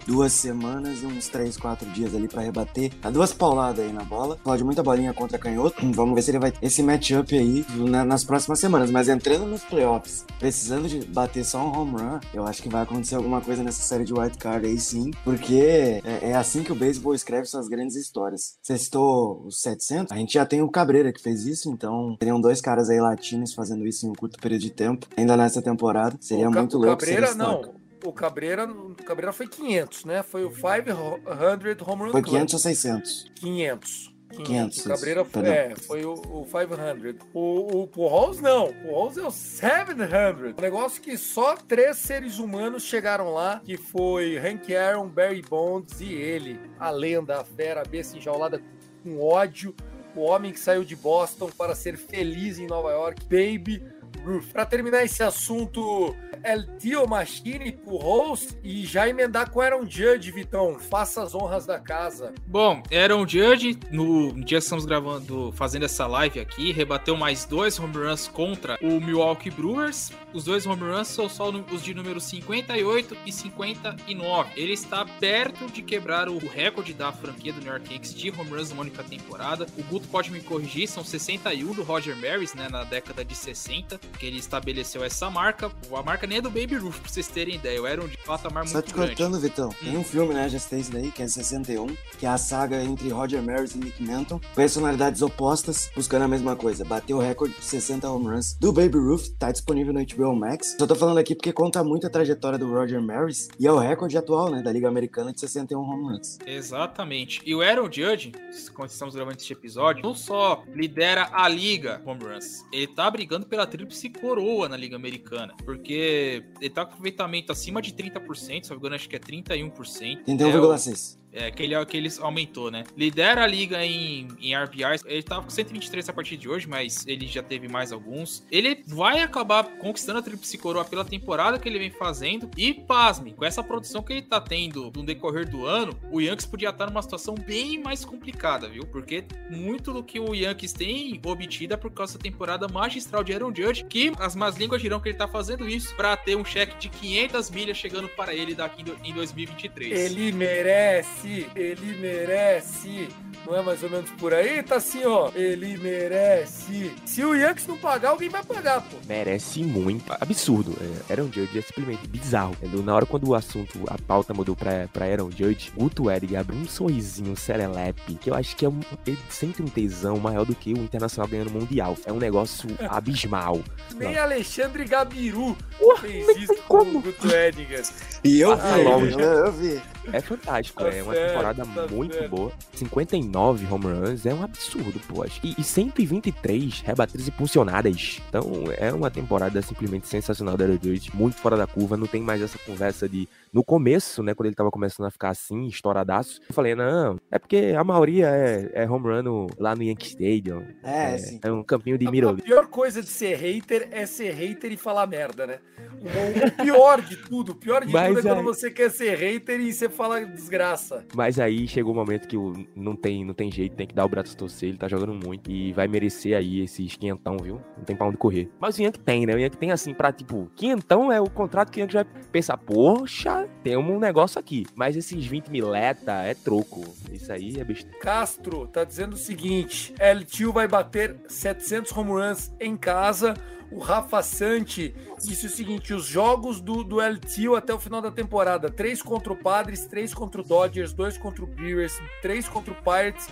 duas 0.06 0.32
semanas 0.32 1.02
e 1.02 1.06
uns 1.06 1.28
3, 1.28 1.56
4 1.56 1.88
dias 1.90 2.14
ali 2.14 2.28
pra 2.28 2.42
rebater. 2.42 2.92
Dá 3.00 3.10
duas 3.10 3.32
pauladas 3.32 3.84
aí 3.84 3.92
na 3.92 4.02
bola. 4.04 4.36
Pode 4.42 4.64
muita 4.64 4.82
bolinha 4.82 5.12
contra 5.12 5.38
canhoto. 5.38 5.76
Vamos 5.92 6.14
ver 6.14 6.22
se 6.22 6.30
ele 6.30 6.38
vai 6.38 6.52
esse 6.62 6.82
matchup 6.82 7.36
aí 7.36 7.64
na- 7.76 8.04
nas 8.04 8.24
próximas 8.24 8.58
semanas. 8.58 8.90
Mas 8.90 9.08
entrando 9.08 9.46
nos 9.46 9.62
playoffs, 9.64 10.24
precisando 10.38 10.88
de 10.88 11.04
bater 11.06 11.44
só 11.44 11.58
um 11.58 11.76
home 11.78 11.92
run, 12.00 12.20
eu 12.32 12.46
acho 12.46 12.62
que 12.62 12.68
vai 12.68 12.82
acontecer 12.82 13.14
alguma 13.14 13.40
coisa 13.40 13.62
nessa 13.62 13.82
série 13.82 14.04
de 14.04 14.12
wild 14.12 14.36
card 14.38 14.66
aí 14.66 14.78
sim. 14.78 15.10
Porque 15.24 16.00
é, 16.04 16.30
é 16.30 16.34
assim 16.34 16.62
que 16.62 16.72
o 16.72 16.74
beisebol 16.74 17.14
escreve 17.14 17.46
suas 17.46 17.68
grandes 17.68 17.96
histórias. 17.96 18.56
Você 18.62 18.76
citou 18.78 19.44
os 19.46 19.60
700, 19.60 20.12
a 20.12 20.16
gente 20.16 20.34
já 20.34 20.44
tem 20.46 20.62
o 20.62 20.68
Cabreira 20.70 21.12
que 21.12 21.20
fez 21.22 21.44
isso, 21.46 21.70
então 21.70 22.16
seriam 22.18 22.40
dois 22.40 22.60
caras 22.60 22.88
aí 22.90 23.00
latinos 23.00 23.54
fazendo 23.54 23.86
isso 23.86 24.06
em 24.06 24.10
um 24.10 24.14
curto 24.14 24.38
período 24.40 24.60
de 24.62 24.70
tempo. 24.70 25.06
Ainda 25.16 25.36
nessa 25.36 25.62
temporada. 25.62 26.16
Seria 26.20 26.48
O 26.48 26.52
muito 26.52 26.76
louco. 26.78 26.96
Cabreira, 26.98 27.34
não. 27.34 27.83
O 28.04 28.12
Cabreira, 28.12 28.70
o 28.70 28.94
Cabreira 28.94 29.32
foi 29.32 29.48
500, 29.48 30.04
né? 30.04 30.22
Foi 30.22 30.44
o 30.44 30.50
500 30.50 31.88
home 31.88 32.04
run 32.04 32.10
Foi 32.12 32.22
club. 32.22 32.34
500 32.34 32.54
ou 32.54 32.60
600? 32.60 33.32
500. 33.34 34.14
500, 34.34 34.78
O 34.84 34.88
Cabreira 34.88 35.24
foi, 35.24 35.48
é, 35.48 35.74
foi 35.76 36.04
o, 36.04 36.14
o 36.14 36.44
500. 36.44 37.26
O, 37.32 37.82
o 37.82 37.86
Pujols 37.86 38.40
não. 38.40 38.66
O 38.66 38.74
Pujols 38.74 39.16
é 39.16 39.26
o 39.26 39.30
700. 39.30 40.58
Um 40.58 40.60
negócio 40.60 41.00
que 41.00 41.16
só 41.16 41.56
três 41.56 41.98
seres 41.98 42.38
humanos 42.38 42.82
chegaram 42.82 43.32
lá, 43.32 43.60
que 43.64 43.76
foi 43.76 44.36
Hank 44.36 44.74
Aaron, 44.74 45.08
Barry 45.08 45.42
Bonds 45.42 46.00
e 46.00 46.12
ele. 46.12 46.60
A 46.78 46.90
lenda, 46.90 47.40
a 47.40 47.44
fera, 47.44 47.82
a 47.82 47.84
besta 47.84 48.16
enjaulada 48.16 48.60
com 49.02 49.20
ódio. 49.20 49.74
O 50.16 50.20
homem 50.20 50.52
que 50.52 50.60
saiu 50.60 50.84
de 50.84 50.94
Boston 50.94 51.50
para 51.56 51.74
ser 51.74 51.96
feliz 51.96 52.58
em 52.58 52.66
Nova 52.66 52.90
York. 52.90 53.22
Baby 53.24 53.82
Ruth. 54.24 54.52
Para 54.52 54.64
terminar 54.64 55.04
esse 55.04 55.22
assunto, 55.22 56.14
El 56.42 56.76
Tio 56.78 57.06
Machine, 57.06 57.72
Pujols 57.72 58.56
e 58.62 58.84
já 58.84 59.08
emendar 59.08 59.50
com 59.50 59.60
Aaron 59.60 59.84
Judge, 59.84 60.30
Vitão. 60.30 60.78
Faça 60.78 61.22
as 61.22 61.34
honras 61.34 61.66
da 61.66 61.78
casa. 61.78 62.32
Bom, 62.46 62.82
Aaron 62.92 63.26
Judge, 63.26 63.78
no 63.90 64.32
dia 64.32 64.58
que 64.58 64.64
estamos 64.64 64.84
gravando, 64.84 65.52
fazendo 65.52 65.84
essa 65.84 66.06
live 66.06 66.40
aqui, 66.40 66.72
rebateu 66.72 67.16
mais 67.16 67.44
dois 67.44 67.78
home 67.78 67.96
runs 67.96 68.28
contra 68.28 68.78
o 68.80 69.00
Milwaukee 69.00 69.50
Brewers. 69.50 70.12
Os 70.32 70.44
dois 70.44 70.66
home 70.66 70.82
runs 70.82 71.08
são 71.08 71.28
só 71.28 71.50
os 71.50 71.82
de 71.82 71.94
número 71.94 72.20
58 72.20 73.16
e 73.26 73.32
59. 73.32 74.50
Ele 74.56 74.72
está 74.72 75.04
perto 75.04 75.66
de 75.66 75.82
quebrar 75.82 76.28
o 76.28 76.38
recorde 76.38 76.94
da 76.94 77.12
franquia 77.12 77.52
do 77.52 77.60
New 77.60 77.70
York 77.70 77.92
Yankees 77.92 78.14
de 78.14 78.30
home 78.30 78.50
runs 78.50 78.72
única 78.84 79.02
temporada. 79.02 79.66
O 79.76 79.82
Guto 79.84 80.08
pode 80.08 80.30
me 80.30 80.40
corrigir, 80.40 80.88
são 80.88 81.04
61 81.04 81.72
do 81.72 81.82
Roger 81.82 82.16
Maris, 82.16 82.54
né, 82.54 82.68
na 82.68 82.84
década 82.84 83.24
de 83.24 83.34
60, 83.34 84.00
que 84.14 84.26
ele 84.26 84.38
estabeleceu 84.38 85.04
essa 85.04 85.30
marca. 85.30 85.70
A 85.94 86.02
marca 86.02 86.26
nem 86.26 86.38
é 86.38 86.40
do 86.40 86.50
Baby 86.50 86.76
Ruth, 86.76 86.96
pra 87.00 87.10
vocês 87.10 87.28
terem 87.28 87.56
ideia. 87.56 87.80
O 87.82 87.86
Aaron 87.86 88.06
de 88.06 88.16
patamar 88.18 88.66
Só 88.66 88.74
muito 88.74 88.86
te 88.86 88.94
grande. 88.94 89.14
cortando, 89.16 89.40
Vitão. 89.40 89.68
Tem 89.82 89.96
um 89.96 90.04
filme, 90.04 90.34
né? 90.34 90.48
Já 90.48 90.58
citei 90.58 90.80
isso 90.80 90.92
daí, 90.92 91.10
que 91.10 91.22
é 91.22 91.28
61, 91.28 91.86
que 92.18 92.26
é 92.26 92.28
a 92.28 92.38
saga 92.38 92.82
entre 92.82 93.08
Roger 93.10 93.42
Maris 93.42 93.74
e 93.74 93.78
Nick 93.78 94.02
Manton. 94.02 94.40
Personalidades 94.54 95.22
opostas, 95.22 95.90
buscando 95.94 96.22
a 96.22 96.28
mesma 96.28 96.56
coisa. 96.56 96.84
Bateu 96.84 97.18
o 97.18 97.20
recorde 97.20 97.54
de 97.54 97.64
60 97.64 98.08
home 98.10 98.26
runs 98.26 98.54
do 98.54 98.72
Baby 98.72 98.98
Ruth, 98.98 99.28
tá 99.38 99.50
disponível 99.52 99.92
no 99.92 100.04
HBO 100.04 100.34
Max. 100.34 100.76
Só 100.78 100.86
tô 100.86 100.94
falando 100.94 101.18
aqui 101.18 101.34
porque 101.34 101.52
conta 101.52 101.82
muito 101.84 102.06
a 102.06 102.10
trajetória 102.10 102.58
do 102.58 102.70
Roger 102.72 103.00
Maris 103.00 103.48
e 103.58 103.66
é 103.66 103.72
o 103.72 103.78
recorde 103.78 104.16
atual, 104.16 104.50
né? 104.50 104.62
Da 104.62 104.72
Liga 104.72 104.88
Americana 104.88 105.32
de 105.32 105.40
61 105.40 105.78
home 105.80 106.04
runs. 106.14 106.38
Exatamente. 106.46 107.40
E 107.44 107.54
o 107.54 107.62
Aaron 107.62 107.90
Judge, 107.90 108.32
quando 108.74 108.90
estamos 108.90 109.14
gravando 109.14 109.36
este 109.38 109.52
episódio, 109.52 110.02
não 110.02 110.14
só 110.14 110.62
lidera 110.74 111.28
a 111.32 111.48
liga 111.48 112.02
home 112.04 112.24
runs, 112.24 112.64
ele 112.72 112.86
tá 112.86 113.10
brigando 113.10 113.46
pela 113.46 113.66
tríplice 113.66 114.03
coroa 114.10 114.68
na 114.68 114.76
liga 114.76 114.96
americana, 114.96 115.54
porque 115.64 116.44
ele 116.60 116.70
tá 116.70 116.84
com 116.84 116.92
aproveitamento 116.92 117.52
acima 117.52 117.80
de 117.82 117.92
30%, 117.92 118.64
se 118.64 118.70
não 118.70 118.76
me 118.76 118.80
engano, 118.80 118.94
acho 118.94 119.08
que 119.08 119.16
é 119.16 119.18
31%. 119.18 120.18
É, 120.18 120.20
o- 120.20 120.24
31,6. 120.36 121.18
É, 121.34 121.50
que 121.50 121.62
ele, 121.62 121.86
que 121.86 122.20
aumentou, 122.20 122.70
né? 122.70 122.84
Lidera 122.96 123.42
a 123.42 123.46
liga 123.46 123.84
em, 123.84 124.28
em 124.40 124.56
RBIs. 124.56 125.02
Ele 125.04 125.22
tava 125.22 125.42
com 125.42 125.50
123 125.50 126.08
a 126.08 126.12
partir 126.12 126.36
de 126.36 126.48
hoje, 126.48 126.68
mas 126.68 127.04
ele 127.06 127.26
já 127.26 127.42
teve 127.42 127.68
mais 127.68 127.92
alguns. 127.92 128.46
Ele 128.50 128.82
vai 128.86 129.20
acabar 129.20 129.64
conquistando 129.78 130.20
a 130.20 130.22
Tríplice 130.22 130.56
Coroa 130.56 130.84
pela 130.84 131.04
temporada 131.04 131.58
que 131.58 131.68
ele 131.68 131.78
vem 131.78 131.90
fazendo. 131.90 132.50
E, 132.56 132.72
pasme, 132.72 133.32
com 133.32 133.44
essa 133.44 133.62
produção 133.62 134.02
que 134.02 134.12
ele 134.12 134.22
tá 134.22 134.40
tendo 134.40 134.92
no 134.94 135.04
decorrer 135.04 135.48
do 135.48 135.66
ano, 135.66 135.98
o 136.10 136.20
Yankees 136.20 136.46
podia 136.46 136.70
estar 136.70 136.86
numa 136.86 137.02
situação 137.02 137.34
bem 137.34 137.82
mais 137.82 138.04
complicada, 138.04 138.68
viu? 138.68 138.86
Porque 138.86 139.24
muito 139.50 139.92
do 139.92 140.02
que 140.02 140.20
o 140.20 140.34
Yankees 140.34 140.72
tem 140.72 141.20
obtido 141.24 141.74
é 141.74 141.76
por 141.76 141.90
causa 141.90 142.16
da 142.16 142.22
temporada 142.22 142.68
magistral 142.68 143.24
de 143.24 143.32
Aaron 143.32 143.52
Judge, 143.54 143.84
que 143.84 144.12
as 144.18 144.36
más 144.36 144.56
línguas 144.56 144.80
dirão 144.80 145.00
que 145.00 145.08
ele 145.08 145.18
tá 145.18 145.26
fazendo 145.26 145.68
isso 145.68 145.94
para 145.96 146.16
ter 146.16 146.36
um 146.36 146.44
cheque 146.44 146.78
de 146.78 146.88
500 146.88 147.50
milhas 147.50 147.76
chegando 147.76 148.08
para 148.08 148.34
ele 148.34 148.54
daqui 148.54 148.84
em 149.02 149.12
2023. 149.12 149.98
Ele 149.98 150.32
merece, 150.32 151.23
ele 151.54 151.96
merece. 152.00 153.08
Não 153.46 153.54
é 153.54 153.62
mais 153.62 153.82
ou 153.82 153.90
menos 153.90 154.10
por 154.12 154.32
aí? 154.32 154.62
Tá 154.62 154.76
assim, 154.76 155.04
ó. 155.04 155.30
Ele 155.34 155.76
merece. 155.76 156.90
Se 157.04 157.22
o 157.22 157.34
Yankees 157.34 157.66
não 157.66 157.76
pagar, 157.76 158.10
alguém 158.10 158.30
vai 158.30 158.42
pagar, 158.42 158.80
pô. 158.80 158.96
Merece 159.06 159.62
muito. 159.62 160.10
Absurdo. 160.18 160.74
É, 161.08 161.12
Aaron 161.12 161.30
Judge 161.30 161.58
é 161.58 161.60
simplesmente 161.62 162.06
bizarro. 162.08 162.56
É, 162.62 162.66
Na 162.82 162.94
hora 162.94 163.04
quando 163.04 163.28
o 163.28 163.34
assunto, 163.34 163.78
a 163.88 163.98
pauta 163.98 164.32
mudou 164.32 164.56
pra, 164.56 164.88
pra 164.90 165.04
Aaron 165.04 165.30
Judge, 165.30 165.70
Guto 165.76 166.10
Edgar 166.10 166.40
abriu 166.40 166.58
um 166.58 166.66
sorrisinho 166.66 167.36
serelepe, 167.36 168.14
que 168.14 168.30
eu 168.30 168.34
acho 168.34 168.56
que 168.56 168.64
é 168.64 168.68
um, 168.68 168.80
ele 169.06 169.18
sente 169.28 169.60
um 169.60 169.66
tesão 169.66 170.16
maior 170.18 170.46
do 170.46 170.54
que 170.54 170.72
o 170.72 170.78
Internacional 170.78 171.28
ganhando 171.28 171.48
o 171.48 171.52
Mundial. 171.52 171.98
É 172.06 172.12
um 172.12 172.18
negócio 172.18 172.66
abismal. 172.88 173.60
Nem 173.94 174.16
Alexandre 174.16 174.86
Gabiru 174.86 175.54
fez 176.00 176.28
isso 176.38 176.56
com 176.66 176.78
o 176.78 177.00
Guto 177.02 177.28
Edinger. 177.30 177.82
E 178.24 178.40
eu 178.40 178.52
Ah, 178.52 178.56
vi, 178.56 178.82
longe. 178.84 179.20
eu, 179.20 179.52
vi. 179.52 179.82
É 180.12 180.20
fantástico, 180.20 180.82
Tá 180.82 180.90
é 180.90 181.02
uma 181.02 181.13
certo, 181.14 181.28
temporada 181.30 181.64
tá 181.66 181.86
muito 181.88 182.14
certo. 182.14 182.30
boa. 182.30 182.52
59 182.74 183.66
home 183.72 183.84
runs 183.86 184.26
é 184.26 184.34
um 184.34 184.42
absurdo, 184.42 185.00
pô. 185.08 185.22
acho. 185.22 185.40
E, 185.44 185.54
e 185.58 185.64
123 185.64 186.80
rebatidas 186.80 187.28
impulsionadas. 187.28 188.20
Então 188.28 188.64
é 188.78 188.92
uma 188.92 189.10
temporada 189.10 189.60
simplesmente 189.62 190.06
sensacional 190.06 190.56
da 190.56 190.66
Judge, 190.66 191.10
muito 191.14 191.36
fora 191.36 191.56
da 191.56 191.66
curva. 191.66 191.96
Não 191.96 192.06
tem 192.06 192.22
mais 192.22 192.40
essa 192.42 192.58
conversa 192.58 193.08
de. 193.08 193.28
No 193.52 193.62
começo, 193.64 194.22
né, 194.22 194.34
quando 194.34 194.46
ele 194.46 194.56
tava 194.56 194.70
começando 194.70 195.06
a 195.06 195.10
ficar 195.10 195.30
assim, 195.30 195.66
estouradaço, 195.66 196.40
eu 196.48 196.54
falei, 196.54 196.74
não, 196.74 197.18
é 197.30 197.38
porque 197.38 197.72
a 197.78 197.84
maioria 197.84 198.26
é, 198.28 198.70
é 198.82 198.90
home 198.90 199.06
run 199.06 199.22
no- 199.22 199.46
lá 199.58 199.76
no 199.76 199.82
Yankee 199.82 200.06
Stadium. 200.08 200.64
É, 200.82 201.14
É, 201.14 201.18
sim. 201.18 201.40
é 201.42 201.52
um 201.52 201.62
campinho 201.62 201.96
de 201.96 202.06
A, 202.06 202.10
a 202.10 202.34
pior 202.34 202.66
coisa 202.66 203.00
de 203.02 203.08
ser 203.08 203.36
hater 203.36 203.88
é 203.92 204.06
ser 204.06 204.32
hater 204.34 204.72
e 204.72 204.76
falar 204.76 205.06
merda, 205.06 205.46
né? 205.46 205.58
O, 206.00 206.62
pior 206.62 207.00
de 207.00 207.16
tudo, 207.16 207.52
o 207.52 207.54
pior 207.54 207.84
de 207.84 207.92
Mas 207.92 208.08
tudo 208.08 208.18
é 208.18 208.22
quando 208.22 208.38
aí- 208.38 208.44
você 208.44 208.70
quer 208.70 208.90
ser 208.90 209.14
hater 209.16 209.60
e 209.60 209.72
você 209.72 209.88
fala 209.88 210.24
desgraça. 210.24 211.03
Mas 211.14 211.38
aí 211.38 211.66
chegou 211.66 211.92
o 211.92 211.96
momento 211.96 212.26
que 212.28 212.36
não, 212.74 212.94
tem, 212.96 213.24
não 213.24 213.34
tem 213.34 213.50
jeito, 213.50 213.76
tem 213.76 213.86
que 213.86 213.94
dar 213.94 214.04
o 214.04 214.08
braço 214.08 214.36
torcer, 214.36 214.68
ele 214.68 214.78
tá 214.78 214.88
jogando 214.88 215.14
muito 215.14 215.50
e 215.50 215.72
vai 215.72 215.88
merecer 215.88 216.36
aí 216.36 216.60
esses 216.60 216.96
quinhentão, 216.96 217.36
viu? 217.38 217.60
Não 217.76 217.84
tem 217.84 217.96
pra 217.96 218.06
onde 218.06 218.16
correr. 218.16 218.48
Mas 218.58 218.78
o 218.78 218.82
Yankee 218.82 219.00
tem, 219.00 219.26
né? 219.26 219.34
O 219.34 219.38
Yankee 219.38 219.56
tem 219.56 219.70
assim 219.70 219.92
pra, 219.92 220.12
tipo, 220.12 220.50
quinhentão 220.56 221.10
é 221.10 221.20
o 221.20 221.28
contrato 221.28 221.70
que 221.70 221.80
o 221.80 221.82
Yankee 221.82 221.94
vai 221.94 222.04
pensar, 222.30 222.56
poxa, 222.56 223.48
tem 223.62 223.76
um 223.76 223.98
negócio 223.98 224.38
aqui. 224.38 224.66
Mas 224.74 224.96
esses 224.96 225.24
20 225.26 225.48
mileta 225.48 226.12
é 226.22 226.34
troco. 226.34 226.84
Isso 227.12 227.32
aí 227.32 227.58
é 227.58 227.64
besteira. 227.64 227.98
Castro 227.98 228.66
tá 228.66 228.84
dizendo 228.84 229.14
o 229.14 229.18
seguinte: 229.18 229.94
El 229.98 230.24
Tio 230.24 230.52
vai 230.52 230.68
bater 230.68 231.16
700 231.28 231.96
home 231.96 232.10
runs 232.10 232.52
em 232.60 232.76
casa. 232.76 233.34
O 233.74 233.80
Rafa 233.80 234.22
Santi 234.22 234.94
disse 235.18 235.46
o 235.46 235.50
seguinte: 235.50 235.92
os 235.92 236.06
jogos 236.06 236.60
do, 236.60 236.84
do 236.84 237.00
El 237.00 237.18
Tio 237.18 237.56
até 237.56 237.74
o 237.74 237.78
final 237.78 238.00
da 238.00 238.10
temporada: 238.10 238.70
três 238.70 239.02
contra 239.02 239.32
o 239.32 239.36
Padres, 239.36 239.84
três 239.84 240.14
contra 240.14 240.40
o 240.40 240.44
Dodgers, 240.44 240.92
dois 240.92 241.18
contra 241.18 241.42
o 241.42 241.46
Brewers, 241.46 242.00
três 242.22 242.48
contra 242.48 242.72
o 242.72 242.76
Pirates 242.76 243.28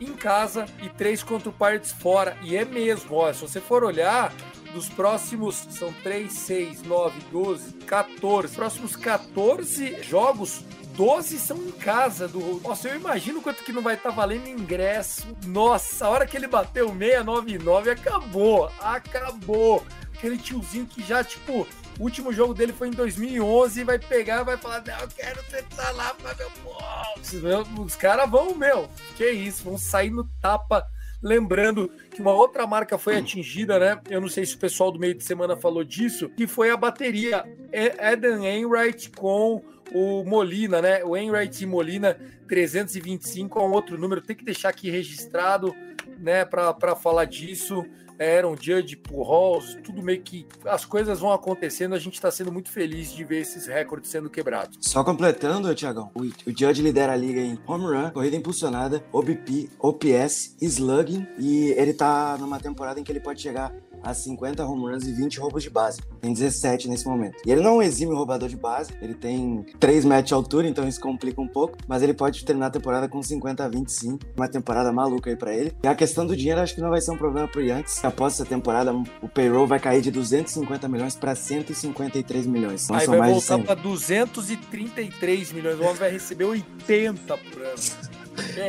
em 0.00 0.14
casa 0.14 0.64
e 0.82 0.88
três 0.88 1.22
contra 1.22 1.50
o 1.50 1.52
Pirates 1.52 1.92
fora. 1.92 2.38
E 2.42 2.56
é 2.56 2.64
mesmo, 2.64 3.16
ó, 3.16 3.30
se 3.34 3.42
você 3.42 3.60
for 3.60 3.84
olhar, 3.84 4.32
dos 4.72 4.88
próximos, 4.88 5.56
são 5.70 5.92
3, 6.02 6.32
6, 6.32 6.82
9, 6.84 7.20
12, 7.30 7.72
14, 7.86 8.56
próximos 8.56 8.96
14 8.96 10.02
jogos, 10.02 10.64
12 10.94 11.38
são 11.38 11.56
em 11.56 11.70
casa 11.72 12.28
do. 12.28 12.60
Nossa, 12.60 12.88
eu 12.88 12.96
imagino 12.96 13.40
quanto 13.40 13.64
que 13.64 13.72
não 13.72 13.82
vai 13.82 13.94
estar 13.94 14.10
tá 14.10 14.14
valendo 14.14 14.48
ingresso. 14.48 15.26
Nossa, 15.46 16.06
a 16.06 16.10
hora 16.10 16.26
que 16.26 16.36
ele 16.36 16.46
bateu 16.46 16.88
699, 16.88 17.90
acabou. 17.90 18.70
Acabou. 18.80 19.84
Aquele 20.14 20.38
tiozinho 20.38 20.86
que 20.86 21.02
já, 21.02 21.24
tipo, 21.24 21.66
o 21.98 22.02
último 22.04 22.32
jogo 22.32 22.54
dele 22.54 22.72
foi 22.72 22.88
em 22.88 22.92
2011 22.92 23.80
e 23.80 23.84
vai 23.84 23.98
pegar 23.98 24.42
vai 24.42 24.56
falar: 24.56 24.82
Não, 24.86 24.98
eu 25.00 25.08
quero 25.08 25.42
tentar 25.44 25.90
lá 25.92 26.14
pra 26.14 26.34
meu 26.34 26.50
povo. 26.62 27.82
Os 27.84 27.96
caras 27.96 28.30
vão, 28.30 28.54
meu, 28.54 28.88
que 29.16 29.28
isso, 29.30 29.64
vão 29.64 29.78
sair 29.78 30.10
no 30.10 30.24
tapa. 30.40 30.86
Lembrando 31.22 31.88
que 32.10 32.20
uma 32.20 32.32
outra 32.32 32.66
marca 32.66 32.98
foi 32.98 33.16
atingida, 33.16 33.78
né? 33.78 34.00
Eu 34.10 34.20
não 34.20 34.28
sei 34.28 34.44
se 34.44 34.56
o 34.56 34.58
pessoal 34.58 34.90
do 34.90 34.98
meio 34.98 35.14
de 35.14 35.22
semana 35.22 35.56
falou 35.56 35.84
disso, 35.84 36.28
que 36.30 36.48
foi 36.48 36.70
a 36.70 36.76
bateria 36.76 37.44
Eden 37.72 38.44
Enright 38.44 39.08
com 39.10 39.62
o 39.94 40.24
Molina, 40.24 40.80
né? 40.80 41.04
O 41.04 41.16
Enright 41.16 41.64
Molina 41.66 42.16
325 42.48 43.58
é 43.58 43.62
um 43.62 43.72
outro 43.72 43.98
número, 43.98 44.20
tem 44.20 44.36
que 44.36 44.44
deixar 44.44 44.68
aqui 44.68 44.90
registrado, 44.90 45.74
né, 46.18 46.44
para 46.44 46.94
falar 46.94 47.24
disso. 47.24 47.84
Aaron 48.20 48.56
Judge, 48.60 48.96
Pujols, 48.96 49.76
tudo 49.82 50.02
meio 50.02 50.22
que 50.22 50.46
as 50.64 50.84
coisas 50.84 51.18
vão 51.18 51.32
acontecendo, 51.32 51.94
a 51.94 51.98
gente 51.98 52.14
está 52.14 52.30
sendo 52.30 52.52
muito 52.52 52.70
feliz 52.70 53.12
de 53.12 53.24
ver 53.24 53.40
esses 53.40 53.66
recordes 53.66 54.10
sendo 54.10 54.30
quebrados. 54.30 54.78
Só 54.80 55.02
completando, 55.02 55.74
Tiagão, 55.74 56.10
o, 56.14 56.20
o 56.22 56.56
Judge 56.56 56.82
lidera 56.82 57.12
a 57.12 57.16
liga 57.16 57.40
em 57.40 57.58
home 57.66 57.84
run, 57.84 58.10
corrida 58.10 58.36
impulsionada, 58.36 59.02
OBP, 59.12 59.70
OPS, 59.78 60.56
slugging 60.60 61.26
e 61.38 61.72
ele 61.72 61.92
tá 61.92 62.36
numa 62.38 62.60
temporada 62.60 63.00
em 63.00 63.04
que 63.04 63.10
ele 63.10 63.20
pode 63.20 63.40
chegar 63.40 63.74
a 64.02 64.14
50 64.14 64.64
home 64.64 64.92
runs 64.92 65.06
e 65.06 65.12
20 65.12 65.38
roubos 65.40 65.62
de 65.62 65.70
base. 65.70 66.00
Tem 66.20 66.32
17 66.32 66.88
nesse 66.88 67.06
momento. 67.06 67.36
E 67.46 67.50
ele 67.50 67.60
não 67.60 67.70
é 67.70 67.74
um 67.74 67.82
exímio 67.82 68.16
roubador 68.16 68.48
de 68.48 68.56
base, 68.56 68.92
ele 69.00 69.14
tem 69.14 69.64
3 69.78 70.04
metros 70.04 70.28
de 70.28 70.34
altura, 70.34 70.68
então 70.68 70.86
isso 70.86 71.00
complica 71.00 71.40
um 71.40 71.48
pouco, 71.48 71.76
mas 71.86 72.02
ele 72.02 72.14
pode 72.14 72.44
terminar 72.44 72.66
a 72.66 72.70
temporada 72.70 73.08
com 73.08 73.22
50 73.22 73.64
a 73.64 73.68
25. 73.68 74.18
Uma 74.36 74.48
temporada 74.48 74.92
maluca 74.92 75.30
aí 75.30 75.36
pra 75.36 75.54
ele. 75.54 75.72
E 75.82 75.86
a 75.86 75.94
questão 75.94 76.26
do 76.26 76.36
dinheiro 76.36 76.60
acho 76.60 76.74
que 76.74 76.80
não 76.80 76.90
vai 76.90 77.00
ser 77.00 77.10
um 77.10 77.16
problema 77.16 77.48
pro 77.48 77.60
Yankees. 77.60 78.04
Após 78.04 78.34
essa 78.34 78.44
temporada, 78.44 78.92
o 79.20 79.28
payroll 79.28 79.66
vai 79.66 79.78
cair 79.78 80.02
de 80.02 80.10
250 80.10 80.88
milhões 80.88 81.14
para 81.14 81.34
153 81.34 82.46
milhões. 82.46 82.84
Então, 82.84 82.96
aí 82.96 83.06
vai 83.06 83.30
voltar 83.30 83.58
para 83.58 83.74
233 83.74 85.52
milhões. 85.52 85.78
O 85.78 85.82
homem 85.82 85.94
vai 85.96 86.10
receber 86.10 86.44
80 86.44 87.36
por 87.36 87.62
ano. 87.62 88.12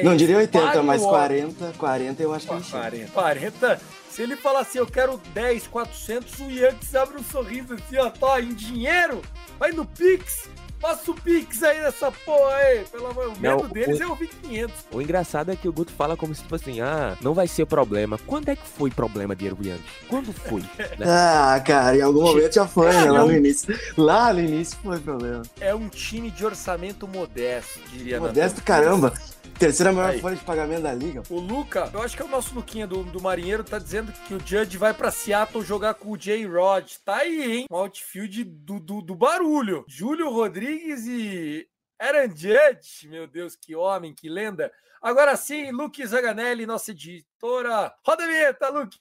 Não 0.04 0.16
diria 0.16 0.38
80, 0.38 0.84
mas 0.84 1.02
40, 1.02 1.74
40 1.78 2.24
eu 2.24 2.34
acho 2.34 2.48
que 2.48 2.72
40, 2.72 3.12
40 3.12 3.80
se 4.14 4.22
ele 4.22 4.36
falar 4.36 4.60
assim, 4.60 4.78
eu 4.78 4.86
quero 4.86 5.18
10, 5.34 5.68
400, 5.68 6.40
o 6.40 6.52
Yankees 6.52 6.94
abre 6.94 7.18
um 7.18 7.24
sorriso 7.24 7.74
assim, 7.74 7.98
ó, 7.98 8.12
tá, 8.12 8.40
em 8.40 8.54
dinheiro, 8.54 9.22
vai 9.58 9.72
no 9.72 9.86
Pix, 9.86 10.48
Passa 10.84 11.12
o 11.12 11.16
Pix 11.16 11.64
aí 11.64 11.80
nessa 11.80 12.12
porra 12.12 12.56
aí, 12.56 12.84
pelo 12.92 13.08
amor. 13.08 13.28
O 13.28 13.40
medo 13.40 13.64
não, 13.64 13.70
deles 13.70 14.02
o, 14.02 14.04
é 14.04 14.06
ouvir 14.06 14.28
500. 14.28 14.76
O 14.92 15.02
engraçado 15.02 15.50
é 15.50 15.56
que 15.56 15.66
o 15.66 15.72
Guto 15.72 15.94
fala 15.94 16.18
como 16.18 16.36
se, 16.36 16.42
tipo 16.42 16.54
assim, 16.54 16.82
ah, 16.82 17.16
não 17.22 17.34
vai 17.34 17.48
ser 17.48 17.66
problema. 17.66 18.20
Quando 18.28 18.50
é 18.50 18.56
que 18.58 18.68
foi 18.68 18.92
problema 18.92 19.34
de 19.34 19.46
Yankees? 19.46 19.80
Quando 20.10 20.34
foi? 20.34 20.60
né? 21.00 21.06
Ah, 21.08 21.58
cara, 21.66 21.96
em 21.96 22.02
algum 22.02 22.24
momento 22.24 22.56
já 22.56 22.68
foi, 22.68 22.92
né? 22.92 23.10
Lá 23.10 23.24
no 23.24 23.32
início. 23.32 23.80
Lá 23.98 24.34
no 24.34 24.42
início 24.42 24.78
foi 24.84 25.00
problema. 25.00 25.44
É 25.62 25.74
um 25.74 25.88
time 25.88 26.30
de 26.30 26.46
orçamento 26.46 27.08
modesto, 27.08 27.80
diria. 27.90 28.20
Modesto, 28.20 28.62
caramba. 28.62 29.14
Terceira 29.60 29.94
maior 29.94 30.10
Aí. 30.12 30.20
folha 30.20 30.36
de 30.36 30.44
pagamento 30.44 30.82
da 30.84 30.94
liga. 30.94 31.24
O 31.30 31.40
Luca, 31.40 31.90
eu 31.94 32.02
acho 32.02 32.16
que 32.16 32.22
é 32.22 32.26
o 32.26 32.30
nosso 32.30 32.54
Luquinha 32.54 32.86
do, 32.86 33.04
do 33.04 33.22
Marinheiro, 33.22 33.64
tá 33.64 33.80
dizendo 33.80 34.12
que 34.12 34.34
o 34.34 34.40
Judge 34.40 34.78
vai 34.78 34.94
pra 34.94 35.12
Seattle 35.12 35.64
jogar 35.64 35.94
com 35.94 36.12
o 36.12 36.18
J-Rod. 36.18 36.92
Tá 37.06 37.18
aí, 37.18 37.52
hein? 37.60 37.66
Um 37.72 37.76
outfield 37.76 38.44
do, 38.44 38.80
do, 38.80 39.02
do 39.02 39.16
barulho. 39.16 39.86
Júlio 39.88 40.30
Rodrigues 40.30 41.06
e 41.08 41.68
Aaron 42.00 42.30
Judge. 42.36 43.08
Meu 43.08 43.28
Deus, 43.28 43.56
que 43.56 43.76
homem, 43.76 44.14
que 44.14 44.28
lenda. 44.28 44.72
Agora 45.02 45.36
sim, 45.36 45.72
Luke 45.72 46.06
Zaganelli, 46.06 46.66
nossa 46.66 46.92
editora. 46.92 47.94
Roda 48.06 48.24
a 48.24 48.28
vinheta, 48.28 48.70
Luke! 48.70 49.00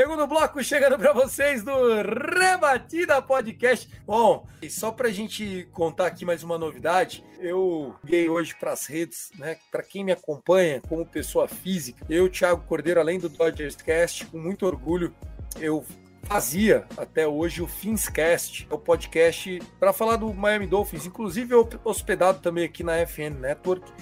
Segundo 0.00 0.26
bloco 0.26 0.64
chegando 0.64 0.98
para 0.98 1.12
vocês 1.12 1.62
do 1.62 1.72
Rebatida 2.02 3.20
Podcast. 3.20 3.86
Bom, 4.06 4.48
e 4.62 4.70
só 4.70 4.90
para 4.90 5.08
a 5.08 5.12
gente 5.12 5.68
contar 5.72 6.06
aqui 6.06 6.24
mais 6.24 6.42
uma 6.42 6.56
novidade, 6.56 7.22
eu 7.38 7.94
liguei 8.02 8.26
hoje 8.26 8.54
para 8.58 8.72
as 8.72 8.86
redes, 8.86 9.30
né? 9.36 9.58
Para 9.70 9.82
quem 9.82 10.02
me 10.02 10.10
acompanha 10.10 10.80
como 10.88 11.04
pessoa 11.04 11.46
física, 11.46 12.02
eu, 12.08 12.30
Thiago 12.30 12.64
Cordeiro, 12.66 12.98
além 12.98 13.18
do 13.18 13.28
Dodgers 13.28 13.76
Cast, 13.76 14.24
com 14.24 14.38
muito 14.38 14.64
orgulho, 14.64 15.14
eu 15.60 15.84
fazia 16.22 16.86
até 16.96 17.26
hoje 17.26 17.60
o 17.60 17.66
Finscast, 17.66 18.66
o 18.70 18.78
podcast 18.78 19.60
para 19.78 19.92
falar 19.92 20.16
do 20.16 20.32
Miami 20.32 20.66
Dolphins, 20.66 21.04
inclusive 21.04 21.54
hospedado 21.84 22.40
também 22.40 22.64
aqui 22.64 22.82
na 22.82 23.04
FN 23.06 23.38
Network. 23.38 23.92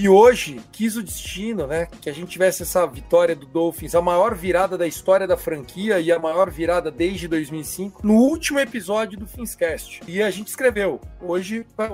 E 0.00 0.08
hoje 0.08 0.60
quis 0.70 0.96
o 0.96 1.02
destino, 1.02 1.66
né, 1.66 1.88
que 2.00 2.08
a 2.08 2.12
gente 2.12 2.30
tivesse 2.30 2.62
essa 2.62 2.86
vitória 2.86 3.34
do 3.34 3.44
Dolphins, 3.46 3.96
a 3.96 4.00
maior 4.00 4.32
virada 4.32 4.78
da 4.78 4.86
história 4.86 5.26
da 5.26 5.36
franquia 5.36 5.98
e 5.98 6.12
a 6.12 6.20
maior 6.20 6.48
virada 6.48 6.88
desde 6.88 7.26
2005, 7.26 8.06
no 8.06 8.14
último 8.14 8.60
episódio 8.60 9.18
do 9.18 9.26
Finscast. 9.26 10.00
E 10.06 10.22
a 10.22 10.30
gente 10.30 10.46
escreveu: 10.46 11.00
hoje 11.20 11.66
vai 11.76 11.88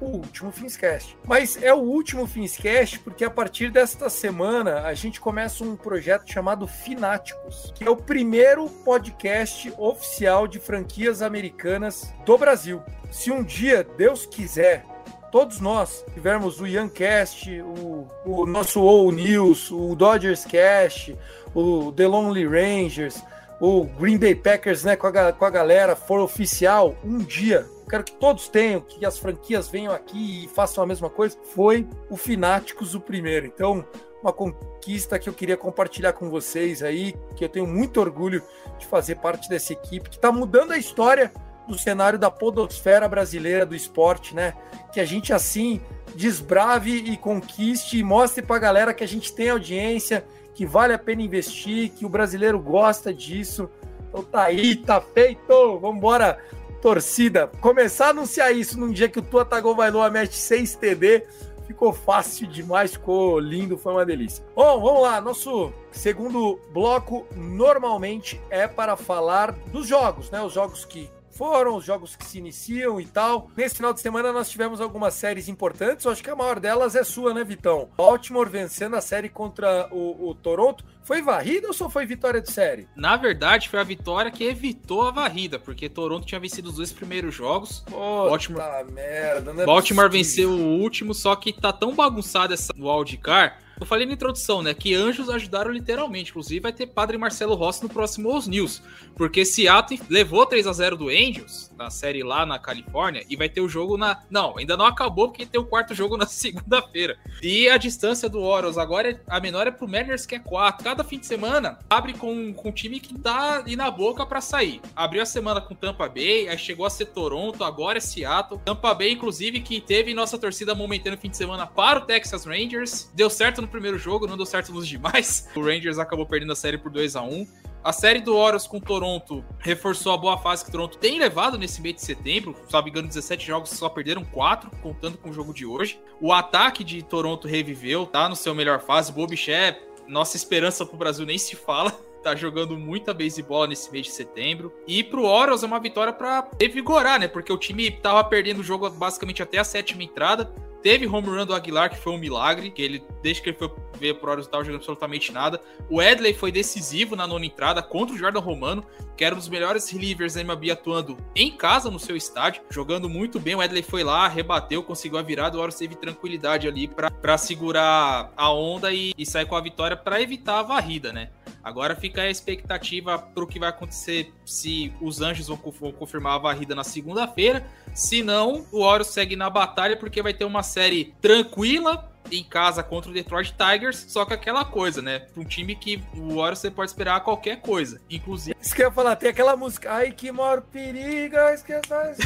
o 0.00 0.06
último 0.06 0.52
Finscast. 0.52 1.18
Mas 1.26 1.60
é 1.60 1.74
o 1.74 1.78
último 1.78 2.24
Finscast 2.24 3.00
porque 3.00 3.24
a 3.24 3.30
partir 3.30 3.72
desta 3.72 4.08
semana 4.08 4.82
a 4.82 4.94
gente 4.94 5.20
começa 5.20 5.64
um 5.64 5.74
projeto 5.74 6.30
chamado 6.30 6.68
Fináticos, 6.68 7.72
que 7.74 7.82
é 7.82 7.90
o 7.90 7.96
primeiro 7.96 8.68
podcast 8.68 9.74
oficial 9.76 10.46
de 10.46 10.60
franquias 10.60 11.20
americanas 11.20 12.14
do 12.24 12.38
Brasil. 12.38 12.80
Se 13.10 13.32
um 13.32 13.42
dia 13.42 13.82
Deus 13.82 14.24
quiser 14.24 14.84
todos 15.30 15.60
nós 15.60 16.04
tivermos 16.12 16.60
o 16.60 16.66
Youngcast, 16.66 17.60
o, 17.60 18.08
o 18.24 18.46
nosso 18.46 18.82
O 18.82 19.10
News, 19.10 19.70
o 19.70 19.94
Dodgers 19.94 20.44
Cast, 20.44 21.16
o 21.54 21.92
The 21.92 22.06
Lonely 22.06 22.46
Rangers, 22.46 23.22
o 23.60 23.84
Green 23.84 24.18
Bay 24.18 24.34
Packers, 24.34 24.84
né, 24.84 24.96
com 24.96 25.06
a, 25.06 25.32
com 25.32 25.44
a 25.44 25.50
galera, 25.50 25.94
for 25.94 26.20
oficial, 26.20 26.96
um 27.04 27.18
dia, 27.18 27.66
quero 27.88 28.04
que 28.04 28.12
todos 28.12 28.48
tenham, 28.48 28.80
que 28.80 29.04
as 29.04 29.18
franquias 29.18 29.68
venham 29.68 29.92
aqui 29.92 30.44
e 30.44 30.48
façam 30.48 30.82
a 30.82 30.86
mesma 30.86 31.10
coisa, 31.10 31.36
foi 31.54 31.86
o 32.08 32.16
Fináticos 32.16 32.94
o 32.94 33.00
primeiro. 33.00 33.46
Então, 33.46 33.84
uma 34.22 34.32
conquista 34.32 35.18
que 35.18 35.28
eu 35.28 35.32
queria 35.32 35.56
compartilhar 35.56 36.12
com 36.12 36.30
vocês 36.30 36.82
aí, 36.82 37.14
que 37.36 37.44
eu 37.44 37.48
tenho 37.48 37.66
muito 37.66 38.00
orgulho 38.00 38.42
de 38.78 38.86
fazer 38.86 39.16
parte 39.16 39.48
dessa 39.48 39.72
equipe, 39.72 40.10
que 40.10 40.16
está 40.16 40.30
mudando 40.32 40.72
a 40.72 40.78
história 40.78 41.32
do 41.70 41.78
cenário 41.78 42.18
da 42.18 42.30
podosfera 42.30 43.08
brasileira 43.08 43.64
do 43.64 43.74
esporte, 43.74 44.34
né? 44.34 44.54
Que 44.92 45.00
a 45.00 45.04
gente 45.04 45.32
assim 45.32 45.80
desbrave 46.14 46.96
e 46.96 47.16
conquiste 47.16 47.98
e 47.98 48.02
mostre 48.02 48.42
para 48.42 48.56
a 48.56 48.60
galera 48.60 48.94
que 48.94 49.04
a 49.04 49.08
gente 49.08 49.32
tem 49.32 49.50
audiência, 49.50 50.24
que 50.54 50.66
vale 50.66 50.92
a 50.92 50.98
pena 50.98 51.22
investir, 51.22 51.90
que 51.90 52.04
o 52.04 52.08
brasileiro 52.08 52.58
gosta 52.58 53.14
disso. 53.14 53.70
Então 54.08 54.22
tá 54.22 54.42
aí, 54.42 54.74
tá 54.76 55.00
feito. 55.00 55.78
Vamos 55.78 55.96
embora, 55.96 56.38
torcida. 56.82 57.46
Começar 57.60 58.06
a 58.06 58.10
anunciar 58.10 58.54
isso 58.54 58.78
num 58.78 58.90
dia 58.90 59.08
que 59.08 59.20
o 59.20 59.22
Tua 59.22 59.44
Tagovailoa 59.44 60.10
mete 60.10 60.34
6 60.34 60.74
TD. 60.74 61.24
Ficou 61.68 61.92
fácil 61.92 62.48
demais, 62.48 62.94
ficou 62.94 63.38
lindo, 63.38 63.78
foi 63.78 63.92
uma 63.92 64.04
delícia. 64.04 64.44
Bom, 64.56 64.80
vamos 64.80 65.02
lá. 65.02 65.20
Nosso 65.20 65.72
segundo 65.92 66.58
bloco 66.72 67.24
normalmente 67.36 68.40
é 68.50 68.66
para 68.66 68.96
falar 68.96 69.52
dos 69.70 69.86
jogos, 69.86 70.32
né? 70.32 70.42
Os 70.42 70.52
jogos 70.52 70.84
que 70.84 71.08
foram, 71.40 71.74
os 71.78 71.86
jogos 71.86 72.14
que 72.14 72.24
se 72.26 72.36
iniciam 72.36 73.00
e 73.00 73.06
tal. 73.06 73.50
Nesse 73.56 73.76
final 73.76 73.94
de 73.94 74.00
semana 74.02 74.30
nós 74.30 74.50
tivemos 74.50 74.78
algumas 74.78 75.14
séries 75.14 75.48
importantes, 75.48 76.04
eu 76.04 76.12
acho 76.12 76.22
que 76.22 76.28
a 76.28 76.36
maior 76.36 76.60
delas 76.60 76.94
é 76.94 77.02
sua, 77.02 77.32
né, 77.32 77.42
Vitão? 77.42 77.88
Baltimore 77.96 78.46
vencendo 78.46 78.94
a 78.94 79.00
série 79.00 79.30
contra 79.30 79.88
o, 79.90 80.28
o 80.28 80.34
Toronto. 80.34 80.84
Foi 81.02 81.22
varrida 81.22 81.66
ou 81.68 81.72
só 81.72 81.88
foi 81.88 82.04
vitória 82.04 82.42
de 82.42 82.52
série? 82.52 82.86
Na 82.94 83.16
verdade, 83.16 83.70
foi 83.70 83.80
a 83.80 83.84
vitória 83.84 84.30
que 84.30 84.44
evitou 84.44 85.08
a 85.08 85.10
varrida, 85.10 85.58
porque 85.58 85.88
Toronto 85.88 86.26
tinha 86.26 86.38
vencido 86.38 86.68
os 86.68 86.76
dois 86.76 86.92
primeiros 86.92 87.34
jogos. 87.34 87.80
Puta 87.86 87.96
Baltimore- 87.96 88.84
merda, 88.92 89.54
não 89.54 89.62
é 89.62 89.66
Baltimore 89.66 90.10
possível. 90.10 90.50
venceu 90.50 90.66
o 90.66 90.78
último, 90.78 91.14
só 91.14 91.34
que 91.34 91.54
tá 91.54 91.72
tão 91.72 91.94
bagunçada 91.94 92.52
essa 92.52 92.70
wildcard. 92.78 93.54
Eu 93.80 93.86
falei 93.86 94.06
na 94.06 94.12
introdução, 94.12 94.62
né? 94.62 94.74
Que 94.74 94.94
anjos 94.94 95.30
ajudaram 95.30 95.70
literalmente. 95.72 96.30
Inclusive, 96.30 96.60
vai 96.60 96.72
ter 96.72 96.86
Padre 96.86 97.16
Marcelo 97.16 97.54
Rossi 97.54 97.82
no 97.82 97.88
próximo 97.88 98.36
Os 98.36 98.46
News. 98.46 98.82
Porque 99.16 99.44
Seattle 99.44 99.98
levou 100.08 100.44
3 100.44 100.66
a 100.66 100.72
0 100.72 100.96
do 100.98 101.08
Angels 101.08 101.70
na 101.76 101.88
série 101.88 102.22
lá 102.22 102.44
na 102.44 102.58
Califórnia 102.58 103.24
e 103.28 103.36
vai 103.36 103.48
ter 103.48 103.62
o 103.62 103.68
jogo 103.68 103.96
na. 103.96 104.22
Não, 104.30 104.58
ainda 104.58 104.76
não 104.76 104.84
acabou 104.84 105.28
porque 105.28 105.46
tem 105.46 105.58
o 105.58 105.64
quarto 105.64 105.94
jogo 105.94 106.16
na 106.18 106.26
segunda-feira. 106.28 107.18
E 107.42 107.68
a 107.70 107.78
distância 107.78 108.28
do 108.28 108.40
Orioles 108.42 108.76
agora, 108.76 109.12
é- 109.12 109.20
a 109.26 109.40
menor 109.40 109.66
é 109.66 109.70
pro 109.70 109.88
Mariners, 109.88 110.26
que 110.26 110.34
é 110.34 110.38
4. 110.38 110.84
Cada 110.84 111.02
fim 111.02 111.18
de 111.18 111.26
semana 111.26 111.78
abre 111.88 112.12
com, 112.12 112.52
com 112.52 112.68
um 112.68 112.72
time 112.72 113.00
que 113.00 113.18
tá 113.18 113.56
ali 113.60 113.76
na 113.76 113.90
boca 113.90 114.26
pra 114.26 114.42
sair. 114.42 114.80
Abriu 114.94 115.22
a 115.22 115.26
semana 115.26 115.58
com 115.60 115.74
Tampa 115.74 116.06
Bay, 116.06 116.48
aí 116.48 116.58
chegou 116.58 116.84
a 116.84 116.90
ser 116.90 117.06
Toronto, 117.06 117.64
agora 117.64 117.96
é 117.96 118.00
Seattle. 118.00 118.60
Tampa 118.62 118.92
Bay, 118.92 119.12
inclusive, 119.12 119.60
que 119.60 119.80
teve 119.80 120.12
nossa 120.12 120.36
torcida 120.38 120.74
momentânea 120.74 121.16
no 121.16 121.22
fim 121.22 121.30
de 121.30 121.36
semana 121.38 121.66
para 121.66 122.00
o 122.00 122.02
Texas 122.02 122.44
Rangers. 122.44 123.10
Deu 123.14 123.30
certo 123.30 123.62
no 123.62 123.69
primeiro 123.70 123.98
jogo, 123.98 124.26
não 124.26 124.36
deu 124.36 124.46
certo 124.46 124.72
nos 124.72 124.86
demais. 124.86 125.48
O 125.56 125.62
Rangers 125.62 125.98
acabou 125.98 126.26
perdendo 126.26 126.52
a 126.52 126.56
série 126.56 126.78
por 126.78 126.90
2 126.90 127.16
a 127.16 127.22
1 127.22 127.46
a 127.82 127.94
série 127.94 128.20
do 128.20 128.36
Orioles 128.36 128.66
com 128.66 128.78
Toronto 128.78 129.42
reforçou 129.58 130.12
a 130.12 130.16
boa 130.18 130.36
fase 130.36 130.62
que 130.62 130.70
Toronto 130.70 130.98
tem 130.98 131.18
levado 131.18 131.56
nesse 131.56 131.80
mês 131.80 131.94
de 131.94 132.02
setembro. 132.02 132.54
Me 132.70 132.90
engano, 132.90 133.08
17 133.08 133.46
jogos 133.46 133.70
só 133.70 133.88
perderam 133.88 134.22
4, 134.22 134.70
contando 134.82 135.16
com 135.16 135.30
o 135.30 135.32
jogo 135.32 135.54
de 135.54 135.64
hoje. 135.64 135.98
O 136.20 136.30
ataque 136.30 136.84
de 136.84 137.02
Toronto 137.02 137.48
reviveu, 137.48 138.04
tá 138.04 138.28
no 138.28 138.36
seu 138.36 138.54
melhor 138.54 138.82
fase. 138.82 139.10
Bobiché, 139.10 139.80
nossa 140.06 140.36
esperança 140.36 140.84
pro 140.84 140.98
Brasil 140.98 141.24
nem 141.24 141.38
se 141.38 141.56
fala. 141.56 141.92
Tá 142.20 142.36
jogando 142.36 142.76
muita 142.76 143.14
beisebol 143.14 143.66
nesse 143.66 143.90
mês 143.90 144.04
de 144.04 144.12
setembro. 144.12 144.70
E 144.86 145.02
pro 145.02 145.24
Orioles 145.24 145.62
é 145.62 145.66
uma 145.66 145.80
vitória 145.80 146.12
pra 146.12 146.46
revigorar, 146.60 147.18
né? 147.18 147.26
Porque 147.26 147.50
o 147.50 147.56
time 147.56 147.90
tava 147.90 148.22
perdendo 148.22 148.60
o 148.60 148.62
jogo 148.62 148.90
basicamente 148.90 149.42
até 149.42 149.56
a 149.56 149.64
sétima 149.64 150.02
entrada. 150.02 150.52
Teve 150.82 151.06
home 151.06 151.28
run 151.28 151.44
do 151.44 151.54
Aguilar, 151.54 151.90
que 151.90 151.98
foi 151.98 152.12
um 152.12 152.18
milagre, 152.18 152.70
que 152.70 152.80
ele, 152.80 153.04
desde 153.22 153.42
que 153.42 153.50
ele 153.50 153.58
foi 153.58 153.70
ver 153.98 154.14
pro 154.14 154.30
tava 154.46 154.64
jogando 154.64 154.78
absolutamente 154.78 155.30
nada. 155.30 155.60
O 155.88 156.00
Edley 156.00 156.32
foi 156.32 156.50
decisivo 156.50 157.14
na 157.14 157.26
nona 157.26 157.44
entrada 157.44 157.82
contra 157.82 158.14
o 158.14 158.18
Jordan 158.18 158.40
Romano, 158.40 158.84
que 159.16 159.24
era 159.24 159.34
um 159.34 159.38
dos 159.38 159.48
melhores 159.48 159.88
relievers 159.90 160.34
da 160.34 160.40
MLB 160.40 160.70
atuando 160.70 161.18
em 161.36 161.50
casa 161.50 161.90
no 161.90 161.98
seu 161.98 162.16
estádio, 162.16 162.62
jogando 162.70 163.08
muito 163.08 163.38
bem. 163.38 163.54
O 163.54 163.62
Edley 163.62 163.82
foi 163.82 164.02
lá, 164.02 164.26
rebateu, 164.26 164.82
conseguiu 164.82 165.18
a 165.18 165.22
virada. 165.22 165.56
O 165.56 165.60
Orioles 165.60 165.76
teve 165.76 165.94
tranquilidade 165.94 166.66
ali 166.66 166.88
pra 166.88 167.36
segurar 167.36 168.32
a 168.34 168.50
onda 168.50 168.90
e, 168.92 169.12
e 169.18 169.26
sair 169.26 169.46
com 169.46 169.56
a 169.56 169.60
vitória 169.60 169.96
pra 169.96 170.22
evitar 170.22 170.60
a 170.60 170.62
varrida, 170.62 171.12
né? 171.12 171.28
Agora 171.62 171.94
fica 171.94 172.22
a 172.22 172.30
expectativa 172.30 173.18
pro 173.18 173.46
que 173.46 173.58
vai 173.58 173.68
acontecer 173.68 174.32
se 174.44 174.92
os 175.00 175.20
Anjos 175.20 175.48
vão, 175.48 175.56
vão 175.56 175.92
confirmar 175.92 176.34
a 176.34 176.38
varrida 176.38 176.74
na 176.74 176.84
segunda-feira. 176.84 177.66
Se 177.94 178.22
não, 178.22 178.66
o 178.72 178.82
Orioles 178.82 179.08
segue 179.08 179.36
na 179.36 179.50
batalha 179.50 179.96
porque 179.96 180.22
vai 180.22 180.32
ter 180.32 180.44
uma 180.44 180.62
série 180.62 181.14
tranquila 181.20 182.10
em 182.30 182.44
casa 182.44 182.82
contra 182.82 183.10
o 183.10 183.14
Detroit 183.14 183.54
Tigers, 183.54 184.06
só 184.08 184.24
que 184.24 184.32
aquela 184.32 184.64
coisa, 184.64 185.02
né? 185.02 185.26
Um 185.36 185.44
time 185.44 185.74
que 185.74 186.02
o 186.14 186.36
Orioles 186.36 186.60
você 186.60 186.70
pode 186.70 186.90
esperar 186.90 187.20
qualquer 187.20 187.60
coisa, 187.60 188.00
inclusive. 188.08 188.56
Isso 188.60 188.74
que 188.74 188.82
eu 188.82 188.86
ia 188.88 188.92
falar, 188.92 189.16
tem 189.16 189.30
aquela 189.30 189.56
música. 189.56 189.92
Ai, 189.92 190.12
que 190.12 190.30
maior 190.30 190.60
perigo, 190.62 191.36
esquece 191.52 191.92
assim. 191.92 192.22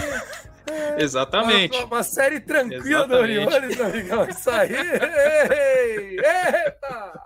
É, 0.70 1.02
Exatamente. 1.02 1.76
Uma, 1.76 1.86
uma 1.86 2.02
série 2.02 2.40
tranquila 2.40 3.06
do 3.06 3.14
Exatamente. 3.14 3.46
Orioles, 3.46 3.80
amigão. 3.80 4.28
Isso 4.28 4.50
aí. 4.50 4.72
Ei, 4.74 6.16
Eita! 6.18 7.20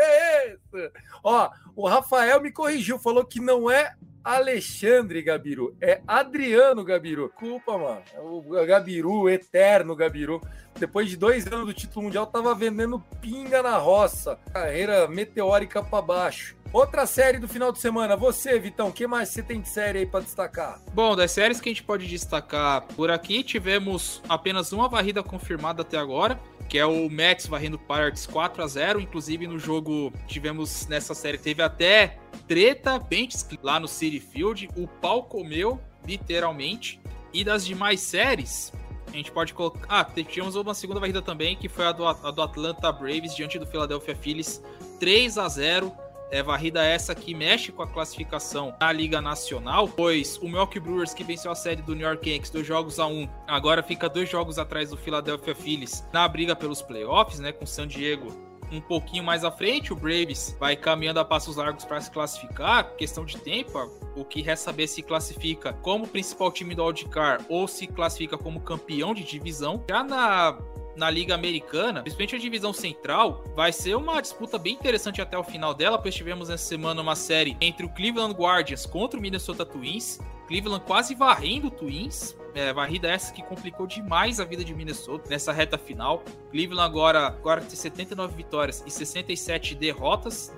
Que 0.00 0.54
isso? 0.54 0.92
Ó, 1.22 1.50
o 1.76 1.86
Rafael 1.88 2.40
me 2.40 2.50
corrigiu, 2.50 2.98
falou 2.98 3.24
que 3.24 3.40
não 3.40 3.70
é 3.70 3.94
Alexandre 4.22 5.22
Gabiru, 5.22 5.74
é 5.80 6.00
Adriano 6.06 6.84
Gabiru. 6.84 7.30
Culpa, 7.30 7.76
mano. 7.78 8.02
É 8.14 8.20
O 8.20 8.42
Gabiru, 8.66 9.28
eterno 9.28 9.96
Gabiru. 9.96 10.40
Depois 10.78 11.08
de 11.10 11.16
dois 11.16 11.46
anos 11.46 11.66
do 11.66 11.74
título 11.74 12.04
mundial, 12.04 12.26
tava 12.26 12.54
vendendo 12.54 13.02
pinga 13.20 13.62
na 13.62 13.76
roça. 13.76 14.38
Carreira 14.52 15.08
meteórica 15.08 15.82
pra 15.82 16.00
baixo. 16.00 16.56
Outra 16.72 17.04
série 17.04 17.38
do 17.38 17.48
final 17.48 17.72
de 17.72 17.80
semana. 17.80 18.16
Você, 18.16 18.58
Vitão, 18.58 18.88
o 18.88 18.92
que 18.92 19.06
mais 19.06 19.30
você 19.30 19.42
tem 19.42 19.60
de 19.60 19.68
série 19.68 20.00
aí 20.00 20.06
pra 20.06 20.20
destacar? 20.20 20.80
Bom, 20.94 21.16
das 21.16 21.32
séries 21.32 21.60
que 21.60 21.68
a 21.68 21.72
gente 21.72 21.82
pode 21.82 22.06
destacar 22.06 22.82
por 22.94 23.10
aqui, 23.10 23.42
tivemos 23.42 24.22
apenas 24.28 24.70
uma 24.72 24.88
varrida 24.88 25.22
confirmada 25.22 25.82
até 25.82 25.98
agora, 25.98 26.38
que 26.70 26.78
é 26.78 26.86
o 26.86 27.10
Mets 27.10 27.48
varrendo 27.48 27.76
Pirates 27.76 28.26
4 28.26 28.62
a 28.62 28.66
0 28.66 29.00
Inclusive 29.00 29.46
no 29.48 29.58
jogo 29.58 30.12
tivemos 30.28 30.86
nessa 30.86 31.14
série, 31.14 31.36
teve 31.36 31.60
até 31.60 32.16
treta 32.46 32.96
bem 32.98 33.28
lá 33.60 33.80
no 33.80 33.88
City 33.88 34.20
Field. 34.20 34.68
O 34.76 34.86
pau 34.86 35.24
comeu, 35.24 35.80
literalmente. 36.06 37.00
E 37.32 37.42
das 37.42 37.66
demais 37.66 38.00
séries, 38.00 38.72
a 39.08 39.10
gente 39.10 39.32
pode 39.32 39.52
colocar. 39.52 39.84
Ah, 39.88 40.04
tivemos 40.04 40.54
uma 40.54 40.72
segunda 40.72 41.00
varrida 41.00 41.20
também, 41.20 41.56
que 41.56 41.68
foi 41.68 41.86
a 41.86 41.92
do, 41.92 42.06
a 42.06 42.30
do 42.30 42.40
Atlanta 42.40 42.92
Braves 42.92 43.34
diante 43.34 43.58
do 43.58 43.66
Philadelphia 43.66 44.14
Phillies 44.14 44.62
3 45.00 45.38
a 45.38 45.48
0 45.48 45.92
é 46.30 46.42
varrida 46.42 46.84
essa 46.84 47.14
que 47.14 47.34
mexe 47.34 47.72
com 47.72 47.82
a 47.82 47.86
classificação 47.86 48.74
na 48.80 48.92
Liga 48.92 49.20
Nacional, 49.20 49.88
pois 49.88 50.36
o 50.38 50.44
Milwaukee 50.46 50.80
Brewers, 50.80 51.14
que 51.14 51.24
venceu 51.24 51.50
a 51.50 51.54
série 51.54 51.82
do 51.82 51.94
New 51.94 52.06
York 52.06 52.28
Yankees, 52.28 52.50
dois 52.50 52.66
jogos 52.66 52.98
a 52.98 53.06
um, 53.06 53.28
agora 53.46 53.82
fica 53.82 54.08
dois 54.08 54.28
jogos 54.28 54.58
atrás 54.58 54.90
do 54.90 54.96
Philadelphia 54.96 55.54
Phillies 55.54 56.04
na 56.12 56.26
briga 56.28 56.54
pelos 56.54 56.82
playoffs, 56.82 57.38
né, 57.40 57.52
com 57.52 57.66
San 57.66 57.86
Diego 57.86 58.50
um 58.72 58.80
pouquinho 58.80 59.24
mais 59.24 59.44
à 59.44 59.50
frente, 59.50 59.92
o 59.92 59.96
Braves 59.96 60.56
vai 60.58 60.76
caminhando 60.76 61.20
a 61.20 61.24
passos 61.24 61.56
largos 61.56 61.84
para 61.84 62.00
se 62.00 62.10
classificar, 62.10 62.94
questão 62.96 63.24
de 63.24 63.36
tempo, 63.38 63.90
o 64.14 64.24
que 64.24 64.42
resta 64.42 64.66
saber 64.70 64.86
se 64.86 65.02
classifica 65.02 65.72
como 65.72 66.06
principal 66.06 66.52
time 66.52 66.74
do 66.74 66.84
Wildcard 66.84 67.44
ou 67.48 67.66
se 67.66 67.86
classifica 67.86 68.38
como 68.38 68.60
campeão 68.60 69.14
de 69.14 69.24
divisão. 69.24 69.82
Já 69.88 70.04
na 70.04 70.58
na 70.96 71.08
Liga 71.10 71.34
Americana, 71.34 72.02
principalmente 72.02 72.36
a 72.36 72.38
divisão 72.38 72.72
central, 72.72 73.44
vai 73.54 73.72
ser 73.72 73.94
uma 73.96 74.20
disputa 74.20 74.58
bem 74.58 74.74
interessante 74.74 75.20
até 75.20 75.38
o 75.38 75.44
final 75.44 75.74
dela, 75.74 75.98
pois 75.98 76.14
tivemos 76.14 76.48
nessa 76.48 76.64
semana 76.64 77.00
uma 77.00 77.16
série 77.16 77.56
entre 77.60 77.86
o 77.86 77.88
Cleveland 77.88 78.34
Guardians 78.34 78.86
contra 78.86 79.18
o 79.18 79.22
Minnesota 79.22 79.64
Twins. 79.64 80.18
Cleveland 80.46 80.84
quase 80.84 81.14
varrendo 81.14 81.68
o 81.68 81.70
Twins, 81.70 82.36
é, 82.54 82.72
varrida 82.72 83.08
essa 83.08 83.32
que 83.32 83.40
complicou 83.42 83.86
demais 83.86 84.40
a 84.40 84.44
vida 84.44 84.64
de 84.64 84.74
Minnesota 84.74 85.30
nessa 85.30 85.52
reta 85.52 85.78
final. 85.78 86.24
Cleveland 86.50 86.90
agora, 86.90 87.26
agora 87.28 87.60
tem 87.60 87.70
79 87.70 88.34
vitórias 88.34 88.82
e 88.84 88.90
67 88.90 89.76
derrotas, 89.76 90.52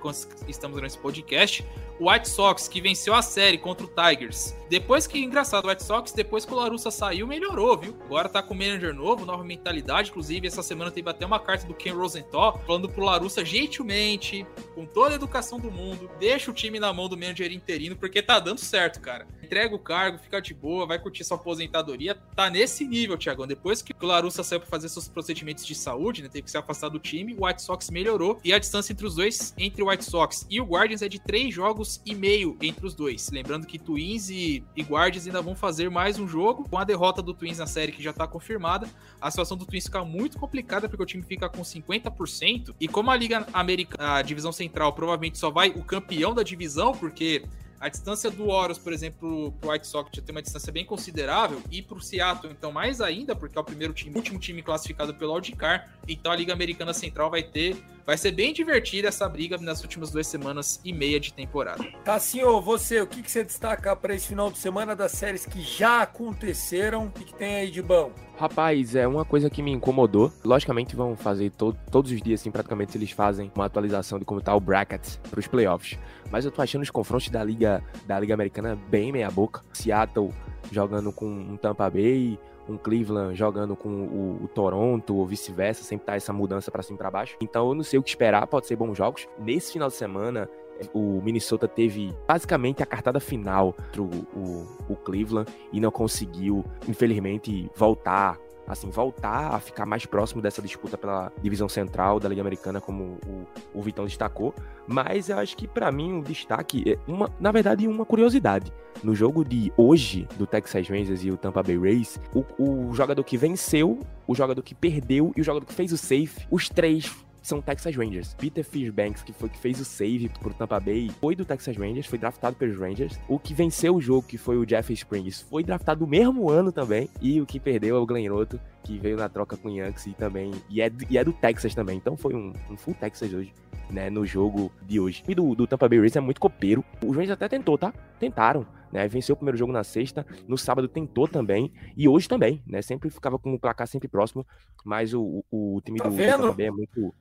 estamos 0.47 0.81
nesse 0.81 0.97
podcast. 0.97 1.63
O 2.03 2.11
White 2.11 2.27
Sox, 2.27 2.67
que 2.67 2.81
venceu 2.81 3.15
a 3.15 3.21
série 3.21 3.57
contra 3.57 3.85
o 3.85 3.89
Tigers. 3.89 4.53
Depois 4.69 5.07
que, 5.07 5.23
engraçado, 5.23 5.63
o 5.63 5.69
White 5.69 5.83
Sox, 5.83 6.11
depois 6.11 6.43
que 6.43 6.51
o 6.51 6.55
Larussa 6.57 6.91
saiu, 6.91 7.25
melhorou, 7.25 7.77
viu? 7.77 7.95
Agora 8.03 8.27
tá 8.27 8.43
com 8.43 8.53
manager 8.53 8.93
novo, 8.93 9.25
nova 9.25 9.41
mentalidade. 9.41 10.09
Inclusive, 10.09 10.45
essa 10.45 10.61
semana 10.61 10.91
teve 10.91 11.09
até 11.09 11.25
uma 11.25 11.39
carta 11.39 11.65
do 11.65 11.73
Ken 11.73 11.93
Rosenthal 11.93 12.61
falando 12.67 12.89
pro 12.89 13.05
Larussa 13.05 13.45
gentilmente, 13.45 14.45
com 14.75 14.85
toda 14.85 15.11
a 15.11 15.15
educação 15.15 15.61
do 15.61 15.71
mundo, 15.71 16.11
deixa 16.19 16.51
o 16.51 16.53
time 16.53 16.77
na 16.77 16.91
mão 16.91 17.07
do 17.07 17.15
manager 17.15 17.49
interino, 17.53 17.95
porque 17.95 18.21
tá 18.21 18.37
dando 18.37 18.59
certo, 18.59 18.99
cara. 18.99 19.25
Entrega 19.53 19.75
o 19.75 19.79
cargo, 19.79 20.17
fica 20.17 20.41
de 20.41 20.51
boa, 20.51 20.87
vai 20.87 20.97
curtir 20.97 21.23
sua 21.23 21.37
aposentadoria. 21.37 22.15
Tá 22.35 22.49
nesse 22.49 22.87
nível, 22.87 23.15
Thiagão. 23.15 23.45
Depois 23.45 23.83
que 23.83 23.93
o 23.93 24.05
Larussa 24.07 24.43
saiu 24.43 24.59
pra 24.59 24.67
fazer 24.67 24.89
seus 24.89 25.07
procedimentos 25.07 25.63
de 25.63 25.75
saúde, 25.75 26.23
né? 26.23 26.27
Teve 26.27 26.41
que 26.41 26.49
se 26.49 26.57
afastar 26.57 26.89
do 26.89 26.97
time, 26.97 27.35
o 27.35 27.45
White 27.45 27.61
Sox 27.61 27.91
melhorou. 27.91 28.39
E 28.43 28.51
a 28.51 28.57
distância 28.57 28.91
entre 28.91 29.05
os 29.05 29.13
dois, 29.13 29.53
entre 29.55 29.83
o 29.83 29.89
White 29.89 30.05
Sox 30.05 30.47
e 30.49 30.59
o 30.59 30.65
Guardians, 30.65 31.03
é 31.03 31.07
de 31.07 31.19
três 31.19 31.53
jogos 31.53 32.01
e 32.03 32.15
meio 32.15 32.57
entre 32.63 32.83
os 32.83 32.95
dois. 32.95 33.29
Lembrando 33.29 33.67
que 33.67 33.77
Twins 33.77 34.27
e, 34.31 34.63
e 34.75 34.81
Guardians 34.81 35.27
ainda 35.27 35.39
vão 35.39 35.55
fazer 35.55 35.87
mais 35.87 36.17
um 36.17 36.27
jogo. 36.27 36.67
Com 36.67 36.79
a 36.79 36.83
derrota 36.83 37.21
do 37.21 37.31
Twins 37.31 37.59
na 37.59 37.67
série 37.67 37.91
que 37.91 38.01
já 38.01 38.11
tá 38.11 38.25
confirmada, 38.25 38.89
a 39.21 39.29
situação 39.29 39.55
do 39.55 39.67
Twins 39.67 39.83
fica 39.83 40.03
muito 40.03 40.39
complicada, 40.39 40.89
porque 40.89 41.03
o 41.03 41.05
time 41.05 41.21
fica 41.21 41.47
com 41.47 41.61
50%. 41.61 42.73
E 42.79 42.87
como 42.87 43.11
a 43.11 43.15
Liga 43.15 43.45
Americana, 43.53 44.15
a 44.15 44.21
divisão 44.23 44.51
central, 44.51 44.93
provavelmente 44.93 45.37
só 45.37 45.51
vai 45.51 45.69
o 45.69 45.83
campeão 45.83 46.33
da 46.33 46.41
divisão, 46.41 46.93
porque 46.93 47.43
a 47.83 47.89
distância 47.89 48.31
do 48.31 48.47
Orioles, 48.47 48.77
por 48.77 48.93
exemplo, 48.93 49.51
pro 49.59 49.69
White 49.69 49.85
Sox 49.85 50.09
já 50.13 50.21
tem 50.21 50.33
uma 50.33 50.41
distância 50.41 50.71
bem 50.71 50.85
considerável, 50.85 51.61
e 51.69 51.81
pro 51.81 51.99
Seattle, 51.99 52.53
então, 52.57 52.71
mais 52.71 53.01
ainda, 53.01 53.35
porque 53.35 53.57
é 53.57 53.61
o 53.61 53.63
primeiro 53.63 53.93
time, 53.93 54.15
último 54.15 54.39
time 54.39 54.63
classificado 54.63 55.13
pelo 55.13 55.33
Wildcard, 55.33 55.85
então 56.07 56.31
a 56.31 56.35
Liga 56.37 56.53
Americana 56.53 56.93
Central 56.93 57.29
vai 57.29 57.43
ter 57.43 57.75
Vai 58.05 58.17
ser 58.17 58.31
bem 58.31 58.53
divertida 58.53 59.07
essa 59.07 59.29
briga 59.29 59.57
nas 59.57 59.81
últimas 59.81 60.11
duas 60.11 60.27
semanas 60.27 60.79
e 60.83 60.91
meia 60.91 61.19
de 61.19 61.33
temporada. 61.33 61.83
Tá, 62.03 62.19
senhor, 62.19 62.61
você, 62.61 63.01
o 63.01 63.07
que, 63.07 63.21
que 63.21 63.31
você 63.31 63.43
destaca 63.43 63.95
para 63.95 64.13
esse 64.13 64.27
final 64.27 64.51
de 64.51 64.57
semana 64.57 64.93
das 64.93 65.13
séries 65.13 65.45
que 65.45 65.61
já 65.61 66.01
aconteceram? 66.01 67.05
O 67.05 67.11
que, 67.11 67.23
que 67.23 67.33
tem 67.33 67.55
aí 67.55 67.71
de 67.71 67.81
bom? 67.81 68.11
Rapaz, 68.37 68.95
é 68.95 69.07
uma 69.07 69.23
coisa 69.23 69.49
que 69.49 69.61
me 69.61 69.71
incomodou. 69.71 70.33
Logicamente 70.43 70.97
vão 70.97 71.15
fazer 71.15 71.49
to 71.51 71.73
todos 71.89 72.11
os 72.11 72.21
dias, 72.21 72.41
assim, 72.41 72.51
praticamente 72.51 72.97
eles 72.97 73.11
fazem 73.11 73.49
uma 73.55 73.65
atualização 73.65 74.19
de 74.19 74.25
como 74.25 74.41
tá 74.41 74.53
o 74.53 74.59
bracket 74.59 75.17
para 75.29 75.39
os 75.39 75.47
playoffs. 75.47 75.97
Mas 76.29 76.43
eu 76.43 76.51
tô 76.51 76.61
achando 76.61 76.81
os 76.81 76.89
confrontos 76.89 77.29
da 77.29 77.43
liga 77.43 77.81
da 78.05 78.19
liga 78.19 78.33
americana 78.33 78.77
bem 78.89 79.13
meia 79.13 79.31
boca. 79.31 79.63
Seattle 79.71 80.33
jogando 80.71 81.11
com 81.13 81.25
um 81.25 81.55
Tampa 81.55 81.89
Bay, 81.89 82.37
um 82.67 82.77
Cleveland 82.77 83.35
jogando 83.35 83.75
com 83.75 83.89
o, 83.89 84.43
o 84.43 84.47
Toronto 84.47 85.15
ou 85.15 85.25
vice-versa, 85.25 85.83
sempre 85.83 86.05
tá 86.05 86.15
essa 86.15 86.33
mudança 86.33 86.71
para 86.71 86.83
cima 86.83 86.95
e 86.95 86.99
para 86.99 87.11
baixo. 87.11 87.35
Então 87.41 87.69
eu 87.69 87.75
não 87.75 87.83
sei 87.83 87.99
o 87.99 88.03
que 88.03 88.09
esperar, 88.09 88.45
pode 88.47 88.67
ser 88.67 88.75
bons 88.75 88.97
jogos. 88.97 89.27
Nesse 89.37 89.73
final 89.73 89.89
de 89.89 89.95
semana, 89.95 90.49
o 90.93 91.21
Minnesota 91.21 91.67
teve 91.67 92.13
basicamente 92.27 92.81
a 92.81 92.85
cartada 92.85 93.19
final 93.19 93.73
pro 93.91 94.05
o, 94.05 94.67
o 94.89 94.95
Cleveland 94.95 95.51
e 95.71 95.79
não 95.79 95.91
conseguiu, 95.91 96.65
infelizmente, 96.87 97.69
voltar 97.75 98.39
assim, 98.67 98.89
voltar 98.89 99.53
a 99.53 99.59
ficar 99.59 99.85
mais 99.85 100.05
próximo 100.05 100.41
dessa 100.41 100.61
disputa 100.61 100.97
pela 100.97 101.31
divisão 101.41 101.67
central 101.67 102.19
da 102.19 102.29
Liga 102.29 102.41
Americana, 102.41 102.79
como 102.79 103.17
o, 103.25 103.47
o 103.73 103.81
Vitão 103.81 104.05
destacou. 104.05 104.53
Mas 104.87 105.29
eu 105.29 105.37
acho 105.37 105.55
que 105.55 105.67
para 105.67 105.91
mim 105.91 106.13
o 106.13 106.15
um 106.17 106.21
destaque 106.21 106.83
é 106.91 106.97
uma, 107.07 107.29
na 107.39 107.51
verdade, 107.51 107.87
uma 107.87 108.05
curiosidade. 108.05 108.71
No 109.03 109.15
jogo 109.15 109.43
de 109.43 109.71
hoje 109.75 110.27
do 110.37 110.45
Texas 110.45 110.87
Rangers 110.87 111.23
e 111.23 111.31
o 111.31 111.37
Tampa 111.37 111.61
Bay 111.61 111.77
Rays, 111.77 112.19
o, 112.33 112.43
o 112.57 112.93
jogador 112.93 113.23
que 113.23 113.37
venceu, 113.37 113.99
o 114.27 114.35
jogador 114.35 114.61
que 114.61 114.73
perdeu 114.75 115.33
e 115.35 115.41
o 115.41 115.43
jogador 115.43 115.65
que 115.65 115.73
fez 115.73 115.91
o 115.91 115.97
safe, 115.97 116.47
os 116.49 116.69
três 116.69 117.11
são 117.43 117.61
Texas 117.61 117.95
Rangers. 117.95 118.33
Peter 118.35 118.63
Fishbanks, 118.63 119.21
que 119.21 119.33
foi 119.33 119.49
que 119.49 119.59
fez 119.59 119.79
o 119.79 119.85
save 119.85 120.29
pro 120.29 120.53
Tampa 120.53 120.79
Bay, 120.79 121.11
foi 121.19 121.35
do 121.35 121.45
Texas 121.45 121.77
Rangers, 121.77 122.07
foi 122.07 122.17
draftado 122.17 122.55
pelos 122.55 122.79
Rangers. 122.79 123.19
O 123.27 123.37
que 123.37 123.53
venceu 123.53 123.95
o 123.95 124.01
jogo, 124.01 124.25
que 124.25 124.37
foi 124.37 124.57
o 124.57 124.65
Jeff 124.65 124.91
Springs, 124.93 125.41
foi 125.41 125.63
draftado 125.63 126.01
no 126.01 126.07
mesmo 126.07 126.49
ano 126.49 126.71
também. 126.71 127.09
E 127.21 127.39
o 127.41 127.45
que 127.45 127.59
perdeu 127.59 127.97
é 127.97 127.99
o 127.99 128.05
Glenn 128.05 128.29
Roto, 128.29 128.59
que 128.81 128.97
veio 128.97 129.17
na 129.17 129.29
troca 129.29 129.57
com 129.57 129.67
o 129.67 129.71
Yankees 129.71 130.07
e 130.07 130.13
também. 130.13 130.51
E 130.69 130.81
é, 130.81 130.91
e 131.09 131.17
é 131.17 131.23
do 131.23 131.33
Texas 131.33 131.75
também. 131.75 131.97
Então 131.97 132.15
foi 132.15 132.33
um, 132.33 132.53
um 132.69 132.77
full 132.77 132.93
Texas 132.93 133.31
hoje. 133.33 133.53
Né, 133.93 134.09
no 134.09 134.25
jogo 134.25 134.71
de 134.87 134.99
hoje. 134.99 135.23
E 135.27 135.35
do, 135.35 135.53
do 135.53 135.67
Tampa 135.67 135.87
Bay 135.87 135.99
Rays 135.99 136.15
é 136.15 136.19
muito 136.19 136.41
copeiro. 136.41 136.83
O 137.03 137.11
Rangers 137.11 137.29
até 137.29 137.47
tentou, 137.47 137.77
tá? 137.77 137.93
Tentaram, 138.19 138.65
né? 138.91 139.07
Venceu 139.07 139.33
o 139.33 139.37
primeiro 139.37 139.55
jogo 139.55 139.71
na 139.71 139.83
sexta, 139.83 140.25
no 140.47 140.57
sábado 140.57 140.87
tentou 140.87 141.27
também, 141.27 141.71
e 141.95 142.07
hoje 142.07 142.27
também, 142.27 142.63
né? 142.65 142.81
Sempre 142.81 143.11
ficava 143.11 143.37
com 143.37 143.53
o 143.53 143.59
placar 143.59 143.87
sempre 143.87 144.07
próximo, 144.07 144.43
mas 144.83 145.13
o, 145.13 145.45
o, 145.51 145.75
o 145.75 145.81
time 145.81 145.99
Tá 145.99 146.09
do, 146.09 146.15
do? 146.15 146.41
Tampa 146.41 146.57
Bay 146.57 146.65
é 146.65 146.71
muito. 146.71 147.13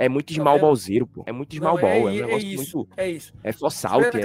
É 0.00 0.08
muito 0.08 0.28
Tá 0.28 0.32
esmalbalzeiro, 0.32 1.06
pô. 1.06 1.22
É 1.26 1.32
muito 1.32 1.50
Não, 1.50 1.74
esmalbal. 1.74 1.90
É, 1.90 1.98
é, 1.98 2.02
um 2.02 2.08
é 2.08 2.12
negócio 2.12 2.48
isso, 2.48 2.76
muito. 2.78 2.92
é 2.96 3.10
isso. 3.10 3.34
É 3.44 3.52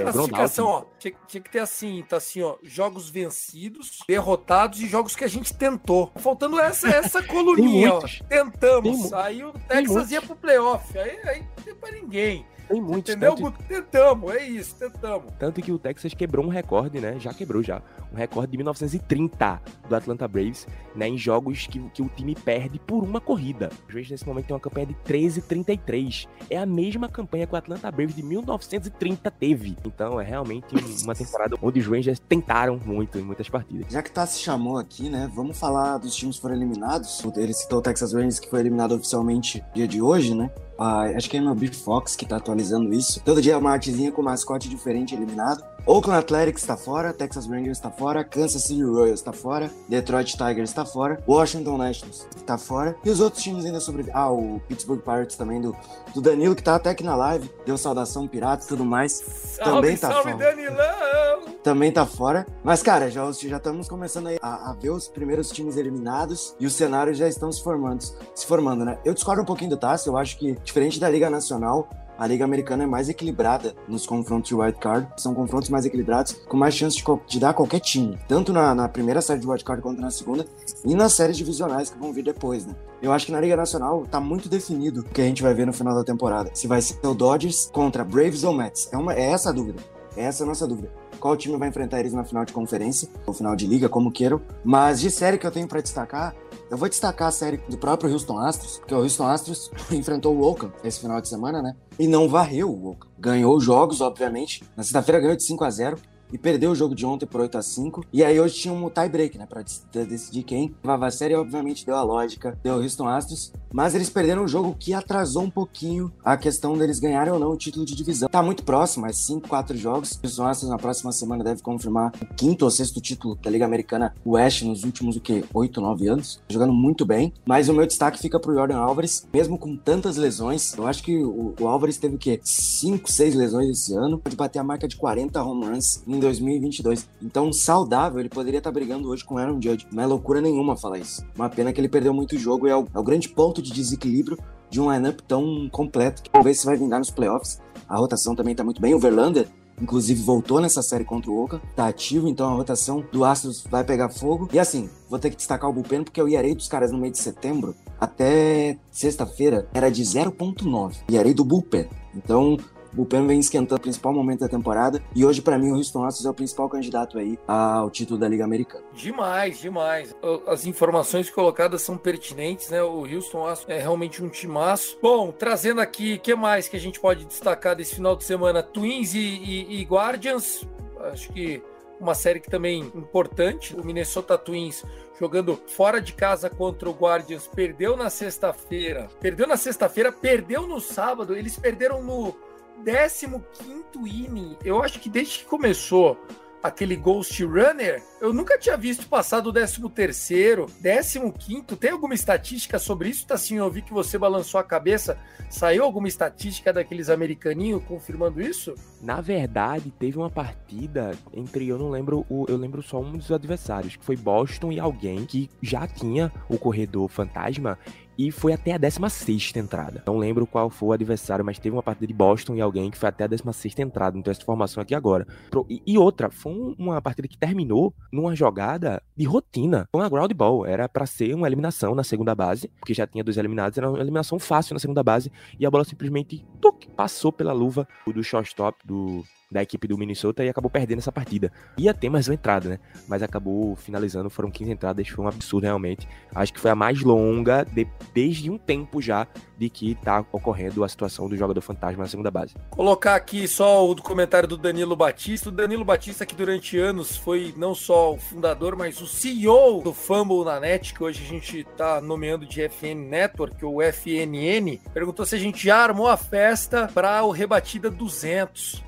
é 0.00 0.04
na 0.04 0.10
grondout. 0.10 0.30
classificação, 0.30 0.66
ó. 0.66 0.84
Tinha, 0.98 1.14
tinha 1.28 1.40
que 1.42 1.50
ter 1.50 1.58
assim, 1.58 2.02
tá 2.08 2.16
assim, 2.16 2.40
ó. 2.40 2.56
Jogos 2.62 3.10
vencidos, 3.10 3.98
derrotados 4.08 4.80
e 4.80 4.86
jogos 4.88 5.14
que 5.14 5.22
a 5.22 5.28
gente 5.28 5.54
tentou. 5.54 6.10
Faltando 6.16 6.58
essa, 6.58 6.88
essa 6.88 7.20
coluninha, 7.28 7.92
ó. 7.92 8.00
Tentamos. 8.26 9.10
Tem 9.10 9.18
aí 9.18 9.44
o 9.44 9.52
Texas 9.52 10.10
ia 10.10 10.22
pro 10.22 10.34
playoff. 10.34 10.98
Aí, 10.98 11.18
aí 11.24 11.40
não 11.42 11.62
tem 11.62 11.74
pra 11.74 11.90
ninguém. 11.92 12.46
Tem 12.68 12.80
muitos. 12.80 13.14
Entendeu, 13.14 13.30
Tanto, 13.34 13.42
Guto? 13.42 13.62
Tentamos, 13.64 14.30
é 14.34 14.44
isso, 14.44 14.74
tentamos. 14.76 15.32
tanto 15.38 15.62
que 15.62 15.70
o 15.72 15.78
Texas 15.78 16.12
quebrou 16.14 16.44
um 16.44 16.48
recorde, 16.48 17.00
né? 17.00 17.16
Já 17.18 17.32
quebrou 17.32 17.62
já. 17.62 17.80
Um 18.12 18.16
recorde 18.16 18.50
de 18.50 18.56
1930 18.58 19.60
do 19.88 19.94
Atlanta 19.96 20.26
Braves, 20.26 20.66
né? 20.94 21.08
Em 21.08 21.16
jogos 21.18 21.66
que, 21.66 21.78
que 21.90 22.02
o 22.02 22.08
time 22.08 22.34
perde 22.34 22.78
por 22.78 23.02
uma 23.02 23.20
corrida. 23.20 23.70
Os 23.88 23.94
Rangers 23.94 24.10
nesse 24.10 24.26
momento 24.26 24.46
tem 24.46 24.54
uma 24.54 24.60
campanha 24.60 24.86
de 24.86 24.94
13-33. 25.06 26.26
É 26.50 26.58
a 26.58 26.66
mesma 26.66 27.08
campanha 27.08 27.46
que 27.46 27.54
o 27.54 27.56
Atlanta 27.56 27.90
Braves 27.90 28.14
de 28.14 28.22
1930 28.22 29.30
teve. 29.30 29.76
Então 29.84 30.20
é 30.20 30.24
realmente 30.24 30.74
uma 31.02 31.14
temporada 31.14 31.56
onde 31.62 31.80
os 31.80 31.86
Rangers 31.86 32.18
tentaram 32.18 32.80
muito 32.84 33.18
em 33.18 33.22
muitas 33.22 33.48
partidas. 33.48 33.92
Já 33.92 34.02
que 34.02 34.10
tá 34.10 34.26
se 34.26 34.40
chamou 34.40 34.78
aqui, 34.78 35.08
né? 35.08 35.30
Vamos 35.34 35.58
falar 35.58 35.98
dos 35.98 36.14
times 36.14 36.36
que 36.36 36.42
foram 36.42 36.54
eliminados. 36.54 37.22
Ele 37.36 37.52
citou 37.52 37.78
o 37.78 37.82
Texas 37.82 38.12
Rangers, 38.12 38.38
que 38.38 38.48
foi 38.48 38.60
eliminado 38.60 38.92
oficialmente 38.92 39.60
no 39.68 39.74
dia 39.74 39.88
de 39.88 40.00
hoje, 40.02 40.34
né? 40.34 40.50
Ah, 40.78 41.04
acho 41.16 41.30
que 41.30 41.36
é 41.36 41.40
MLB 41.40 41.68
Fox 41.68 42.14
que 42.14 42.26
tá 42.26 42.36
atualizando 42.36 42.92
isso. 42.92 43.20
Todo 43.24 43.40
dia 43.40 43.54
é 43.54 43.56
uma 43.56 43.72
artezinha 43.72 44.12
com 44.12 44.22
mascote 44.22 44.68
diferente 44.68 45.14
eliminado. 45.14 45.64
Oakland 45.86 46.18
Athletics 46.18 46.62
está 46.62 46.76
fora, 46.76 47.12
Texas 47.12 47.46
Rangers 47.46 47.78
está 47.78 47.92
fora, 47.92 48.24
Kansas 48.24 48.62
City 48.62 48.82
Royals 48.82 49.20
está 49.20 49.32
fora, 49.32 49.70
Detroit 49.88 50.32
Tigers 50.32 50.70
está 50.70 50.84
fora, 50.84 51.22
Washington 51.28 51.78
Nationals 51.78 52.26
está 52.36 52.58
fora. 52.58 52.96
E 53.04 53.10
os 53.10 53.20
outros 53.20 53.40
times 53.40 53.64
ainda 53.64 53.78
sobrevivem. 53.78 54.12
Ah, 54.16 54.28
o 54.30 54.60
Pittsburgh 54.66 55.00
Pirates 55.00 55.36
também 55.36 55.60
do, 55.60 55.76
do 56.12 56.20
Danilo, 56.20 56.56
que 56.56 56.62
tá 56.62 56.74
até 56.74 56.90
aqui 56.90 57.04
na 57.04 57.14
live. 57.14 57.48
Deu 57.64 57.78
saudação 57.78 58.26
Piratas 58.26 58.66
e 58.66 58.68
tudo 58.68 58.84
mais. 58.84 59.12
Salve, 59.12 59.70
Também 59.70 59.96
tá 59.96 60.10
salve, 60.10 60.32
fora. 60.32 60.44
Danilão! 60.44 61.56
também 61.66 61.90
tá 61.90 62.06
fora. 62.06 62.46
Mas, 62.62 62.80
cara, 62.80 63.10
já, 63.10 63.28
já 63.32 63.56
estamos 63.56 63.88
começando 63.88 64.28
aí 64.28 64.38
a, 64.40 64.70
a 64.70 64.72
ver 64.74 64.90
os 64.90 65.08
primeiros 65.08 65.50
times 65.50 65.76
eliminados 65.76 66.54
e 66.60 66.66
os 66.66 66.72
cenários 66.74 67.18
já 67.18 67.26
estão 67.26 67.50
se 67.50 67.60
formando, 67.60 68.02
se 68.02 68.46
formando, 68.46 68.84
né? 68.84 68.98
Eu 69.04 69.12
discordo 69.12 69.42
um 69.42 69.44
pouquinho 69.44 69.70
do 69.70 69.76
Tassi, 69.76 70.06
eu 70.06 70.16
acho 70.16 70.38
que, 70.38 70.52
diferente 70.62 71.00
da 71.00 71.08
Liga 71.08 71.28
Nacional, 71.28 71.88
a 72.18 72.26
Liga 72.26 72.44
Americana 72.44 72.84
é 72.84 72.86
mais 72.86 73.08
equilibrada 73.08 73.74
nos 73.86 74.06
confrontos 74.06 74.48
de 74.48 74.54
wild 74.54 74.78
card. 74.78 75.06
São 75.16 75.34
confrontos 75.34 75.68
mais 75.68 75.84
equilibrados, 75.84 76.32
com 76.32 76.56
mais 76.56 76.74
chance 76.74 76.96
de, 76.96 77.04
de 77.26 77.38
dar 77.40 77.54
qualquer 77.54 77.80
time. 77.80 78.18
Tanto 78.26 78.52
na, 78.52 78.74
na 78.74 78.88
primeira 78.88 79.20
série 79.20 79.40
de 79.40 79.46
wild 79.46 79.64
card 79.64 79.82
quanto 79.82 80.00
na 80.00 80.10
segunda. 80.10 80.46
E 80.84 80.94
nas 80.94 81.12
séries 81.12 81.36
divisionais 81.36 81.90
que 81.90 81.98
vão 81.98 82.12
vir 82.12 82.24
depois, 82.24 82.64
né? 82.64 82.74
Eu 83.02 83.12
acho 83.12 83.26
que 83.26 83.32
na 83.32 83.40
Liga 83.40 83.56
Nacional 83.56 84.06
tá 84.06 84.18
muito 84.18 84.48
definido 84.48 85.00
o 85.00 85.04
que 85.04 85.20
a 85.20 85.24
gente 85.24 85.42
vai 85.42 85.52
ver 85.52 85.66
no 85.66 85.72
final 85.72 85.94
da 85.94 86.02
temporada. 86.02 86.50
Se 86.54 86.66
vai 86.66 86.80
ser 86.80 86.98
o 87.06 87.14
Dodgers 87.14 87.70
contra 87.72 88.02
Braves 88.02 88.44
ou 88.44 88.54
Mets. 88.54 88.88
É, 88.92 88.96
uma, 88.96 89.12
é 89.14 89.30
essa 89.30 89.50
a 89.50 89.52
dúvida. 89.52 89.80
É 90.16 90.24
essa 90.24 90.44
a 90.44 90.46
nossa 90.46 90.66
dúvida. 90.66 90.90
Qual 91.20 91.36
time 91.36 91.56
vai 91.56 91.68
enfrentar 91.68 92.00
eles 92.00 92.12
na 92.12 92.24
final 92.24 92.44
de 92.44 92.52
conferência, 92.52 93.08
ou 93.26 93.32
final 93.32 93.56
de 93.56 93.66
liga, 93.66 93.88
como 93.88 94.10
queiram. 94.10 94.40
Mas 94.64 95.00
de 95.00 95.10
série 95.10 95.38
que 95.38 95.46
eu 95.46 95.50
tenho 95.50 95.68
pra 95.68 95.80
destacar, 95.80 96.34
eu 96.70 96.76
vou 96.76 96.88
destacar 96.88 97.28
a 97.28 97.32
série 97.32 97.58
do 97.68 97.78
próprio 97.78 98.10
Houston 98.12 98.38
Astros, 98.38 98.78
porque 98.78 98.94
o 98.94 98.98
Houston 98.98 99.26
Astros 99.26 99.70
enfrentou 99.90 100.34
o 100.34 100.42
Oakland 100.42 100.74
esse 100.82 101.00
final 101.00 101.20
de 101.20 101.28
semana, 101.28 101.62
né? 101.62 101.76
E 101.98 102.06
não 102.06 102.28
varreu 102.28 102.70
o 102.70 102.88
Oakland. 102.88 103.14
Ganhou 103.18 103.56
os 103.56 103.64
jogos, 103.64 104.00
obviamente. 104.00 104.64
Na 104.76 104.82
sexta-feira 104.82 105.20
ganhou 105.20 105.36
de 105.36 105.44
5 105.44 105.64
a 105.64 105.70
0 105.70 105.98
e 106.32 106.38
perdeu 106.38 106.70
o 106.70 106.74
jogo 106.74 106.94
de 106.94 107.04
ontem 107.06 107.26
por 107.26 107.40
8 107.40 107.58
a 107.58 107.62
5 107.62 108.04
E 108.12 108.24
aí 108.24 108.38
hoje 108.40 108.54
tinha 108.56 108.74
um 108.74 108.88
tie 108.90 109.08
break, 109.08 109.38
né? 109.38 109.46
Pra 109.46 109.62
dec- 109.62 110.08
decidir 110.08 110.42
quem 110.42 110.74
levava 110.82 111.06
a 111.06 111.10
série. 111.10 111.34
Obviamente 111.34 111.84
deu 111.86 111.96
a 111.96 112.02
lógica, 112.02 112.58
deu 112.62 112.74
o 112.76 112.82
Houston 112.82 113.08
Astros. 113.08 113.52
Mas 113.72 113.94
eles 113.94 114.08
perderam 114.08 114.44
o 114.44 114.48
jogo 114.48 114.74
que 114.78 114.94
atrasou 114.94 115.42
um 115.42 115.50
pouquinho 115.50 116.10
a 116.24 116.36
questão 116.36 116.78
deles 116.78 116.98
ganharem 116.98 117.32
ou 117.32 117.38
não 117.38 117.50
o 117.50 117.56
título 117.56 117.84
de 117.84 117.94
divisão. 117.94 118.28
Tá 118.28 118.42
muito 118.42 118.64
próximo, 118.64 119.02
mais 119.02 119.18
5, 119.18 119.48
4 119.48 119.76
jogos. 119.76 120.12
O 120.12 120.20
Houston 120.24 120.46
Astros 120.46 120.70
na 120.70 120.78
próxima 120.78 121.12
semana 121.12 121.44
deve 121.44 121.60
confirmar 121.62 122.12
o 122.22 122.34
quinto 122.34 122.64
ou 122.64 122.70
sexto 122.70 123.00
título 123.00 123.36
da 123.42 123.50
Liga 123.50 123.64
Americana 123.66 124.14
West 124.24 124.62
nos 124.62 124.82
últimos, 124.84 125.16
o 125.16 125.20
quê? 125.20 125.44
8, 125.52 125.80
9 125.80 126.08
anos. 126.08 126.40
Jogando 126.48 126.72
muito 126.72 127.04
bem. 127.04 127.32
Mas 127.44 127.68
o 127.68 127.74
meu 127.74 127.86
destaque 127.86 128.18
fica 128.18 128.40
pro 128.40 128.54
Jordan 128.54 128.78
Álvares, 128.78 129.26
mesmo 129.32 129.58
com 129.58 129.76
tantas 129.76 130.16
lesões. 130.16 130.72
Eu 130.76 130.86
acho 130.86 131.02
que 131.02 131.16
o, 131.22 131.54
o 131.60 131.66
Álvares 131.68 131.98
teve 131.98 132.14
o 132.14 132.18
quê? 132.18 132.40
5, 132.42 133.10
6 133.12 133.34
lesões 133.34 133.68
esse 133.68 133.94
ano. 133.94 134.18
Pode 134.18 134.36
bater 134.36 134.58
a 134.58 134.64
marca 134.64 134.88
de 134.88 134.96
40 134.96 135.42
home 135.42 135.66
runs 135.66 136.02
em 136.06 136.15
2022. 136.18 137.08
Então, 137.22 137.52
saudável, 137.52 138.20
ele 138.20 138.28
poderia 138.28 138.58
estar 138.58 138.70
brigando 138.70 139.08
hoje 139.08 139.24
com 139.24 139.38
Aaron 139.38 139.60
Judge. 139.60 139.86
Não 139.92 140.02
é 140.02 140.06
loucura 140.06 140.40
nenhuma 140.40 140.76
falar 140.76 140.98
isso. 140.98 141.24
Uma 141.34 141.48
pena 141.48 141.72
que 141.72 141.80
ele 141.80 141.88
perdeu 141.88 142.12
muito 142.12 142.38
jogo 142.38 142.66
e 142.66 142.70
é 142.70 142.76
o, 142.76 142.86
é 142.94 142.98
o 142.98 143.02
grande 143.02 143.28
ponto 143.28 143.62
de 143.62 143.72
desequilíbrio 143.72 144.38
de 144.70 144.80
um 144.80 144.92
lineup 144.92 145.20
tão 145.26 145.68
completo. 145.70 146.22
Vamos 146.32 146.46
ver 146.46 146.54
se 146.54 146.66
vai 146.66 146.76
vingar 146.76 146.98
nos 146.98 147.10
playoffs. 147.10 147.60
A 147.88 147.96
rotação 147.96 148.34
também 148.34 148.54
tá 148.54 148.64
muito 148.64 148.80
bem. 148.80 148.94
O 148.94 148.98
Verlander, 148.98 149.48
inclusive, 149.80 150.20
voltou 150.22 150.60
nessa 150.60 150.82
série 150.82 151.04
contra 151.04 151.30
o 151.30 151.44
Oka. 151.44 151.60
Tá 151.74 151.86
ativo, 151.88 152.28
então 152.28 152.48
a 152.48 152.54
rotação 152.54 153.04
do 153.12 153.24
Astros 153.24 153.64
vai 153.70 153.84
pegar 153.84 154.08
fogo. 154.08 154.48
E 154.52 154.58
assim, 154.58 154.90
vou 155.08 155.18
ter 155.18 155.30
que 155.30 155.36
destacar 155.36 155.70
o 155.70 155.72
bullpen, 155.72 156.02
porque 156.02 156.20
o 156.20 156.28
IRA 156.28 156.54
dos 156.54 156.68
caras 156.68 156.90
no 156.90 156.98
mês 156.98 157.12
de 157.12 157.18
setembro 157.18 157.74
até 158.00 158.78
sexta-feira 158.90 159.68
era 159.72 159.90
de 159.90 160.02
0.9. 160.02 160.96
IRA 161.08 161.32
do 161.32 161.44
bullpen. 161.44 161.88
Então, 162.14 162.56
bullpen 162.96 163.26
vem 163.26 163.38
esquentando 163.38 163.76
o 163.78 163.82
principal 163.82 164.12
momento 164.12 164.40
da 164.40 164.48
temporada. 164.48 165.02
E 165.14 165.24
hoje, 165.24 165.40
pra 165.42 165.58
mim, 165.58 165.70
o 165.70 165.76
Houston 165.76 166.04
Astros 166.04 166.26
é 166.26 166.30
o 166.30 166.34
principal 166.34 166.68
candidato 166.68 167.18
aí 167.18 167.38
ao 167.46 167.90
título 167.90 168.18
da 168.18 168.26
Liga 168.28 168.44
Americana. 168.44 168.84
Demais, 168.94 169.58
demais. 169.60 170.14
As 170.46 170.66
informações 170.66 171.30
colocadas 171.30 171.82
são 171.82 171.96
pertinentes, 171.98 172.70
né? 172.70 172.82
O 172.82 173.00
Houston 173.06 173.46
Astros 173.46 173.70
é 173.76 173.78
realmente 173.78 174.22
um 174.24 174.28
timaço. 174.28 174.98
Bom, 175.02 175.30
trazendo 175.30 175.80
aqui, 175.80 176.14
o 176.14 176.20
que 176.20 176.34
mais 176.34 176.66
que 176.68 176.76
a 176.76 176.80
gente 176.80 176.98
pode 176.98 177.24
destacar 177.26 177.76
desse 177.76 177.94
final 177.94 178.16
de 178.16 178.24
semana? 178.24 178.62
Twins 178.62 179.14
e, 179.14 179.18
e- 179.18 179.80
e 179.80 179.84
Guardians, 179.84 180.66
acho 181.12 181.30
que 181.32 181.62
uma 182.00 182.14
série 182.14 182.40
que 182.40 182.50
também 182.50 182.80
importante. 182.94 183.74
O 183.74 183.84
Minnesota 183.84 184.36
Twins 184.36 184.84
jogando 185.18 185.58
fora 185.66 185.98
de 186.00 186.12
casa 186.12 186.50
contra 186.50 186.90
o 186.90 186.92
Guardians, 186.92 187.46
perdeu 187.46 187.96
na 187.96 188.10
sexta-feira. 188.10 189.08
Perdeu 189.20 189.46
na 189.46 189.56
sexta-feira, 189.56 190.12
perdeu 190.12 190.66
no 190.66 190.78
sábado. 190.80 191.34
Eles 191.34 191.58
perderam 191.58 192.02
no 192.02 192.36
15º 192.84 194.06
inning. 194.06 194.56
Eu 194.64 194.82
acho 194.82 195.00
que 195.00 195.08
desde 195.08 195.38
que 195.38 195.44
começou 195.44 196.18
aquele 196.62 196.96
Ghost 196.96 197.44
Runner, 197.44 198.02
eu 198.20 198.32
nunca 198.32 198.58
tinha 198.58 198.76
visto 198.76 199.08
passar 199.08 199.38
do 199.40 199.52
13 199.52 199.88
terceiro, 199.90 200.66
15 200.66 201.32
quinto. 201.38 201.76
Tem 201.76 201.92
alguma 201.92 202.12
estatística 202.14 202.76
sobre 202.76 203.08
isso, 203.08 203.26
Tassinho? 203.26 203.62
Eu 203.62 203.70
vi 203.70 203.82
que 203.82 203.92
você 203.92 204.18
balançou 204.18 204.58
a 204.58 204.64
cabeça. 204.64 205.16
Saiu 205.48 205.84
alguma 205.84 206.08
estatística 206.08 206.72
daqueles 206.72 207.08
americaninhos 207.08 207.84
confirmando 207.84 208.40
isso? 208.42 208.74
Na 209.00 209.20
verdade, 209.20 209.92
teve 209.92 210.18
uma 210.18 210.30
partida 210.30 211.12
entre, 211.32 211.68
eu 211.68 211.78
não 211.78 211.88
lembro, 211.88 212.26
eu 212.48 212.56
lembro 212.56 212.82
só 212.82 213.00
um 213.00 213.12
dos 213.12 213.30
adversários, 213.30 213.94
que 213.94 214.04
foi 214.04 214.16
Boston 214.16 214.72
e 214.72 214.80
alguém 214.80 215.24
que 215.24 215.48
já 215.62 215.86
tinha 215.86 216.32
o 216.48 216.58
corredor 216.58 217.08
fantasma 217.08 217.78
e 218.18 218.30
foi 218.30 218.52
até 218.52 218.72
a 218.72 218.78
16 218.78 219.52
entrada. 219.56 220.02
Não 220.06 220.18
lembro 220.18 220.46
qual 220.46 220.70
foi 220.70 220.88
o 220.88 220.92
adversário, 220.92 221.44
mas 221.44 221.58
teve 221.58 221.74
uma 221.74 221.82
partida 221.82 222.06
de 222.06 222.14
Boston 222.14 222.54
e 222.54 222.60
alguém 222.60 222.90
que 222.90 222.98
foi 222.98 223.08
até 223.08 223.24
a 223.24 223.26
16 223.26 223.78
entrada. 223.78 224.18
Então, 224.18 224.30
essa 224.30 224.42
informação 224.42 224.82
aqui 224.82 224.94
agora. 224.94 225.26
E, 225.68 225.98
outra, 225.98 226.30
foi 226.30 226.74
uma 226.78 227.00
partida 227.00 227.28
que 227.28 227.36
terminou 227.36 227.94
numa 228.12 228.34
jogada 228.34 229.02
de 229.16 229.24
rotina. 229.24 229.88
Foi 229.90 230.00
uma 230.00 230.08
ground 230.08 230.32
ball. 230.32 230.66
Era 230.66 230.88
para 230.88 231.06
ser 231.06 231.34
uma 231.34 231.46
eliminação 231.46 231.94
na 231.94 232.04
segunda 232.04 232.34
base, 232.34 232.68
porque 232.78 232.94
já 232.94 233.06
tinha 233.06 233.22
dois 233.22 233.36
eliminados. 233.36 233.76
Era 233.76 233.88
uma 233.90 234.00
eliminação 234.00 234.38
fácil 234.38 234.74
na 234.74 234.80
segunda 234.80 235.02
base. 235.02 235.30
E 235.58 235.66
a 235.66 235.70
bola 235.70 235.84
simplesmente 235.84 236.44
tuc, 236.60 236.86
passou 236.96 237.32
pela 237.32 237.52
luva 237.52 237.86
do 238.06 238.22
shortstop 238.22 238.78
do 238.86 239.24
da 239.50 239.62
equipe 239.62 239.86
do 239.86 239.96
Minnesota 239.96 240.44
e 240.44 240.48
acabou 240.48 240.70
perdendo 240.70 240.98
essa 240.98 241.12
partida. 241.12 241.52
Ia 241.78 241.94
ter 241.94 242.10
mais 242.10 242.28
uma 242.28 242.34
entrada, 242.34 242.68
né? 242.68 242.78
Mas 243.06 243.22
acabou 243.22 243.76
finalizando, 243.76 244.28
foram 244.28 244.50
15 244.50 244.70
entradas, 244.70 245.08
foi 245.08 245.24
um 245.24 245.28
absurdo 245.28 245.64
realmente. 245.64 246.08
Acho 246.34 246.52
que 246.52 246.60
foi 246.60 246.70
a 246.70 246.74
mais 246.74 247.00
longa 247.02 247.64
de, 247.64 247.86
desde 248.12 248.50
um 248.50 248.58
tempo 248.58 249.00
já 249.00 249.26
de 249.56 249.70
que 249.70 249.94
tá 249.96 250.24
ocorrendo 250.32 250.84
a 250.84 250.88
situação 250.88 251.28
do 251.28 251.36
jogador 251.36 251.60
fantasma 251.60 252.02
na 252.02 252.08
segunda 252.08 252.30
base. 252.30 252.54
Colocar 252.70 253.14
aqui 253.14 253.46
só 253.46 253.88
o 253.88 253.96
comentário 253.96 254.48
do 254.48 254.56
Danilo 254.56 254.96
Batista. 254.96 255.48
O 255.48 255.52
Danilo 255.52 255.84
Batista 255.84 256.26
que 256.26 256.34
durante 256.34 256.78
anos 256.78 257.16
foi 257.16 257.54
não 257.56 257.74
só 257.74 258.14
o 258.14 258.18
fundador, 258.18 258.76
mas 258.76 259.00
o 259.00 259.06
CEO 259.06 259.80
do 259.82 259.92
Fumble 259.92 260.44
na 260.44 260.60
Net, 260.60 260.92
que 260.92 261.02
hoje 261.02 261.22
a 261.24 261.28
gente 261.28 261.64
tá 261.76 262.00
nomeando 262.00 262.44
de 262.44 262.68
FN 262.68 263.08
Network 263.08 263.64
ou 263.64 263.80
FNN, 263.80 264.78
perguntou 264.92 265.24
se 265.24 265.36
a 265.36 265.38
gente 265.38 265.64
já 265.64 265.78
armou 265.78 266.08
a 266.08 266.16
festa 266.16 266.90
para 266.92 267.22
o 267.22 267.30
Rebatida 267.30 267.90
200 267.90 268.84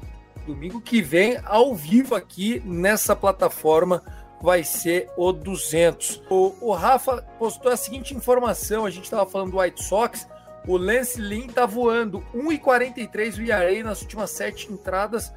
domingo 0.48 0.80
que 0.80 1.00
vem, 1.02 1.38
ao 1.44 1.74
vivo 1.74 2.14
aqui 2.14 2.62
nessa 2.64 3.14
plataforma, 3.14 4.02
vai 4.40 4.64
ser 4.64 5.10
o 5.16 5.32
200. 5.32 6.22
O, 6.30 6.54
o 6.60 6.72
Rafa 6.72 7.22
postou 7.38 7.70
a 7.70 7.76
seguinte 7.76 8.14
informação: 8.14 8.86
a 8.86 8.90
gente 8.90 9.04
estava 9.04 9.28
falando 9.28 9.52
do 9.52 9.58
White 9.58 9.82
Sox. 9.84 10.26
O 10.66 10.76
Lance 10.76 11.20
Lynn 11.20 11.48
tá 11.48 11.64
voando 11.64 12.22
1,43 12.34 13.38
o 13.38 13.42
ERA 13.42 13.84
nas 13.84 14.02
últimas 14.02 14.30
sete 14.30 14.70
entradas. 14.72 15.32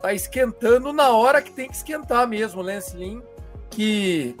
Tá 0.00 0.12
esquentando 0.12 0.92
na 0.92 1.10
hora 1.10 1.40
que 1.40 1.52
tem 1.52 1.68
que 1.68 1.76
esquentar 1.76 2.26
mesmo. 2.26 2.60
O 2.60 2.64
Lance 2.64 2.96
Lynn, 2.96 3.20
que 3.70 4.36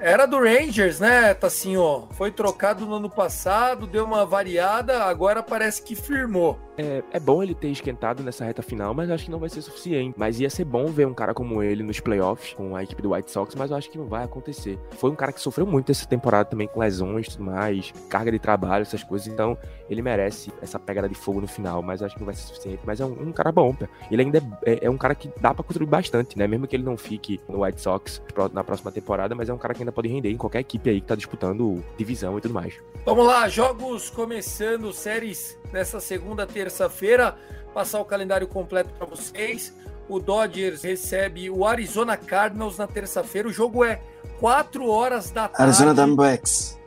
era 0.00 0.26
do 0.26 0.38
Rangers, 0.38 1.00
né, 1.00 1.36
ó. 1.78 2.02
Foi 2.10 2.30
trocado 2.30 2.86
no 2.86 2.94
ano 2.94 3.10
passado, 3.10 3.86
deu 3.86 4.04
uma 4.04 4.24
variada, 4.26 5.04
agora 5.04 5.42
parece 5.42 5.82
que 5.82 5.94
firmou. 5.94 6.58
É, 6.76 7.02
é 7.12 7.20
bom 7.20 7.42
ele 7.42 7.54
ter 7.54 7.68
esquentado 7.68 8.22
nessa 8.22 8.44
reta 8.44 8.62
final, 8.62 8.92
mas 8.94 9.10
acho 9.10 9.26
que 9.26 9.30
não 9.30 9.38
vai 9.38 9.48
ser 9.48 9.62
suficiente. 9.62 10.14
Mas 10.18 10.40
ia 10.40 10.50
ser 10.50 10.64
bom 10.64 10.86
ver 10.86 11.06
um 11.06 11.14
cara 11.14 11.32
como 11.32 11.62
ele 11.62 11.82
nos 11.82 12.00
playoffs, 12.00 12.52
com 12.54 12.74
a 12.74 12.82
equipe 12.82 13.00
do 13.00 13.12
White 13.12 13.30
Sox, 13.30 13.54
mas 13.54 13.70
eu 13.70 13.76
acho 13.76 13.90
que 13.90 13.98
não 13.98 14.06
vai 14.06 14.24
acontecer. 14.24 14.78
Foi 14.98 15.10
um 15.10 15.14
cara 15.14 15.32
que 15.32 15.40
sofreu 15.40 15.66
muito 15.66 15.92
essa 15.92 16.06
temporada 16.06 16.46
também 16.46 16.66
com 16.66 16.80
lesões 16.80 17.26
e 17.26 17.30
tudo 17.30 17.44
mais, 17.44 17.92
carga 18.08 18.32
de 18.32 18.38
trabalho, 18.38 18.82
essas 18.82 19.02
coisas, 19.02 19.28
então 19.28 19.56
ele 19.88 20.02
merece 20.02 20.52
essa 20.60 20.78
pegada 20.78 21.08
de 21.08 21.14
fogo 21.14 21.40
no 21.40 21.46
final, 21.46 21.82
mas 21.82 22.02
acho 22.02 22.14
que 22.14 22.20
não 22.20 22.26
vai 22.26 22.34
ser 22.34 22.48
suficiente. 22.48 22.80
Mas 22.84 23.00
é 23.00 23.04
um, 23.04 23.28
um 23.28 23.32
cara 23.32 23.52
bom, 23.52 23.72
pô. 23.72 23.86
ele 24.10 24.22
ainda 24.22 24.38
é, 24.64 24.72
é, 24.72 24.84
é, 24.86 24.90
um 24.90 24.98
cara 24.98 25.14
que 25.14 25.30
dá 25.40 25.54
para 25.54 25.62
contribuir 25.62 25.90
bastante, 25.90 26.36
né? 26.36 26.46
Mesmo 26.46 26.66
que 26.66 26.74
ele 26.74 26.84
não 26.84 26.96
fique 26.96 27.40
no 27.48 27.62
White 27.62 27.80
Sox 27.80 28.20
na 28.52 28.64
próxima 28.64 28.90
temporada, 28.90 29.34
mas 29.34 29.48
é 29.48 29.54
um 29.54 29.58
cara 29.58 29.74
que 29.74 29.83
ainda 29.84 29.92
pode 29.92 30.08
render 30.08 30.30
em 30.30 30.36
qualquer 30.36 30.60
equipe 30.60 30.90
aí 30.90 31.00
que 31.00 31.06
tá 31.06 31.14
disputando 31.14 31.84
divisão 31.96 32.36
e 32.38 32.40
tudo 32.40 32.54
mais. 32.54 32.74
Vamos 33.04 33.26
lá, 33.26 33.48
jogos 33.48 34.10
começando, 34.10 34.92
séries 34.92 35.58
nessa 35.72 36.00
segunda, 36.00 36.46
terça-feira. 36.46 37.36
Passar 37.72 38.00
o 38.00 38.04
calendário 38.04 38.46
completo 38.46 38.92
para 38.94 39.06
vocês. 39.06 39.74
O 40.08 40.18
Dodgers 40.18 40.82
recebe 40.82 41.50
o 41.50 41.66
Arizona 41.66 42.16
Cardinals 42.16 42.78
na 42.78 42.86
terça-feira. 42.86 43.48
O 43.48 43.52
jogo 43.52 43.84
é 43.84 44.00
4 44.38 44.88
horas 44.88 45.30
da 45.30 45.48
tarde. 45.48 45.62
Arizona 45.62 45.94
Diamondbacks. 45.94 46.78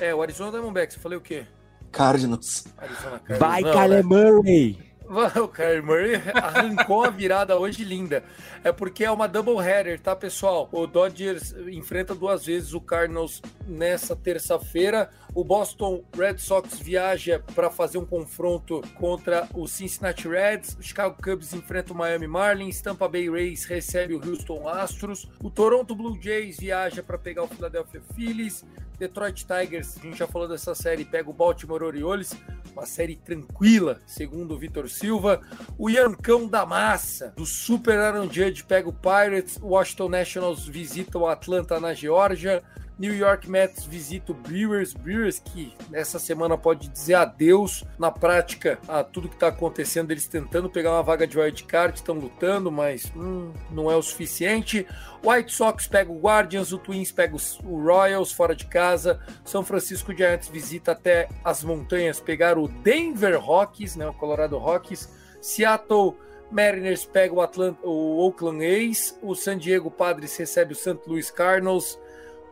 É, 0.00 0.14
o 0.14 0.22
Arizona 0.22 0.50
Diamondbacks. 0.50 0.96
Eu 0.96 1.02
falei 1.02 1.18
o 1.18 1.20
quê? 1.20 1.46
Cardinals. 1.90 2.64
Arizona 2.76 3.18
Cardinals. 3.18 3.38
Vai, 3.38 3.62
Kyler 3.62 4.04
Murray! 4.04 4.91
O 5.12 5.46
Kyler 5.46 5.84
Murray 5.84 6.14
arrancou 6.34 7.04
a 7.04 7.10
virada 7.10 7.58
hoje 7.58 7.84
linda. 7.84 8.24
É 8.64 8.72
porque 8.72 9.04
é 9.04 9.10
uma 9.10 9.28
double 9.28 9.58
header, 9.58 10.00
tá, 10.00 10.16
pessoal? 10.16 10.70
O 10.72 10.86
Dodgers 10.86 11.54
enfrenta 11.70 12.14
duas 12.14 12.46
vezes 12.46 12.72
o 12.72 12.80
Cardinals 12.80 13.42
nessa 13.66 14.16
terça-feira. 14.16 15.10
O 15.34 15.44
Boston 15.44 16.02
Red 16.16 16.38
Sox 16.38 16.78
viaja 16.78 17.42
para 17.54 17.68
fazer 17.68 17.98
um 17.98 18.06
confronto 18.06 18.80
contra 18.98 19.46
o 19.52 19.66
Cincinnati 19.66 20.26
Reds. 20.26 20.78
O 20.80 20.82
Chicago 20.82 21.14
Cubs 21.22 21.52
enfrenta 21.52 21.92
o 21.92 21.96
Miami 21.96 22.26
Marlins. 22.26 22.80
Tampa 22.80 23.06
Bay 23.06 23.28
Rays 23.28 23.66
recebe 23.66 24.14
o 24.14 24.26
Houston 24.26 24.66
Astros. 24.66 25.28
O 25.42 25.50
Toronto 25.50 25.94
Blue 25.94 26.18
Jays 26.18 26.58
viaja 26.58 27.02
para 27.02 27.18
pegar 27.18 27.42
o 27.42 27.48
Philadelphia 27.48 28.00
Phillies. 28.14 28.64
Detroit 29.02 29.44
Tigers, 29.44 29.98
a 29.98 30.00
gente 30.00 30.16
já 30.16 30.28
falou 30.28 30.46
dessa 30.46 30.76
série, 30.76 31.04
pega 31.04 31.28
o 31.28 31.32
Baltimore 31.32 31.82
Orioles, 31.82 32.36
uma 32.72 32.86
série 32.86 33.16
tranquila, 33.16 33.98
segundo 34.06 34.54
o 34.54 34.56
Vitor 34.56 34.88
Silva. 34.88 35.40
O 35.76 35.90
Yancão 35.90 36.46
da 36.46 36.64
Massa, 36.64 37.32
do 37.36 37.44
Super 37.44 37.98
Aaron 37.98 38.30
Judge, 38.30 38.62
pega 38.62 38.88
o 38.88 38.92
Pirates. 38.92 39.58
O 39.60 39.70
Washington 39.70 40.08
Nationals 40.08 40.68
visita 40.68 41.18
o 41.18 41.26
Atlanta 41.26 41.80
na 41.80 41.92
Geórgia. 41.92 42.62
New 42.98 43.14
York 43.14 43.48
Mets 43.48 43.84
visita 43.84 44.32
o 44.32 44.34
Brewers, 44.34 44.92
Brewers 44.92 45.38
que 45.38 45.74
nessa 45.90 46.18
semana 46.18 46.56
pode 46.56 46.88
dizer 46.88 47.14
adeus 47.14 47.84
na 47.98 48.10
prática 48.10 48.78
a 48.86 49.02
tudo 49.02 49.28
que 49.28 49.34
está 49.34 49.48
acontecendo, 49.48 50.10
eles 50.10 50.26
tentando 50.26 50.68
pegar 50.68 50.92
uma 50.92 51.02
vaga 51.02 51.26
de 51.26 51.38
wild 51.38 51.64
card, 51.64 51.98
estão 51.98 52.14
lutando, 52.14 52.70
mas 52.70 53.10
hum, 53.16 53.52
não 53.70 53.90
é 53.90 53.96
o 53.96 54.02
suficiente. 54.02 54.86
White 55.24 55.52
Sox 55.52 55.86
pega 55.86 56.12
o 56.12 56.20
Guardians, 56.20 56.72
o 56.72 56.78
Twins 56.78 57.10
pega 57.10 57.36
o 57.64 57.82
Royals 57.82 58.32
fora 58.32 58.54
de 58.54 58.66
casa, 58.66 59.20
São 59.44 59.64
Francisco 59.64 60.14
Giants 60.14 60.48
visita 60.48 60.92
até 60.92 61.28
as 61.44 61.64
montanhas 61.64 62.20
pegar 62.20 62.58
o 62.58 62.68
Denver 62.68 63.40
Rockies, 63.40 63.96
né, 63.96 64.06
o 64.06 64.12
Colorado 64.12 64.58
Rockies, 64.58 65.08
Seattle 65.40 66.16
Mariners 66.52 67.06
pega 67.06 67.34
o, 67.34 67.40
Atlanta, 67.40 67.80
o 67.82 68.18
Oakland 68.18 68.62
A's, 68.62 69.18
o 69.22 69.34
San 69.34 69.56
Diego 69.56 69.90
Padres 69.90 70.36
recebe 70.36 70.74
o 70.74 70.76
St. 70.76 71.00
Louis 71.06 71.30
Cardinals, 71.30 71.98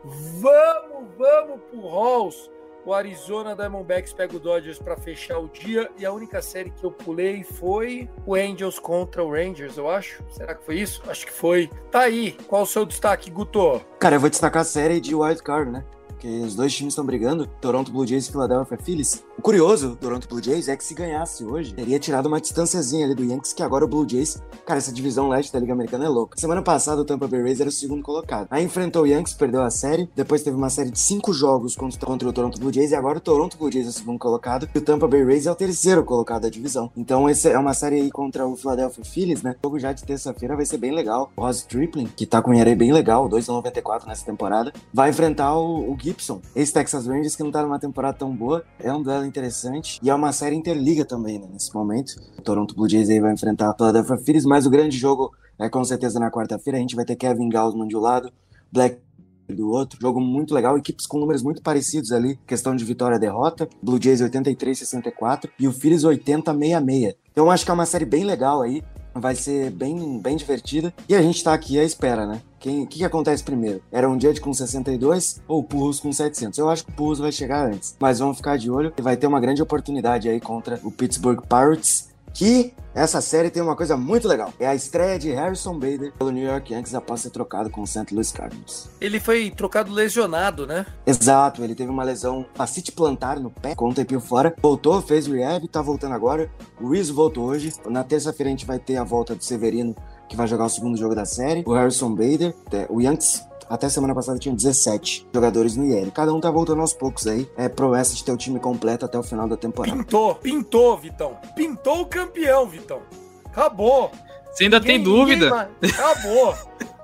Vamos, 0.03 1.09
vamos 1.17 1.61
pro 1.69 1.87
Halls. 1.87 2.49
O 2.83 2.93
Arizona 2.93 3.55
Diamondbacks 3.55 4.11
pega 4.11 4.35
o 4.35 4.39
Dodgers 4.39 4.79
para 4.79 4.97
fechar 4.97 5.37
o 5.37 5.47
dia 5.47 5.87
e 5.99 6.05
a 6.05 6.11
única 6.11 6.41
série 6.41 6.71
que 6.71 6.83
eu 6.83 6.91
pulei 6.91 7.43
foi 7.43 8.09
o 8.25 8.33
Angels 8.33 8.79
contra 8.79 9.23
o 9.23 9.31
Rangers, 9.31 9.77
eu 9.77 9.87
acho. 9.87 10.23
Será 10.31 10.55
que 10.55 10.65
foi 10.65 10.79
isso? 10.79 11.03
Acho 11.07 11.27
que 11.27 11.31
foi. 11.31 11.69
Tá 11.91 12.01
aí. 12.01 12.35
Qual 12.47 12.63
o 12.63 12.65
seu 12.65 12.83
destaque, 12.83 13.29
Guto? 13.29 13.79
Cara, 13.99 14.15
eu 14.15 14.19
vou 14.19 14.31
destacar 14.31 14.63
a 14.63 14.65
série 14.65 14.99
de 14.99 15.13
Wild 15.13 15.43
Card, 15.43 15.69
né? 15.69 15.85
Porque 16.07 16.27
os 16.27 16.55
dois 16.55 16.73
times 16.73 16.93
estão 16.93 17.05
brigando, 17.05 17.45
Toronto 17.59 17.91
Blue 17.91 18.05
Jays 18.05 18.27
e 18.27 18.31
Philadelphia 18.31 18.77
Phillies. 18.77 19.23
O 19.41 19.43
curioso 19.43 19.89
do 19.89 19.95
Toronto 19.95 20.27
Blue 20.27 20.39
Jays 20.39 20.67
é 20.67 20.77
que 20.77 20.83
se 20.83 20.93
ganhasse 20.93 21.43
hoje, 21.43 21.73
teria 21.73 21.97
tirado 21.97 22.27
uma 22.27 22.39
distânciazinha 22.39 23.07
ali 23.07 23.15
do 23.15 23.23
Yankees, 23.23 23.53
que 23.53 23.63
agora 23.63 23.83
o 23.83 23.87
Blue 23.87 24.07
Jays, 24.07 24.39
cara, 24.67 24.77
essa 24.77 24.93
divisão 24.93 25.29
leste 25.29 25.51
da 25.51 25.59
Liga 25.59 25.73
Americana 25.73 26.05
é 26.05 26.07
louca. 26.07 26.39
Semana 26.39 26.61
passada 26.61 27.01
o 27.01 27.05
Tampa 27.05 27.27
Bay 27.27 27.41
Rays 27.41 27.59
era 27.59 27.67
o 27.67 27.71
segundo 27.71 28.03
colocado. 28.03 28.45
Aí 28.51 28.63
enfrentou 28.63 29.01
o 29.01 29.07
Yankees, 29.07 29.33
perdeu 29.33 29.63
a 29.63 29.71
série, 29.71 30.07
depois 30.15 30.43
teve 30.43 30.55
uma 30.55 30.69
série 30.69 30.91
de 30.91 30.99
cinco 30.99 31.33
jogos 31.33 31.75
contra, 31.75 32.05
contra 32.05 32.29
o 32.29 32.31
Toronto 32.31 32.59
Blue 32.59 32.71
Jays, 32.71 32.91
e 32.91 32.95
agora 32.95 33.17
o 33.17 33.19
Toronto 33.19 33.57
Blue 33.57 33.71
Jays 33.71 33.87
é 33.87 33.89
o 33.89 33.93
segundo 33.93 34.19
colocado, 34.19 34.69
e 34.75 34.77
o 34.77 34.81
Tampa 34.81 35.07
Bay 35.07 35.23
Rays 35.23 35.47
é 35.47 35.51
o 35.51 35.55
terceiro 35.55 36.05
colocado 36.05 36.43
da 36.43 36.49
divisão. 36.49 36.91
Então 36.95 37.27
essa 37.27 37.49
é 37.49 37.57
uma 37.57 37.73
série 37.73 37.95
aí 37.95 38.11
contra 38.11 38.45
o 38.45 38.55
Philadelphia 38.55 39.03
Phillies, 39.03 39.41
né? 39.41 39.55
O 39.63 39.65
jogo 39.65 39.79
já 39.79 39.91
de 39.91 40.03
terça-feira 40.03 40.55
vai 40.55 40.67
ser 40.67 40.77
bem 40.77 40.93
legal. 40.93 41.31
O 41.35 41.41
Ross 41.41 41.63
Tripling, 41.63 42.11
que 42.15 42.27
tá 42.27 42.43
com 42.43 42.51
um 42.51 42.53
ERA 42.53 42.75
bem 42.75 42.93
legal, 42.93 43.27
2,94 43.27 44.05
nessa 44.05 44.23
temporada, 44.23 44.71
vai 44.93 45.09
enfrentar 45.09 45.57
o, 45.57 45.91
o 45.91 45.97
Gibson, 45.99 46.39
esse 46.55 46.71
Texas 46.71 47.07
Rangers 47.07 47.35
que 47.35 47.41
não 47.41 47.49
tá 47.49 47.63
numa 47.63 47.79
temporada 47.79 48.19
tão 48.19 48.35
boa. 48.35 48.63
É 48.79 48.93
um 48.93 49.01
duelo 49.01 49.30
interessante. 49.31 49.99
E 50.03 50.09
é 50.09 50.13
uma 50.13 50.31
série 50.31 50.55
interliga 50.55 51.03
também, 51.03 51.39
né, 51.39 51.47
nesse 51.51 51.73
momento. 51.73 52.13
O 52.37 52.41
Toronto 52.41 52.75
Blue 52.75 52.87
Jays 52.87 53.09
aí 53.09 53.19
vai 53.19 53.33
enfrentar 53.33 53.71
a 53.71 53.73
Philadelphia 53.73 54.17
Phillies, 54.17 54.45
mas 54.45 54.65
o 54.65 54.69
grande 54.69 54.97
jogo 54.97 55.31
é 55.57 55.69
com 55.69 55.83
certeza 55.83 56.19
na 56.19 56.29
quarta-feira. 56.29 56.77
A 56.77 56.81
gente 56.81 56.95
vai 56.95 57.05
ter 57.05 57.15
Kevin 57.15 57.49
Gausman 57.49 57.87
de 57.87 57.95
um 57.95 57.99
lado, 57.99 58.31
Black 58.71 58.99
do 59.47 59.69
outro. 59.69 59.99
Jogo 60.01 60.19
muito 60.19 60.53
legal, 60.53 60.77
equipes 60.77 61.05
com 61.05 61.19
números 61.19 61.41
muito 61.41 61.61
parecidos 61.61 62.11
ali, 62.11 62.39
questão 62.47 62.75
de 62.75 62.85
vitória 62.85 63.15
e 63.15 63.19
derrota. 63.19 63.67
Blue 63.81 64.01
Jays 64.01 64.21
83-64 64.21 65.49
e 65.59 65.67
o 65.67 65.71
Phillies 65.71 66.03
80-66. 66.03 67.15
Então 67.31 67.49
acho 67.49 67.65
que 67.65 67.71
é 67.71 67.73
uma 67.73 67.85
série 67.85 68.05
bem 68.05 68.23
legal 68.23 68.61
aí, 68.61 68.83
vai 69.13 69.35
ser 69.35 69.71
bem, 69.71 70.19
bem 70.19 70.35
divertida. 70.35 70.93
E 71.07 71.15
a 71.15 71.21
gente 71.21 71.43
tá 71.43 71.53
aqui 71.53 71.79
à 71.79 71.83
espera, 71.83 72.25
né? 72.25 72.41
Quem, 72.59 72.83
o 72.83 72.87
que, 72.87 72.99
que, 72.99 73.05
acontece 73.05 73.43
primeiro? 73.43 73.81
Era 73.91 74.07
um 74.07 74.19
Judge 74.19 74.39
com 74.39 74.53
62 74.53 75.41
ou 75.47 75.63
Purros 75.63 75.99
com 75.99 76.13
700? 76.13 76.59
Eu 76.59 76.69
acho 76.69 76.85
que 76.85 76.91
o 76.91 76.93
Purros 76.93 77.17
vai 77.17 77.31
chegar 77.31 77.65
antes, 77.65 77.95
mas 77.99 78.19
vamos 78.19 78.37
ficar 78.37 78.57
de 78.57 78.69
olho 78.69 78.93
e 78.95 79.01
vai 79.01 79.17
ter 79.17 79.25
uma 79.25 79.39
grande 79.39 79.63
oportunidade 79.63 80.29
aí 80.29 80.39
contra 80.39 80.79
o 80.83 80.91
Pittsburgh 80.91 81.41
Pirates 81.41 82.10
que 82.33 82.73
essa 82.93 83.21
série 83.21 83.49
tem 83.49 83.61
uma 83.61 83.75
coisa 83.75 83.95
muito 83.95 84.27
legal. 84.27 84.53
É 84.59 84.67
a 84.67 84.75
estreia 84.75 85.17
de 85.17 85.31
Harrison 85.31 85.73
Bader 85.73 86.11
pelo 86.17 86.31
New 86.31 86.45
York 86.45 86.73
Yankees 86.73 86.93
após 86.93 87.21
ser 87.21 87.29
trocado 87.29 87.69
com 87.69 87.81
o 87.81 87.87
St. 87.87 88.07
Louis 88.11 88.31
Cardinals. 88.31 88.89
Ele 88.99 89.19
foi 89.19 89.49
trocado 89.49 89.91
lesionado, 89.91 90.67
né? 90.67 90.85
Exato, 91.05 91.63
ele 91.63 91.75
teve 91.75 91.89
uma 91.89 92.03
lesão 92.03 92.45
facite 92.53 92.91
plantar 92.91 93.39
no 93.39 93.49
pé, 93.49 93.75
com 93.75 93.89
um 93.89 93.93
tempinho 93.93 94.19
fora. 94.19 94.53
Voltou, 94.61 95.01
fez 95.01 95.27
rehab, 95.27 95.67
tá 95.67 95.81
voltando 95.81 96.13
agora. 96.13 96.51
O 96.79 96.89
Rizzo 96.89 97.13
voltou 97.13 97.45
hoje. 97.45 97.73
Na 97.87 98.03
terça-feira 98.03 98.49
a 98.49 98.51
gente 98.51 98.65
vai 98.65 98.79
ter 98.79 98.97
a 98.97 99.03
volta 99.03 99.35
do 99.35 99.43
Severino, 99.43 99.95
que 100.27 100.35
vai 100.35 100.47
jogar 100.47 100.65
o 100.65 100.69
segundo 100.69 100.97
jogo 100.97 101.15
da 101.15 101.25
série. 101.25 101.63
O 101.65 101.73
Harrison 101.73 102.13
Bader, 102.13 102.53
é, 102.71 102.87
o 102.89 103.01
Yankees 103.01 103.41
até 103.73 103.89
semana 103.89 104.13
passada 104.13 104.37
tinha 104.37 104.53
17 104.55 105.27
jogadores 105.33 105.75
no 105.75 105.85
IL. 105.85 106.11
Cada 106.11 106.33
um 106.33 106.39
tá 106.39 106.51
voltando 106.51 106.81
aos 106.81 106.93
poucos 106.93 107.25
aí. 107.27 107.49
É 107.57 107.67
promessa 107.69 108.13
de 108.13 108.23
ter 108.23 108.31
o 108.31 108.37
time 108.37 108.59
completo 108.59 109.05
até 109.05 109.17
o 109.17 109.23
final 109.23 109.47
da 109.47 109.55
temporada. 109.57 109.97
Pintou, 109.97 110.35
pintou, 110.35 110.97
Vitão. 110.97 111.37
Pintou 111.55 112.01
o 112.01 112.05
campeão, 112.05 112.67
Vitão. 112.67 113.01
Acabou. 113.45 114.11
Você 114.51 114.65
ainda 114.65 114.81
tem 114.81 115.01
dúvida? 115.01 115.49
mais- 115.49 115.69
Acabou. 115.93 116.55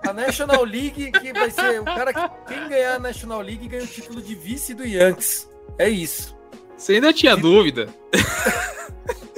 A 0.05 0.13
National 0.13 0.63
League, 0.63 1.11
que 1.11 1.33
vai 1.33 1.49
ser 1.51 1.81
o 1.81 1.85
cara 1.85 2.13
que. 2.13 2.53
Quem 2.53 2.69
ganhar 2.69 2.95
a 2.95 2.99
National 2.99 3.41
League 3.41 3.67
ganha 3.67 3.83
o 3.83 3.87
título 3.87 4.21
de 4.21 4.35
vice 4.35 4.73
do 4.73 4.85
Yankees. 4.85 5.49
É 5.77 5.89
isso. 5.89 6.35
Você 6.77 6.93
ainda 6.93 7.11
tinha 7.11 7.35
dúvida? 7.35 7.89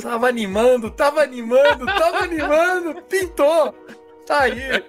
Tava 0.02 0.28
animando, 0.30 0.90
tava 0.90 1.22
animando, 1.24 1.86
tava 1.86 2.20
animando, 2.24 3.02
pintou. 3.04 3.74
Tá 4.30 4.42
aí. 4.42 4.84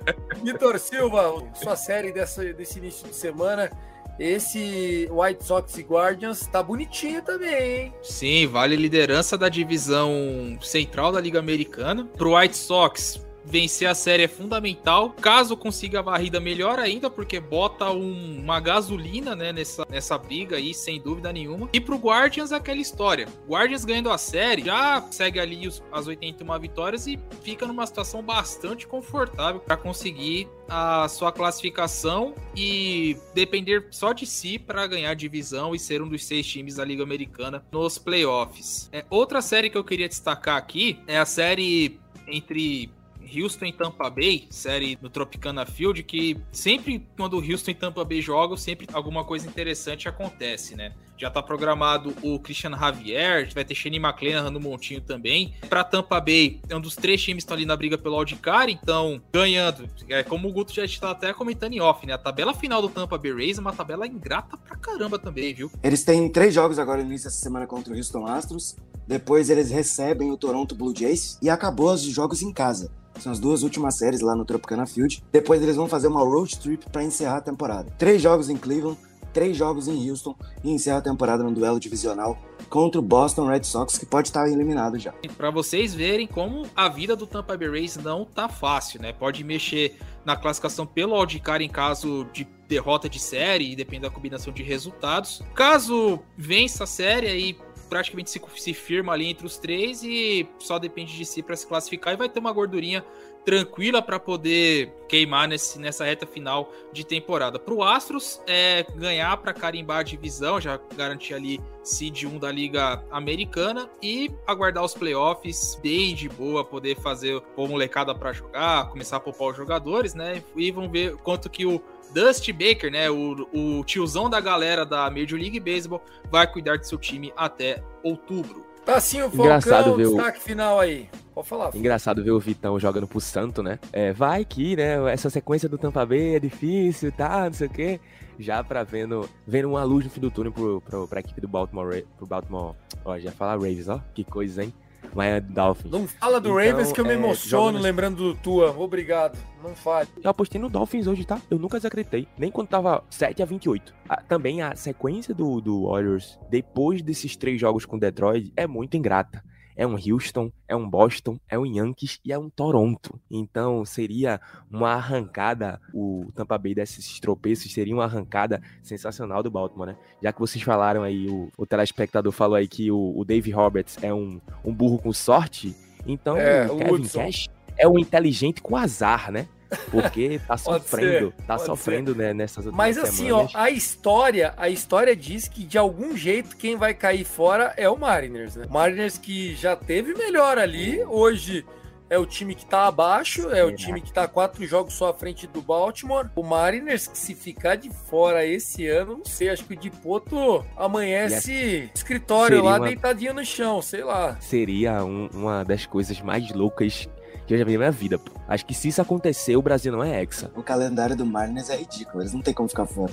Vitor 0.45 0.79
Silva, 0.79 1.43
sua 1.55 1.75
série 1.75 2.13
dessa, 2.13 2.45
desse 2.53 2.79
início 2.79 3.09
de 3.09 3.15
semana. 3.15 3.71
Esse 4.19 5.09
White 5.11 5.45
Sox 5.45 5.79
e 5.79 5.83
Guardians 5.83 6.47
tá 6.47 6.63
bonitinho 6.63 7.23
também, 7.23 7.85
hein? 7.85 7.95
Sim, 8.03 8.47
vale 8.47 8.77
liderança 8.77 9.39
da 9.39 9.49
divisão 9.49 10.59
central 10.61 11.11
da 11.11 11.19
Liga 11.19 11.39
Americana. 11.39 12.05
Pro 12.19 12.37
White 12.37 12.55
Sox, 12.55 13.19
vencer 13.45 13.89
a 13.89 13.95
série 13.95 14.25
é 14.25 14.29
fundamental. 14.29 15.11
Caso 15.21 15.57
consiga 15.57 16.01
a 16.01 16.03
varrida, 16.03 16.39
melhor 16.41 16.79
ainda, 16.79 17.09
porque 17.11 17.41
bota 17.41 17.91
um- 17.91 18.41
uma 18.41 18.61
gasolina 18.61 19.35
né, 19.35 19.53
nessa, 19.53 19.87
nessa 19.91 20.17
briga 20.19 20.57
aí, 20.57 20.73
sem 20.75 21.01
dúvida 21.01 21.33
nenhuma. 21.33 21.69
E 21.73 21.81
pro 21.81 21.97
Guardians, 21.97 22.53
aquela 22.53 22.81
história. 22.81 23.27
Guardians 23.49 23.85
ganhando 23.85 24.11
a 24.11 24.19
série, 24.19 24.63
já 24.65 25.03
segue 25.11 25.39
ali 25.41 25.67
os- 25.67 25.83
as 25.93 26.07
81 26.07 26.59
vitórias 26.59 27.07
e 27.07 27.19
fica 27.43 27.67
numa 27.67 27.87
situação 27.87 28.23
bastante 28.23 28.87
confortável 28.87 29.61
para 29.61 29.77
conseguir 29.77 30.49
a 30.69 31.09
sua 31.09 31.33
classificação 31.33 32.35
e 32.57 33.17
depender 33.35 33.89
só 33.91 34.13
de 34.13 34.27
si 34.27 34.59
para 34.59 34.87
ganhar 34.87 35.15
divisão 35.15 35.75
e 35.75 35.79
ser 35.79 36.01
um 36.03 36.09
dos 36.09 36.25
seis 36.25 36.47
times 36.47 36.77
da 36.77 36.85
Liga 36.85 37.03
Americana 37.03 37.65
nos 37.73 37.99
playoffs. 37.99 38.89
É, 38.93 39.05
outra 39.11 39.43
série 39.43 39.69
que 39.71 39.77
eu 39.77 39.85
queria 39.85 40.09
destacar 40.09 40.57
aqui 40.57 40.99
é 41.07 41.19
a 41.19 41.25
série 41.27 41.99
entre 42.29 42.91
Houston 43.35 43.67
e 43.67 43.73
Tampa 43.73 44.09
Bay, 44.11 44.47
série 44.51 44.99
no 45.01 45.09
Tropicana 45.09 45.65
Field, 45.67 46.03
que 46.03 46.37
sempre 46.53 47.07
quando 47.17 47.35
o 47.35 47.41
Houston 47.41 47.71
e 47.71 47.75
Tampa 47.75 48.05
Bay 48.05 48.21
jogam, 48.21 48.57
sempre 48.57 48.87
alguma 48.93 49.25
coisa 49.25 49.47
interessante 49.47 50.09
acontece, 50.09 50.75
né? 50.75 50.93
Já 51.17 51.29
tá 51.29 51.43
programado 51.43 52.15
o 52.23 52.39
Christian 52.39 52.71
Javier, 52.71 53.53
vai 53.53 53.63
ter 53.63 53.75
Shane 53.75 53.99
McClanahan 53.99 54.51
no 54.51 54.59
montinho 54.59 55.03
também. 55.03 55.53
Pra 55.69 55.85
Tampa 55.85 56.19
Bay, 56.19 56.63
é 56.67 56.75
um 56.75 56.81
dos 56.81 56.97
três 56.97 57.23
times 57.23 57.45
que 57.45 57.47
estão 57.47 57.57
ali 57.57 57.67
na 57.67 57.77
briga 57.77 57.99
pelo 57.99 58.17
wildcard, 58.17 58.73
então 58.73 59.21
ganhando. 59.31 59.87
É 60.09 60.23
como 60.23 60.49
o 60.49 60.53
Guto 60.53 60.73
já 60.73 60.83
está 60.83 61.11
até 61.11 61.35
comentando 61.35 61.75
em 61.75 61.81
off, 61.81 62.07
né? 62.07 62.15
A 62.15 62.19
tabela 62.19 62.55
final 62.55 62.81
do 62.81 62.89
Tampa 62.89 63.19
Bay 63.19 63.33
Rays 63.35 63.59
é 63.59 63.61
uma 63.61 63.75
tabela 63.75 64.07
ingrata 64.07 64.57
pra 64.57 64.77
caramba 64.77 65.19
também, 65.19 65.53
viu? 65.53 65.71
Eles 65.83 66.05
têm 66.05 66.27
três 66.31 66.55
jogos 66.55 66.79
agora 66.79 67.03
no 67.03 67.09
início 67.09 67.29
dessa 67.29 67.43
semana 67.43 67.67
contra 67.67 67.93
o 67.93 67.97
Houston 67.97 68.27
Astros. 68.27 68.77
Depois 69.07 69.51
eles 69.51 69.71
recebem 69.71 70.31
o 70.31 70.39
Toronto 70.39 70.75
Blue 70.75 70.95
Jays 70.97 71.39
e 71.43 71.51
acabou 71.51 71.93
os 71.93 72.01
jogos 72.03 72.41
em 72.41 72.53
casa. 72.53 72.91
São 73.21 73.31
as 73.33 73.39
duas 73.39 73.63
últimas 73.63 73.97
séries 73.97 74.21
lá 74.21 74.35
no 74.35 74.45
Tropicana 74.45 74.87
Field. 74.87 75.23
Depois 75.31 75.63
eles 75.63 75.77
vão 75.77 75.87
fazer 75.87 76.09
uma 76.09 76.23
road 76.23 76.59
trip 76.59 76.89
para 76.91 77.05
encerrar 77.05 77.37
a 77.37 77.43
temporada. 77.43 77.93
Três 77.99 78.21
jogos 78.21 78.49
em 78.49 78.57
Cleveland, 78.57 78.99
três 79.33 79.57
jogos 79.57 79.89
em 79.89 80.11
Houston 80.11 80.35
e 80.63 80.71
encerra 80.71 80.99
a 80.99 81.03
temporada 81.03 81.43
no 81.43 81.53
duelo 81.53 81.79
divisional 81.79 82.39
contra 82.69 83.01
o 83.01 83.03
Boston 83.03 83.47
Red 83.47 83.65
Sox, 83.65 83.99
que 83.99 84.07
pode 84.07 84.29
estar 84.29 84.49
eliminado 84.49 84.99
já. 84.99 85.13
Pra 85.37 85.51
vocês 85.51 85.95
verem 85.95 86.27
como 86.27 86.67
a 86.75 86.89
vida 86.89 87.17
do 87.17 87.27
Tampa 87.27 87.57
Bay 87.57 87.69
Rays 87.69 87.97
não 87.97 88.25
tá 88.25 88.49
fácil, 88.49 89.01
né? 89.03 89.13
Pode 89.13 89.43
mexer 89.43 89.97
na 90.25 90.37
classificação 90.37 90.87
pelo 90.87 91.19
wildcard 91.19 91.65
em 91.65 91.69
caso 91.69 92.27
de 92.33 92.47
derrota 92.69 93.09
de 93.09 93.19
série 93.19 93.73
e 93.73 93.77
depende 93.77 94.03
da 94.03 94.11
combinação 94.11 94.53
de 94.53 94.63
resultados. 94.63 95.43
Caso 95.55 96.21
vença 96.37 96.85
a 96.85 96.87
série, 96.87 97.27
aí 97.27 97.59
praticamente 97.91 98.31
se, 98.31 98.41
se 98.57 98.73
firma 98.73 99.13
ali 99.13 99.27
entre 99.27 99.45
os 99.45 99.59
três 99.59 100.03
e 100.03 100.49
só 100.61 100.79
depende 100.79 101.15
de 101.15 101.27
si 101.27 101.43
para 101.43 101.57
se 101.57 101.67
classificar 101.67 102.15
e 102.15 102.17
vai 102.17 102.29
ter 102.29 102.39
uma 102.39 102.53
gordurinha 102.53 103.05
tranquila 103.45 104.03
para 104.03 104.21
poder 104.21 104.93
queimar 105.09 105.49
nesse, 105.49 105.79
nessa 105.79 106.05
reta 106.05 106.27
final 106.27 106.73
de 106.93 107.05
temporada. 107.05 107.59
Para 107.59 107.75
o 107.75 107.83
Astros 107.83 108.41
é 108.47 108.85
ganhar 108.95 109.37
para 109.39 109.53
carimbar 109.53 109.99
a 109.99 110.03
divisão, 110.03 110.61
já 110.61 110.79
garantir 110.95 111.35
ali 111.35 111.61
seed 111.83 112.25
1 112.25 112.39
da 112.39 112.53
Liga 112.53 113.03
Americana 113.11 113.91
e 114.03 114.31
aguardar 114.47 114.85
os 114.85 114.95
playoffs 114.95 115.79
bem 115.83 116.15
de 116.15 116.29
boa, 116.29 116.65
poder 116.65 116.97
fazer 116.97 117.41
pôr 117.57 117.69
molecada 117.69 118.15
para 118.15 118.33
jogar, 118.33 118.89
começar 118.91 119.17
a 119.17 119.21
poupar 119.21 119.49
os 119.49 119.57
jogadores, 119.57 120.15
né? 120.15 120.43
E 120.55 120.71
vamos 120.71 120.93
ver 120.93 121.17
quanto 121.17 121.49
que 121.49 121.65
o 121.65 121.83
Dusty 122.15 122.53
Baker, 122.53 122.91
né, 122.91 123.11
o, 123.11 123.47
o 123.53 123.85
tiozão 123.85 124.29
da 124.29 124.41
galera 124.41 124.85
da 124.85 125.11
Major 125.11 125.39
League 125.39 125.61
Baseball, 125.61 126.03
vai 126.31 126.47
cuidar 126.47 126.79
do 126.79 126.85
seu 126.87 126.99
time 126.99 127.33
até 127.37 127.83
outubro. 128.03 128.65
Tassinho 128.85 129.27
Engraçado 129.33 129.85
Falcão, 129.85 129.97
ver 129.97 130.07
o- 130.07 130.15
destaque 130.17 130.41
final 130.41 130.81
aí. 130.81 131.09
Pode 131.35 131.47
falar. 131.49 131.71
Engraçado 131.75 132.25
ver 132.25 132.31
o 132.33 132.41
Vitão 132.41 132.79
jogando 132.81 133.07
pro 133.07 133.21
Santo, 133.21 133.63
né? 133.63 133.79
É, 133.93 134.13
vai 134.13 134.45
que, 134.45 134.75
né? 134.75 135.13
Essa 135.13 135.31
sequência 135.31 135.69
do 135.69 135.79
Tampa 135.79 136.05
Bay 136.05 136.35
é 136.37 136.41
difícil, 136.41 137.13
tá? 137.13 137.45
Não 137.45 137.53
sei 137.53 137.67
o 137.67 137.71
quê. 137.71 138.01
Já 138.39 138.65
pra 138.65 138.83
vendo, 138.83 139.29
vendo 139.47 139.69
uma 139.69 139.85
luz 139.85 140.05
no 140.05 140.11
fim 140.11 140.21
do 140.21 140.31
túnel 140.31 140.51
pro, 140.51 140.81
pro, 140.81 141.07
pra 141.07 141.21
equipe 141.21 141.41
do 141.43 141.47
Baltimore, 141.47 142.05
pro 142.17 142.27
Baltimore. 142.27 142.75
Ó, 143.05 143.19
já 143.19 143.31
falar 143.31 143.53
Ravens, 143.53 143.87
ó. 143.89 144.01
Que 144.15 144.25
coisa, 144.25 144.65
hein? 144.65 144.73
Miami 145.15 145.41
Dolphins. 145.49 145.91
Não 145.91 146.07
fala 146.07 146.41
do 146.41 146.49
Então, 146.51 146.71
Ravens 146.71 146.93
que 146.93 147.01
eu 147.01 147.05
me 147.05 147.11
é, 147.13 147.15
emociono 147.15 147.79
no- 147.79 147.83
lembrando 147.85 148.17
do 148.17 148.35
Tua. 148.35 148.71
Obrigado. 148.79 149.39
Não 149.63 149.75
fale. 149.75 150.09
Eu 150.23 150.31
apostei 150.31 150.61
no 150.61 150.69
Dolphins 150.71 151.07
hoje, 151.07 151.25
tá? 151.25 151.41
Eu 151.51 151.59
nunca 151.59 151.77
desacreditei. 151.79 152.27
Nem 152.39 152.51
quando 152.51 152.69
tava 152.69 153.03
7 153.11 153.43
a 153.43 153.47
28. 153.47 153.93
Ah, 154.09 154.23
também 154.23 154.63
a 154.63 154.75
sequência 154.75 155.35
do, 155.35 155.61
do 155.61 155.87
Warriors, 155.89 156.39
depois 156.49 157.03
desses 157.03 157.37
três 157.37 157.61
jogos 157.61 157.85
com 157.85 157.99
Detroit, 157.99 158.53
é 158.57 158.67
muito 158.67 158.97
ingrata. 158.97 159.43
É 159.77 159.87
um 159.87 159.95
Houston, 159.95 160.53
é 160.69 160.77
um 160.77 160.89
Boston, 160.89 161.39
é 161.49 161.59
um 161.59 161.65
Yankees 161.65 162.21
e 162.25 162.33
é 162.33 162.39
um 162.39 162.51
Toronto. 162.51 163.19
Então 163.31 163.85
seria 163.85 164.41
uma 164.71 164.93
arrancada, 164.93 165.81
o 165.95 166.31
Tampa 166.35 166.59
Bay 166.59 166.75
desses 166.75 167.19
tropeços 167.21 167.73
seria 167.73 167.95
uma 167.95 168.05
arrancada 168.05 168.63
sensacional 168.83 169.43
do 169.43 169.51
Baltimore, 169.51 169.89
né? 169.89 169.97
Já 170.23 170.33
que 170.33 170.41
vocês 170.41 170.63
falaram 170.63 171.03
aí, 171.03 171.29
o, 171.29 171.51
o 171.57 171.67
telespectador 171.67 172.33
falou 172.33 172.57
aí 172.57 172.69
que 172.69 172.91
o, 172.91 173.15
o 173.17 173.25
Dave 173.25 173.51
Roberts 173.51 173.97
é 174.03 174.13
um, 174.13 174.41
um 174.65 174.73
burro 174.73 174.99
com 174.99 175.13
sorte, 175.13 175.75
então 176.07 176.37
É, 176.37 176.67
o 176.71 176.77
Kevin 176.77 176.91
Woodson. 176.91 177.25
Cash 177.25 177.49
é 177.77 177.89
um 177.89 177.99
inteligente 177.99 178.61
com 178.61 178.77
azar, 178.77 179.33
né? 179.33 179.49
Porque 179.91 180.41
tá 180.47 180.57
sofrendo, 180.59 181.33
ser, 181.37 181.45
tá 181.47 181.59
sofrendo, 181.59 182.15
né, 182.15 182.33
nessas 182.35 182.67
Mas 182.67 182.99
assim, 182.99 183.31
ó, 183.31 183.47
a 183.55 183.71
história, 183.71 184.53
a 184.57 184.69
história 184.69 185.15
diz 185.15 185.47
que 185.49 185.65
de 185.65 185.79
algum 185.79 186.17
jeito 186.17 186.57
quem 186.57 186.77
vai 186.77 186.95
cair 186.95 187.25
fora 187.25 187.73
é 187.77 187.89
o 187.89 187.97
Mariners, 187.97 188.57
né? 188.57 188.67
O 188.69 188.73
Mariners 188.73 189.19
que 189.19 189.55
já 189.55 189.77
teve 189.77 190.15
melhor 190.15 190.59
ali, 190.59 191.03
hoje 191.05 191.65
é 192.09 192.19
o 192.19 192.27
time 192.27 192.57
que 192.57 192.67
tá 192.67 192.89
abaixo, 192.89 193.43
é 193.51 193.63
o 193.63 193.67
Será? 193.67 193.77
time 193.77 194.01
que 194.01 194.13
tá 194.13 194.27
quatro 194.27 194.67
jogos 194.67 194.95
só 194.95 195.11
à 195.11 195.15
frente 195.15 195.47
do 195.47 195.63
Baltimore. 195.63 196.29
O 196.35 196.43
Mariners 196.43 197.07
que 197.07 197.17
se 197.17 197.37
ficar 197.37 197.77
de 197.77 197.89
fora 197.89 198.45
esse 198.45 198.89
ano, 198.89 199.19
não 199.19 199.25
sei, 199.25 199.49
acho 199.49 199.65
que 199.65 199.75
o 199.75 199.77
Dipoto 199.77 200.65
amanhece 200.77 201.89
escritório 201.95 202.57
Seria 202.57 202.71
lá 202.71 202.77
uma- 202.79 202.87
deitadinho 202.87 203.35
no 203.35 203.45
chão, 203.45 203.81
sei 203.81 204.03
lá. 204.03 204.37
Seria 204.41 205.05
um- 205.05 205.29
uma 205.33 205.65
das 205.65 205.87
coisas 205.87 206.21
mais 206.21 206.51
loucas 206.53 207.09
que 207.51 207.55
eu 207.55 207.59
já 207.59 207.65
vi 207.65 207.73
na 207.73 207.79
minha 207.79 207.91
vida. 207.91 208.17
pô. 208.17 208.31
Acho 208.47 208.65
que 208.65 208.73
se 208.73 208.87
isso 208.89 209.03
acontecer, 209.03 209.57
o 209.57 209.63
Brasil 209.63 209.91
não 209.93 210.05
é 210.05 210.23
hexa. 210.23 210.53
O 210.55 210.63
calendário 210.63 211.17
do 211.17 211.27
Mariners 211.27 211.69
é 211.69 211.77
ridículo, 211.77 212.23
eles 212.23 212.33
não 212.33 212.41
tem 212.41 212.55
como 212.55 212.69
ficar 212.69 212.87
fora. 212.87 213.13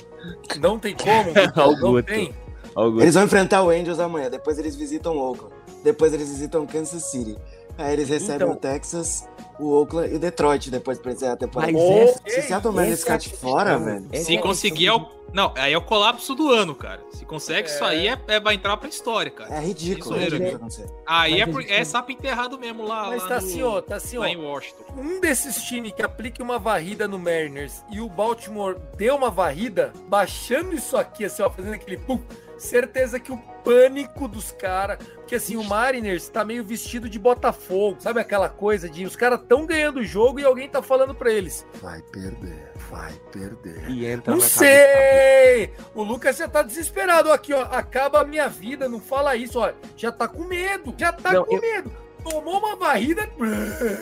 Não 0.60 0.78
tem 0.78 0.96
como, 0.96 1.32
não 1.82 1.92
Guto. 1.92 2.04
tem. 2.04 2.34
Eles 3.02 3.16
vão 3.16 3.24
enfrentar 3.24 3.64
o 3.64 3.70
Angels 3.72 4.00
amanhã, 4.00 4.30
depois 4.30 4.60
eles 4.60 4.76
visitam 4.76 5.18
o 5.18 5.20
Oakland, 5.20 5.56
depois 5.84 6.14
eles 6.14 6.30
visitam 6.30 6.68
Kansas 6.68 7.04
City. 7.06 7.36
Aí 7.78 7.93
eles 7.93 8.09
recebem 8.09 8.47
Então. 8.47 8.51
o 8.51 8.55
Texas, 8.55 9.28
o 9.59 9.69
Oakland 9.71 10.11
e 10.13 10.15
o 10.15 10.19
Detroit 10.19 10.69
depois 10.71 10.99
pra 10.99 11.11
encerrar 11.11 11.34
a 11.34 11.38
temporada. 11.38 11.71
Mas 11.71 11.82
Ô, 11.82 11.91
essa, 11.93 12.21
Se 12.28 12.39
o 12.39 12.43
Seattle 12.43 12.73
Mariners 12.73 12.99
ficar 13.01 13.17
de 13.17 13.30
fora, 13.30 13.78
velho. 13.78 14.05
essa 14.11 14.23
Se 14.25 14.36
é 14.36 14.41
conseguir, 14.41 14.88
é 14.88 14.93
o... 14.93 15.05
não, 15.34 15.53
aí 15.55 15.73
é 15.73 15.78
o 15.78 15.82
colapso 15.82 16.34
do 16.36 16.51
ano, 16.51 16.73
cara. 16.75 17.01
Se 17.11 17.23
consegue 17.25 17.67
isso 17.69 17.84
É. 17.84 17.88
aí, 17.88 18.07
é, 18.07 18.17
é- 18.28 18.39
vai 18.39 18.55
entrar 18.55 18.78
pra 18.78 18.89
história, 18.89 19.30
cara. 19.32 19.53
É 19.55 19.59
ridículo, 19.59 20.15
Isso 20.19 20.36
é 20.36 20.38
ridículo 20.38 20.67
isso. 20.67 20.86
Aí 21.05 21.39
é, 21.39 21.43
é 21.43 21.78
não- 21.80 21.86
sapo 21.86 22.11
enterrado 22.11 22.57
mesmo 22.57 22.84
lá, 22.84 23.07
Mas 23.09 23.21
lá, 23.23 23.28
tá 23.30 23.41
no- 23.41 23.47
assim, 23.47 23.61
ó, 23.63 23.82
tá 23.82 23.95
assim, 23.97 24.17
ó. 24.17 24.21
lá 24.21 24.30
em 24.30 24.38
Washington. 24.38 24.84
um 24.97 25.19
desses 25.19 25.61
times 25.63 25.91
que 25.91 26.01
aplique 26.01 26.41
uma 26.41 26.57
varrida 26.57 27.07
no 27.07 27.19
Mariners 27.19 27.84
e 27.91 27.99
o 28.01 28.09
Baltimore 28.09 28.75
deu 28.95 29.15
uma 29.15 29.30
varrida, 29.30 29.93
baixando 30.07 30.73
isso 30.73 30.97
aqui, 30.97 31.25
assim, 31.25 31.41
ó, 31.43 31.49
fazendo 31.49 31.73
aquele 31.75 31.97
pum, 31.97 32.19
Certeza 32.58 33.20
que 33.20 33.32
o 33.32 33.38
pânico 33.64 34.28
dos 34.28 34.51
caras. 34.51 34.97
Porque 35.16 35.36
assim, 35.36 35.55
o 35.58 35.64
Mariners 35.64 36.28
tá 36.30 36.43
meio 36.45 36.64
vestido 36.64 37.10
de 37.10 37.20
Botafogo. 37.20 37.97
Sabe 37.99 38.20
aquela 38.20 38.49
coisa 38.49 38.89
de 38.89 39.05
os 39.05 39.16
caras 39.16 39.39
tão 39.47 39.66
ganhando 39.66 39.99
o 39.99 40.03
jogo 40.05 40.39
e 40.39 40.45
alguém 40.45 40.68
tá 40.70 40.82
falando 40.82 41.14
pra 41.14 41.32
eles. 41.32 41.66
Vai 41.82 42.01
perder, 42.01 42.72
vai 42.89 43.14
perder. 43.32 43.89
E 43.89 44.05
entra 44.05 44.32
Não 44.32 44.39
na 44.39 44.43
cabeça- 44.45 44.60
sei! 44.60 45.74
O 45.93 46.03
Lucas 46.03 46.38
já 46.38 46.47
tá 46.47 46.62
desesperado 46.62 47.32
aqui, 47.32 47.53
ó. 47.53 47.62
Acaba 47.64 48.22
a 48.22 48.26
minha 48.26 48.47
vida, 48.47 48.88
não 48.89 48.99
fala 48.99 49.36
isso, 49.36 49.60
ó. 49.60 49.72
Já 49.95 50.12
tá 50.12 50.28
com 50.28 50.43
medo, 50.45 50.93
já 50.97 51.12
tá 51.12 51.34
Não, 51.34 51.45
com 51.45 51.55
eu- 51.55 51.62
medo. 51.62 51.91
Tomou 52.24 52.58
uma 52.60 52.76
varrida. 52.76 53.30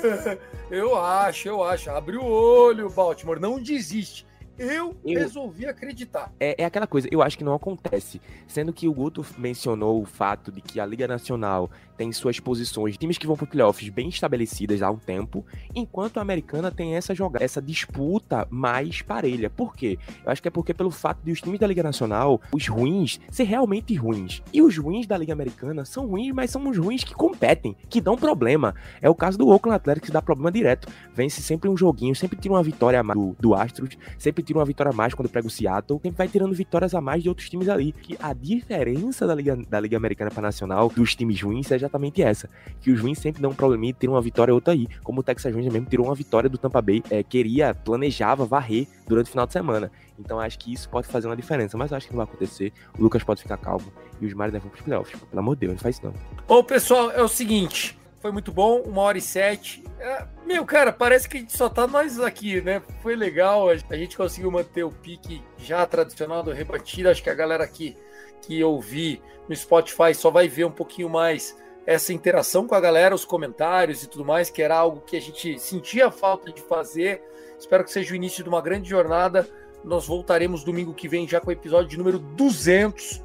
Eu 0.71 0.95
acho, 0.95 1.47
eu 1.47 1.63
acho. 1.63 1.91
Abre 1.91 2.17
o 2.17 2.25
olho, 2.25 2.89
Baltimore. 2.89 3.39
Não 3.39 3.61
desiste. 3.61 4.25
Eu, 4.57 4.95
Eu- 5.05 5.19
resolvi 5.19 5.65
acreditar. 5.65 6.31
É, 6.39 6.61
é 6.61 6.65
aquela 6.65 6.87
coisa, 6.87 7.07
eu 7.11 7.21
acho 7.21 7.37
que 7.37 7.43
não 7.43 7.53
acontece. 7.53 8.21
Sendo 8.47 8.71
que 8.71 8.87
o 8.87 8.93
Guto 8.93 9.25
mencionou 9.37 10.01
o 10.01 10.05
fato 10.05 10.51
de 10.51 10.61
que 10.61 10.79
a 10.79 10.85
Liga 10.85 11.07
Nacional 11.07 11.69
tem 11.97 12.11
suas 12.11 12.39
posições, 12.39 12.97
times 12.97 13.17
que 13.17 13.25
vão 13.25 13.37
para 13.37 13.47
playoffs 13.47 13.87
bem 13.89 14.09
estabelecidas 14.09 14.81
há 14.81 14.91
um 14.91 14.97
tempo, 14.97 15.45
enquanto 15.73 16.17
a 16.17 16.21
americana 16.21 16.69
tem 16.69 16.95
essa 16.95 17.15
jogada, 17.15 17.43
essa 17.43 17.61
disputa 17.61 18.45
mais 18.49 19.01
parelha. 19.01 19.49
Por 19.49 19.73
quê? 19.75 19.97
Eu 20.25 20.31
acho 20.31 20.41
que 20.41 20.47
é 20.47 20.51
porque 20.51 20.73
pelo 20.73 20.91
fato 20.91 21.19
de 21.23 21.31
os 21.31 21.39
times 21.39 21.59
da 21.59 21.67
Liga 21.67 21.81
Nacional, 21.83 22.41
os 22.51 22.67
ruins, 22.67 23.19
ser 23.31 23.43
realmente 23.43 23.95
ruins. 23.95 24.41
E 24.53 24.61
os 24.61 24.77
ruins 24.77 25.07
da 25.07 25.17
Liga 25.17 25.31
Americana 25.33 25.85
são 25.85 26.05
ruins, 26.07 26.33
mas 26.33 26.51
são 26.51 26.67
os 26.67 26.77
ruins 26.77 27.03
que 27.03 27.13
competem, 27.13 27.75
que 27.89 28.01
dão 28.01 28.17
problema. 28.17 28.75
É 29.01 29.09
o 29.09 29.15
caso 29.15 29.37
do 29.37 29.47
Oakland 29.47 29.75
Athletics 29.77 30.07
que 30.09 30.13
dá 30.13 30.21
problema 30.21 30.51
direto. 30.51 30.87
Vence 31.13 31.41
sempre 31.41 31.69
um 31.69 31.77
joguinho, 31.77 32.15
sempre 32.15 32.37
tira 32.37 32.53
uma 32.53 32.63
vitória 32.63 33.01
do, 33.01 33.35
do 33.39 33.55
Astros, 33.55 33.97
sempre 34.17 34.43
tira 34.45 34.59
uma 34.59 34.65
vitória 34.65 34.91
a 34.91 34.93
mais 34.93 35.13
quando 35.13 35.29
pega 35.29 35.47
o 35.47 35.49
Seattle, 35.49 35.99
sempre 36.01 36.17
vai 36.17 36.27
tirando 36.27 36.53
vitórias 36.53 36.93
a 36.93 37.01
mais 37.01 37.23
de 37.23 37.29
outros 37.29 37.49
times 37.49 37.67
ali. 37.67 37.91
Que 37.91 38.17
a 38.21 38.33
diferença 38.33 39.27
da 39.27 39.35
Liga, 39.35 39.57
da 39.69 39.79
Liga 39.79 39.97
Americana 39.97 40.31
para 40.31 40.41
Nacional 40.41 40.89
dos 40.89 41.15
times 41.15 41.41
ruins 41.41 41.71
é 41.71 41.75
exatamente 41.75 42.21
essa. 42.21 42.49
Que 42.79 42.91
os 42.91 42.99
ruins 43.01 43.19
sempre 43.19 43.41
dão 43.41 43.51
um 43.51 43.55
probleminha 43.55 43.91
e 43.91 43.93
tiram 43.93 44.13
uma 44.13 44.21
vitória 44.21 44.53
ou 44.53 44.55
outra 44.55 44.73
aí. 44.73 44.87
Como 45.03 45.19
o 45.19 45.23
Texas 45.23 45.53
Rangers 45.53 45.73
mesmo 45.73 45.89
tirou 45.89 46.05
uma 46.05 46.15
vitória 46.15 46.49
do 46.49 46.57
Tampa 46.57 46.81
Bay, 46.81 47.03
é, 47.09 47.23
queria, 47.23 47.73
planejava 47.73 48.45
varrer 48.45 48.87
durante 49.07 49.27
o 49.27 49.29
final 49.31 49.45
de 49.45 49.53
semana. 49.53 49.91
Então 50.17 50.39
acho 50.39 50.57
que 50.59 50.71
isso 50.71 50.89
pode 50.89 51.07
fazer 51.07 51.27
uma 51.27 51.35
diferença, 51.35 51.77
mas 51.77 51.91
acho 51.91 52.07
que 52.07 52.13
não 52.13 52.17
vai 52.17 52.25
acontecer. 52.25 52.71
O 52.97 53.03
Lucas 53.03 53.23
pode 53.23 53.41
ficar 53.41 53.57
calmo 53.57 53.91
e 54.21 54.25
os 54.25 54.33
Mariners 54.33 54.63
vão 54.63 54.71
pros 54.71 54.83
playoffs. 54.83 55.19
Pelo 55.19 55.39
amor 55.39 55.55
de 55.55 55.61
Deus, 55.61 55.73
não 55.73 55.79
faz 55.79 55.97
isso 55.97 56.05
não. 56.05 56.13
Bom, 56.47 56.63
pessoal, 56.63 57.11
é 57.11 57.21
o 57.21 57.27
seguinte. 57.27 57.97
Foi 58.25 58.31
muito 58.31 58.51
bom, 58.51 58.81
uma 58.81 59.03
hora 59.03 59.19
e 59.19 59.21
sete. 59.21 59.83
É, 59.99 60.25
meu, 60.47 60.65
cara, 60.65 60.91
parece 60.91 61.29
que 61.29 61.37
a 61.37 61.39
gente 61.41 61.55
só 61.55 61.69
tá 61.69 61.85
nós 61.85 62.19
aqui, 62.19 62.59
né? 62.59 62.81
Foi 63.03 63.15
legal, 63.15 63.69
a 63.69 63.95
gente 63.95 64.17
conseguiu 64.17 64.49
manter 64.49 64.83
o 64.83 64.89
pique 64.89 65.43
já 65.59 65.85
tradicional 65.85 66.41
do 66.41 66.51
rebatida. 66.51 67.11
Acho 67.11 67.21
que 67.21 67.29
a 67.29 67.35
galera 67.35 67.63
aqui 67.63 67.95
que 68.41 68.63
ouvir 68.63 69.21
no 69.47 69.55
Spotify 69.55 70.15
só 70.15 70.31
vai 70.31 70.47
ver 70.47 70.65
um 70.65 70.71
pouquinho 70.71 71.07
mais 71.07 71.55
essa 71.85 72.11
interação 72.11 72.65
com 72.65 72.73
a 72.73 72.79
galera, 72.79 73.13
os 73.13 73.25
comentários 73.25 74.01
e 74.01 74.09
tudo 74.09 74.25
mais, 74.25 74.49
que 74.49 74.63
era 74.63 74.75
algo 74.75 75.01
que 75.01 75.15
a 75.15 75.21
gente 75.21 75.59
sentia 75.59 76.09
falta 76.09 76.51
de 76.51 76.63
fazer. 76.63 77.21
Espero 77.59 77.83
que 77.83 77.91
seja 77.91 78.11
o 78.11 78.15
início 78.15 78.43
de 78.43 78.49
uma 78.49 78.59
grande 78.59 78.89
jornada. 78.89 79.47
Nós 79.83 80.07
voltaremos 80.07 80.63
domingo 80.63 80.95
que 80.95 81.07
vem 81.07 81.27
já 81.27 81.39
com 81.39 81.49
o 81.49 81.53
episódio 81.53 81.89
de 81.89 81.97
número 81.99 82.17
200 82.17 83.21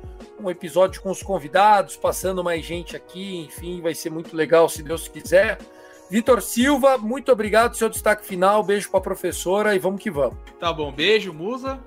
um 0.47 0.51
episódio 0.51 1.01
com 1.03 1.11
os 1.11 1.23
convidados, 1.23 1.97
passando 1.97 2.43
mais 2.45 2.65
gente 2.65 2.97
aqui, 2.97 3.39
enfim, 3.41 3.81
vai 3.81 3.95
ser 3.95 4.11
muito 4.11 4.35
legal 4.35 4.69
se 4.69 4.83
Deus 4.83 5.09
quiser. 5.09 5.59
Vitor 6.11 6.43
Silva, 6.43 6.99
muito 6.99 7.31
obrigado, 7.31 7.77
seu 7.77 7.89
destaque 7.89 8.27
final, 8.27 8.63
beijo 8.63 8.91
para 8.91 8.99
a 8.99 9.03
professora 9.03 9.75
e 9.75 9.79
vamos 9.79 10.03
que 10.03 10.11
vamos. 10.11 10.39
Tá 10.59 10.73
bom, 10.73 10.93
beijo, 10.93 11.33
Musa. 11.33 11.81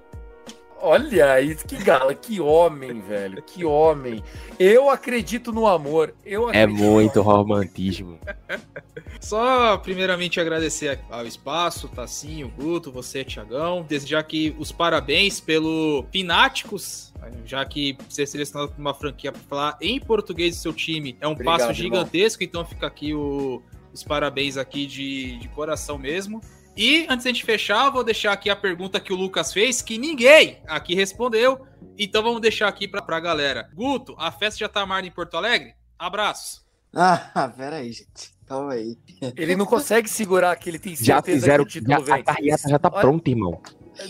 Olha 0.85 1.39
isso, 1.39 1.65
que 1.65 1.77
gala, 1.77 2.13
que 2.13 2.41
homem, 2.41 2.99
velho, 2.99 3.41
que 3.41 3.63
homem. 3.63 4.21
Eu 4.59 4.89
acredito 4.89 5.53
no 5.53 5.65
amor, 5.65 6.13
eu 6.25 6.49
É 6.51 6.67
muito 6.67 7.21
amor. 7.21 7.35
romantismo. 7.37 8.19
Só 9.21 9.77
primeiramente 9.77 10.41
agradecer 10.41 10.99
ao 11.09 11.25
espaço, 11.25 11.87
Tassinho, 11.87 12.49
Guto, 12.57 12.91
você, 12.91 13.23
Tiagão. 13.23 13.83
Desejar 13.87 14.19
aqui 14.19 14.53
os 14.59 14.73
parabéns 14.73 15.39
pelo 15.39 16.03
Pináticos, 16.11 17.13
já 17.45 17.63
que 17.63 17.97
ser 18.09 18.25
selecionado 18.27 18.73
por 18.73 18.81
uma 18.81 18.93
franquia 18.93 19.31
para 19.31 19.41
falar 19.43 19.77
em 19.79 19.99
português 20.01 20.57
do 20.57 20.61
seu 20.61 20.73
time 20.73 21.15
é 21.21 21.27
um 21.27 21.31
Obrigado, 21.31 21.59
passo 21.59 21.71
irmão. 21.71 21.75
gigantesco, 21.99 22.43
então 22.43 22.65
fica 22.65 22.85
aqui 22.87 23.13
o- 23.13 23.61
os 23.93 24.03
parabéns 24.03 24.57
aqui 24.57 24.85
de, 24.85 25.37
de 25.37 25.47
coração 25.47 25.97
mesmo. 25.97 26.41
E 26.75 27.05
antes 27.09 27.23
da 27.25 27.31
gente 27.31 27.45
fechar, 27.45 27.85
eu 27.85 27.91
vou 27.91 28.03
deixar 28.03 28.31
aqui 28.33 28.49
a 28.49 28.55
pergunta 28.55 28.99
que 28.99 29.13
o 29.13 29.15
Lucas 29.15 29.53
fez, 29.53 29.81
que 29.81 29.97
ninguém 29.97 30.61
aqui 30.67 30.95
respondeu. 30.95 31.65
Então 31.97 32.23
vamos 32.23 32.41
deixar 32.41 32.67
aqui 32.67 32.87
pra, 32.87 33.01
pra 33.01 33.19
galera. 33.19 33.69
Guto, 33.75 34.15
a 34.17 34.31
festa 34.31 34.59
já 34.59 34.67
tá 34.69 34.81
armada 34.81 35.05
em 35.05 35.11
Porto 35.11 35.37
Alegre? 35.37 35.75
Abraços. 35.99 36.63
Ah, 36.95 37.51
pera 37.55 37.77
aí, 37.77 37.91
gente. 37.91 38.33
Calma 38.47 38.73
aí. 38.73 38.97
Ele 39.37 39.55
não 39.55 39.65
consegue 39.65 40.09
segurar 40.09 40.55
que 40.55 40.69
ele 40.69 40.79
tem 40.79 40.95
Já 40.95 41.15
certeza 41.15 41.37
fizeram. 41.39 41.63
que 41.65 41.77
o 41.77 41.81
título 41.81 42.05
Já, 42.05 42.15
a 42.15 42.23
carreata 42.23 42.69
já 42.69 42.79
tá 42.79 42.89
Olha- 42.91 43.01
pronta, 43.01 43.29
irmão. 43.29 43.61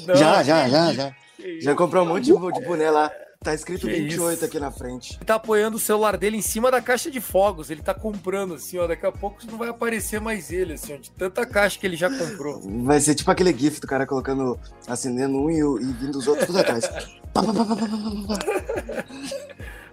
Não, 0.08 0.16
já, 0.16 0.42
já, 0.44 0.68
já, 0.70 0.94
já. 0.94 1.16
que 1.36 1.62
Já 1.62 1.76
comprou 1.76 2.04
um 2.06 2.08
monte 2.10 2.26
de, 2.26 2.32
de 2.32 2.66
boné 2.66 2.90
lá. 2.90 3.12
Tá 3.44 3.54
escrito 3.54 3.88
Que 3.88 3.94
28 3.94 4.36
isso. 4.38 4.46
aqui 4.46 4.60
na 4.60 4.72
frente. 4.72 5.16
Ele 5.18 5.26
tá 5.26 5.36
apoiando 5.36 5.76
o 5.76 5.80
celular 5.80 6.16
dele 6.18 6.38
em 6.38 6.42
cima 6.42 6.72
da 6.72 6.82
caixa 6.82 7.12
de 7.12 7.20
fogos. 7.20 7.70
Ele 7.70 7.82
tá 7.82 7.94
comprando, 7.94 8.54
assim, 8.54 8.78
ó. 8.78 8.88
Daqui 8.88 9.06
a 9.06 9.12
pouco 9.12 9.40
não 9.52 9.58
vai 9.58 9.70
aparecer 9.70 10.22
mais 10.22 10.52
ele, 10.52 10.74
assim, 10.74 10.94
ó, 10.94 10.98
de 10.98 11.12
tanta 11.12 11.46
caixa 11.46 11.78
que 11.78 11.86
ele 11.86 11.96
já 11.98 12.10
comprou. 12.10 12.62
Vai 12.84 13.00
ser 13.02 13.16
tipo 13.16 13.30
aquele 13.30 13.54
gif 13.58 13.80
do 13.82 13.88
cara 13.88 14.06
colocando, 14.08 14.58
acendendo 14.88 15.38
um 15.38 15.50
e, 15.50 15.60
e 15.60 15.94
vindo 15.94 16.18
os 16.18 16.28
outros 16.28 16.48
tudo 16.48 16.60
atrás. 16.60 16.88
Pá, 17.34 17.42
pá, 17.42 17.52
pá, 17.54 17.66
pá, 17.66 17.76
pá, 17.76 17.88
pá, 17.88 18.28
pá. 18.28 19.06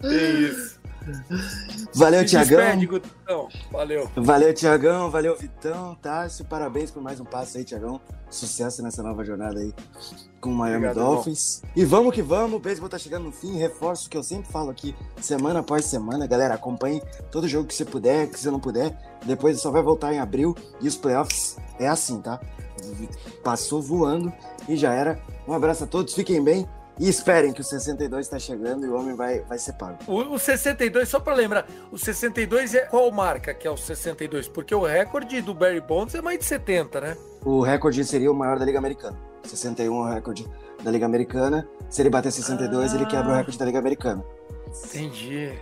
É 0.02 0.30
isso. 0.32 0.79
Valeu, 1.94 2.24
Tiagão. 2.24 2.58
Valeu. 3.70 4.10
Valeu, 4.16 4.54
Tiagão. 4.54 5.10
Valeu, 5.10 5.36
Vitão. 5.36 5.94
Tássio, 6.00 6.44
parabéns 6.44 6.90
por 6.90 7.02
mais 7.02 7.20
um 7.20 7.24
passo 7.24 7.58
aí, 7.58 7.64
Tiagão. 7.64 8.00
Sucesso 8.30 8.82
nessa 8.82 9.02
nova 9.02 9.24
jornada 9.24 9.58
aí 9.58 9.74
com 10.40 10.50
o 10.50 10.54
Miami 10.54 10.86
Obrigado, 10.86 11.04
Dolphins. 11.04 11.62
E 11.74 11.84
vamos 11.84 12.14
que 12.14 12.22
vamos, 12.22 12.54
o 12.54 12.60
beisebol 12.60 12.88
tá 12.88 12.96
chegando 12.96 13.24
no 13.24 13.32
fim. 13.32 13.56
Reforço 13.56 14.06
o 14.06 14.10
que 14.10 14.16
eu 14.16 14.22
sempre 14.22 14.50
falo 14.52 14.70
aqui, 14.70 14.94
semana 15.20 15.60
após 15.60 15.84
semana. 15.84 16.26
Galera, 16.26 16.54
acompanhe 16.54 17.02
todo 17.30 17.48
jogo 17.48 17.66
que 17.66 17.74
você 17.74 17.84
puder, 17.84 18.28
que 18.28 18.38
você 18.38 18.50
não 18.50 18.60
puder. 18.60 18.96
Depois 19.24 19.60
só 19.60 19.70
vai 19.70 19.82
voltar 19.82 20.14
em 20.14 20.20
abril. 20.20 20.56
E 20.80 20.86
os 20.86 20.96
playoffs 20.96 21.56
é 21.78 21.88
assim, 21.88 22.20
tá? 22.20 22.40
Passou 23.42 23.82
voando 23.82 24.32
e 24.68 24.76
já 24.76 24.94
era. 24.94 25.20
Um 25.46 25.52
abraço 25.52 25.84
a 25.84 25.86
todos, 25.86 26.14
fiquem 26.14 26.42
bem. 26.42 26.68
E 27.00 27.08
esperem 27.08 27.50
que 27.50 27.62
o 27.62 27.64
62 27.64 28.28
tá 28.28 28.38
chegando 28.38 28.84
e 28.84 28.88
o 28.90 28.94
homem 28.94 29.16
vai, 29.16 29.40
vai 29.40 29.58
ser 29.58 29.72
pago. 29.72 29.96
O, 30.06 30.34
o 30.34 30.38
62, 30.38 31.08
só 31.08 31.18
pra 31.18 31.32
lembrar, 31.32 31.66
o 31.90 31.96
62 31.96 32.74
é 32.74 32.80
qual 32.80 33.10
marca 33.10 33.54
que 33.54 33.66
é 33.66 33.70
o 33.70 33.76
62? 33.76 34.48
Porque 34.48 34.74
o 34.74 34.84
recorde 34.84 35.40
do 35.40 35.54
Barry 35.54 35.80
Bonds 35.80 36.14
é 36.14 36.20
mais 36.20 36.38
de 36.38 36.44
70, 36.44 37.00
né? 37.00 37.16
O 37.42 37.62
recorde 37.62 38.04
seria 38.04 38.30
o 38.30 38.34
maior 38.34 38.58
da 38.58 38.66
Liga 38.66 38.78
Americana. 38.78 39.18
61 39.44 39.94
é 39.94 40.10
o 40.10 40.14
recorde 40.14 40.46
da 40.84 40.90
Liga 40.90 41.06
Americana. 41.06 41.66
Se 41.88 42.02
ele 42.02 42.10
bater 42.10 42.30
62, 42.30 42.92
ele 42.92 43.06
quebra 43.06 43.32
o 43.32 43.34
recorde 43.34 43.58
da 43.58 43.64
Liga 43.64 43.78
Americana. 43.78 44.22
Entendi. 44.84 45.54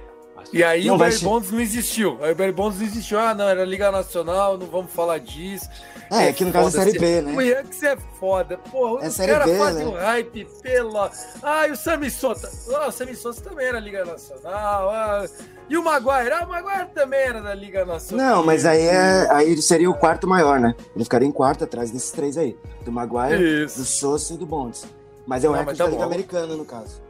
E 0.53 0.65
aí 0.65 0.87
Não 0.87 0.97
o 0.97 0.99
Barry 0.99 1.19
Bonds 1.19 1.53
não 1.53 1.61
existiu. 1.61 2.19
Aí 2.21 2.33
o 2.33 2.35
Barry 2.35 2.53
Bonds 2.53 2.81
não 2.81 2.87
existiu. 2.87 3.21
Ah, 3.21 3.33
não, 3.33 3.49
era 3.49 3.65
Liga 3.65 3.93
Nacional, 3.93 4.59
não 4.59 4.67
vamos 4.67 4.91
falar 4.91 5.19
disso. 5.19 5.69
É, 6.11 6.29
aqui 6.29 6.45
no 6.45 6.53
caso 6.53 6.69
é 6.81 6.85
Série 6.85 6.99
B, 6.99 7.21
né? 7.21 7.33
O 7.35 7.41
Yankees 7.41 7.83
é 7.83 7.97
foda. 8.19 8.57
Porra, 8.57 9.05
É 9.05 9.09
os 9.09 9.15
Série 9.15 9.33
caras 9.33 9.51
B, 9.51 9.59
fazem 9.59 9.85
né? 9.87 9.91
o 9.93 9.95
hype 9.95 10.47
pela. 10.63 11.11
Ah, 11.43 11.69
e 11.69 11.73
o 11.73 11.77
Sammy 11.77 12.11
Sosa. 12.11 12.51
Ah, 12.77 12.89
o 12.89 12.93
Sammy 12.93 13.15
Sosa 13.15 13.41
também 13.43 13.67
era 13.67 13.79
Liga 13.79 14.05
Nacional. 14.05 14.91
Ah, 14.91 15.25
E 15.69 15.77
o 15.77 15.83
Maguire? 15.85 16.33
Ah, 16.33 16.45
o 16.45 16.49
Maguire 16.49 16.89
também 16.95 17.21
era 17.21 17.43
da 17.43 17.55
Liga 17.55 17.85
Nacional. 17.85 18.37
Não, 18.37 18.45
mas 18.47 18.65
aí, 18.65 18.83
é, 18.87 19.29
aí 19.31 19.61
seria 19.61 19.91
o 19.91 19.95
quarto 19.95 20.27
maior, 20.27 20.59
né? 20.59 20.75
Ele 20.95 21.05
ficaria 21.05 21.29
em 21.29 21.33
quarto 21.33 21.65
atrás 21.65 21.91
desses 21.91 22.11
três 22.11 22.39
aí. 22.39 22.57
Do 22.85 22.91
Maguire, 22.93 23.65
Isso. 23.65 23.79
do 23.79 23.85
Sousa 23.85 24.35
e 24.35 24.37
do 24.39 24.47
Bonds. 24.47 24.87
Mas 25.27 25.45
é 25.45 25.49
o 25.49 25.53
Não, 25.53 25.59
recorde 25.59 25.79
tá 25.79 25.85
da 25.85 25.91
Liga. 25.91 26.05
Americana, 26.05 26.57
no 26.57 26.65
caso. 26.65 27.03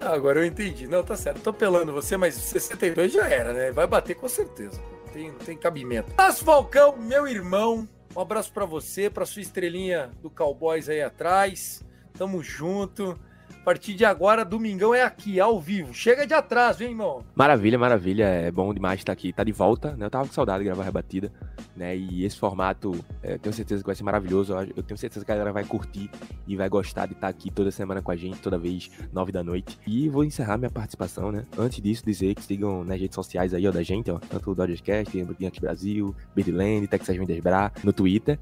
Ah, 0.00 0.14
agora 0.14 0.40
eu 0.40 0.46
entendi. 0.46 0.86
Não, 0.86 1.02
tá 1.02 1.14
certo. 1.16 1.40
Tô 1.40 1.52
pelando 1.52 1.92
você, 1.92 2.16
mas 2.16 2.34
62 2.34 3.12
já 3.12 3.28
era, 3.28 3.52
né? 3.52 3.70
Vai 3.72 3.86
bater 3.86 4.14
com 4.14 4.28
certeza. 4.28 4.78
Tem, 5.12 5.30
tem 5.44 5.56
cabimento. 5.56 6.10
Mas, 6.16 6.38
Falcão, 6.38 6.94
meu 6.98 7.26
irmão, 7.26 7.86
um 8.16 8.20
abraço 8.20 8.50
pra 8.50 8.64
você, 8.64 9.10
pra 9.10 9.26
sua 9.26 9.42
estrelinha 9.42 10.10
do 10.22 10.30
Cowboys 10.30 10.88
aí 10.88 11.02
atrás. 11.02 11.84
Tamo 12.14 12.42
junto. 12.42 13.20
Partir 13.66 13.94
de 13.94 14.04
agora, 14.04 14.44
domingão 14.44 14.94
é 14.94 15.02
aqui, 15.02 15.40
ao 15.40 15.60
vivo. 15.60 15.92
Chega 15.92 16.24
de 16.24 16.32
atraso, 16.32 16.84
hein, 16.84 16.90
irmão? 16.90 17.24
Maravilha, 17.34 17.76
maravilha. 17.76 18.22
É 18.22 18.48
bom 18.48 18.72
demais 18.72 19.00
estar 19.00 19.10
aqui. 19.10 19.32
Tá 19.32 19.42
de 19.42 19.50
volta, 19.50 19.96
né? 19.96 20.06
Eu 20.06 20.10
tava 20.10 20.24
com 20.24 20.32
saudade 20.32 20.60
de 20.60 20.66
gravar 20.66 20.82
a 20.82 20.84
rebatida, 20.84 21.32
né? 21.74 21.96
E 21.96 22.24
esse 22.24 22.38
formato, 22.38 22.92
é, 23.20 23.36
tenho 23.38 23.52
certeza 23.52 23.82
que 23.82 23.86
vai 23.88 23.96
ser 23.96 24.04
maravilhoso. 24.04 24.52
Eu- 24.52 24.72
Eu 24.76 24.82
tenho 24.84 24.96
certeza 24.96 25.24
que 25.26 25.32
a 25.32 25.34
galera 25.34 25.52
vai 25.52 25.64
curtir 25.64 26.08
e 26.46 26.54
vai 26.54 26.68
gostar 26.68 27.06
de 27.06 27.14
estar 27.14 27.26
aqui 27.26 27.50
toda 27.50 27.72
semana 27.72 28.00
com 28.00 28.12
a 28.12 28.16
gente, 28.16 28.38
toda 28.38 28.56
vez, 28.56 28.88
nove 29.12 29.32
da 29.32 29.42
noite. 29.42 29.76
E 29.84 30.08
vou 30.08 30.22
encerrar 30.22 30.56
minha 30.58 30.70
participação, 30.70 31.32
né? 31.32 31.44
Antes 31.58 31.82
disso, 31.82 32.04
dizer 32.06 32.36
que 32.36 32.44
sigam 32.44 32.84
nas 32.84 33.00
redes 33.00 33.16
sociais 33.16 33.52
aí, 33.52 33.66
ó, 33.66 33.72
da 33.72 33.82
gente, 33.82 34.08
ó. 34.12 34.20
Tanto 34.20 34.48
o 34.48 34.54
Dodgerscast, 34.54 35.18
Yankees 35.40 35.58
Brasil, 35.58 36.14
Birdland, 36.36 36.86
Texas 36.86 37.16
Vendas 37.16 37.40
Bra, 37.40 37.72
no 37.82 37.92
Twitter. 37.92 38.38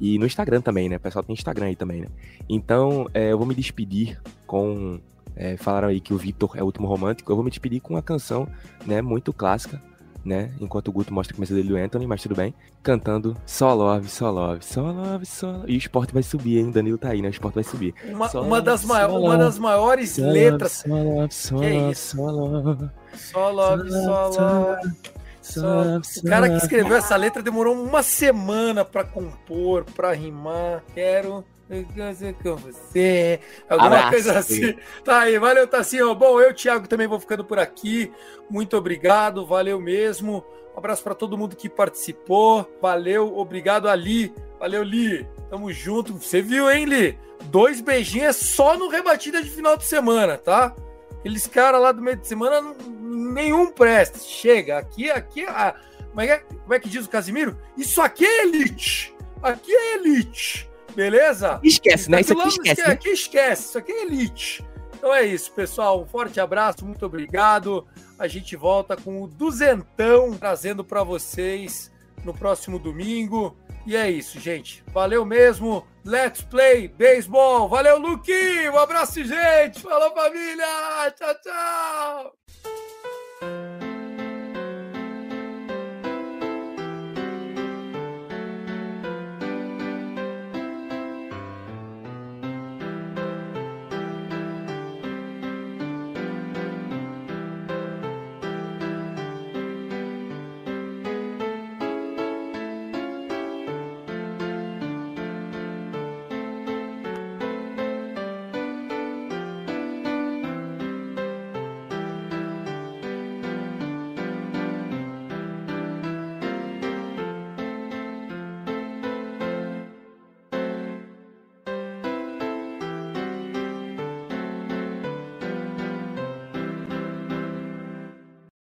E 0.00 0.18
no 0.18 0.26
Instagram 0.26 0.60
também, 0.60 0.88
né? 0.88 0.96
O 0.96 1.00
pessoal 1.00 1.22
tem 1.22 1.32
Instagram 1.34 1.66
aí 1.66 1.76
também, 1.76 2.02
né? 2.02 2.08
Então, 2.48 3.08
é, 3.14 3.32
eu 3.32 3.38
vou 3.38 3.46
me 3.46 3.54
despedir 3.54 4.20
com 4.46 4.98
É, 5.38 5.54
falaram 5.58 5.88
aí 5.88 6.00
que 6.00 6.14
o 6.14 6.16
Vitor 6.16 6.52
é 6.56 6.62
o 6.62 6.64
último 6.64 6.86
romântico. 6.88 7.30
Eu 7.30 7.36
vou 7.36 7.44
me 7.44 7.50
despedir 7.50 7.78
com 7.82 7.92
uma 7.92 8.00
canção, 8.00 8.48
né, 8.86 9.02
muito 9.02 9.34
clássica, 9.34 9.82
né? 10.24 10.50
Enquanto 10.58 10.88
o 10.88 10.92
Guto 10.92 11.12
mostra 11.12 11.34
a 11.34 11.36
camisa 11.36 11.54
dele 11.54 11.68
do 11.68 11.76
Anthony, 11.76 12.06
mas 12.06 12.22
tudo 12.22 12.34
bem. 12.34 12.54
Cantando 12.82 13.36
Só 13.44 13.74
Love, 13.74 14.08
Só 14.08 14.30
Love, 14.30 14.64
Só 14.64 14.80
Love, 14.90 15.26
Só 15.26 15.50
Love. 15.50 15.70
E 15.70 15.74
o 15.74 15.78
esporte 15.78 16.14
vai 16.14 16.22
subir, 16.22 16.58
hein? 16.58 16.70
Danilo 16.70 16.96
tá 16.96 17.10
aí, 17.10 17.20
né? 17.20 17.28
O 17.28 17.30
esporte 17.30 17.54
vai 17.56 17.64
subir. 17.64 17.92
Uma, 18.08 18.28
Só 18.30 18.40
uma, 18.42 18.62
das, 18.62 18.80
love, 18.82 18.92
mai- 18.94 19.02
só 19.02 19.10
uma 19.10 19.28
love, 19.28 19.38
das 19.38 19.58
maiores 19.58 20.10
Só 20.12 20.22
letras. 20.22 20.84
Love, 20.86 21.04
só 21.04 21.04
love, 21.04 21.34
só 21.34 21.56
love, 21.56 21.90
isso? 21.92 22.16
só 22.16 22.30
love. 22.30 22.90
Só 23.14 23.50
love, 23.50 23.90
só 23.90 24.32
Só 24.32 24.40
love. 24.40 24.92
Só 25.52 25.98
O 25.98 26.28
cara 26.28 26.48
que 26.48 26.56
escreveu 26.56 26.96
essa 26.96 27.16
letra 27.16 27.42
demorou 27.42 27.74
uma 27.74 28.02
semana 28.02 28.84
pra 28.84 29.04
compor, 29.04 29.84
pra 29.84 30.12
rimar. 30.12 30.82
Quero 30.94 31.44
com 32.42 32.56
você. 32.56 33.40
Alguma 33.68 33.86
Abraço. 33.88 34.10
coisa 34.10 34.38
assim. 34.38 34.76
Tá 35.04 35.20
aí, 35.20 35.38
valeu, 35.38 35.66
Tassinho. 35.66 36.14
Bom, 36.14 36.40
eu, 36.40 36.54
Thiago, 36.54 36.86
também 36.88 37.06
vou 37.08 37.18
ficando 37.20 37.44
por 37.44 37.58
aqui. 37.58 38.12
Muito 38.48 38.76
obrigado, 38.76 39.46
valeu 39.46 39.80
mesmo. 39.80 40.44
Um 40.74 40.78
abraço 40.78 41.02
pra 41.02 41.14
todo 41.14 41.36
mundo 41.38 41.56
que 41.56 41.68
participou. 41.68 42.68
Valeu, 42.80 43.36
obrigado, 43.36 43.88
Ali. 43.88 44.32
Valeu, 44.60 44.82
Li. 44.82 45.26
Tamo 45.50 45.72
junto. 45.72 46.12
Você 46.14 46.40
viu, 46.40 46.70
hein, 46.70 46.84
Li? 46.84 47.18
Dois 47.46 47.80
beijinhos 47.80 48.36
só 48.36 48.76
no 48.76 48.88
rebatida 48.88 49.42
de 49.42 49.50
final 49.50 49.76
de 49.76 49.84
semana, 49.84 50.36
tá? 50.38 50.74
Aqueles 51.18 51.46
caras 51.46 51.80
lá 51.80 51.92
do 51.92 52.00
meio 52.02 52.16
de 52.16 52.26
semana, 52.28 52.60
não- 52.60 52.76
nenhum 53.16 53.72
presta. 53.72 54.18
Chega, 54.18 54.78
aqui, 54.78 55.10
aqui, 55.10 55.44
ah, 55.46 55.74
como, 56.08 56.20
é 56.20 56.26
que, 56.26 56.32
é? 56.32 56.38
como 56.38 56.74
é 56.74 56.80
que 56.80 56.88
diz 56.88 57.06
o 57.06 57.10
Casimiro? 57.10 57.58
Isso 57.76 58.00
aqui 58.00 58.24
é 58.24 58.42
elite. 58.42 59.14
Aqui 59.42 59.72
é 59.72 59.94
elite. 59.94 60.68
Beleza? 60.94 61.60
Esquece, 61.62 62.10
né? 62.10 62.20
Isso 62.20 62.32
aqui 62.32 62.42
lá- 62.42 62.48
esquece, 62.48 62.80
né? 62.82 62.92
Aqui 62.92 63.08
esquece. 63.10 63.62
Isso 63.68 63.78
aqui 63.78 63.92
é 63.92 64.02
elite. 64.02 64.64
Então 64.94 65.14
é 65.14 65.24
isso, 65.24 65.52
pessoal. 65.52 66.00
Um 66.00 66.06
forte 66.06 66.40
abraço, 66.40 66.84
muito 66.86 67.04
obrigado. 67.04 67.86
A 68.18 68.26
gente 68.26 68.56
volta 68.56 68.96
com 68.96 69.22
o 69.22 69.26
duzentão 69.28 70.36
trazendo 70.38 70.82
para 70.82 71.02
vocês 71.02 71.92
no 72.24 72.32
próximo 72.32 72.78
domingo. 72.78 73.54
E 73.86 73.94
é 73.94 74.10
isso, 74.10 74.40
gente. 74.40 74.82
Valeu 74.88 75.24
mesmo. 75.24 75.86
Let's 76.04 76.40
play 76.40 76.88
baseball. 76.88 77.68
Valeu, 77.68 77.98
Luquinho. 77.98 78.72
Um 78.72 78.78
abraço, 78.78 79.22
gente. 79.22 79.80
Falou, 79.80 80.12
família. 80.14 81.10
Tchau, 81.16 81.34
tchau. 81.42 82.95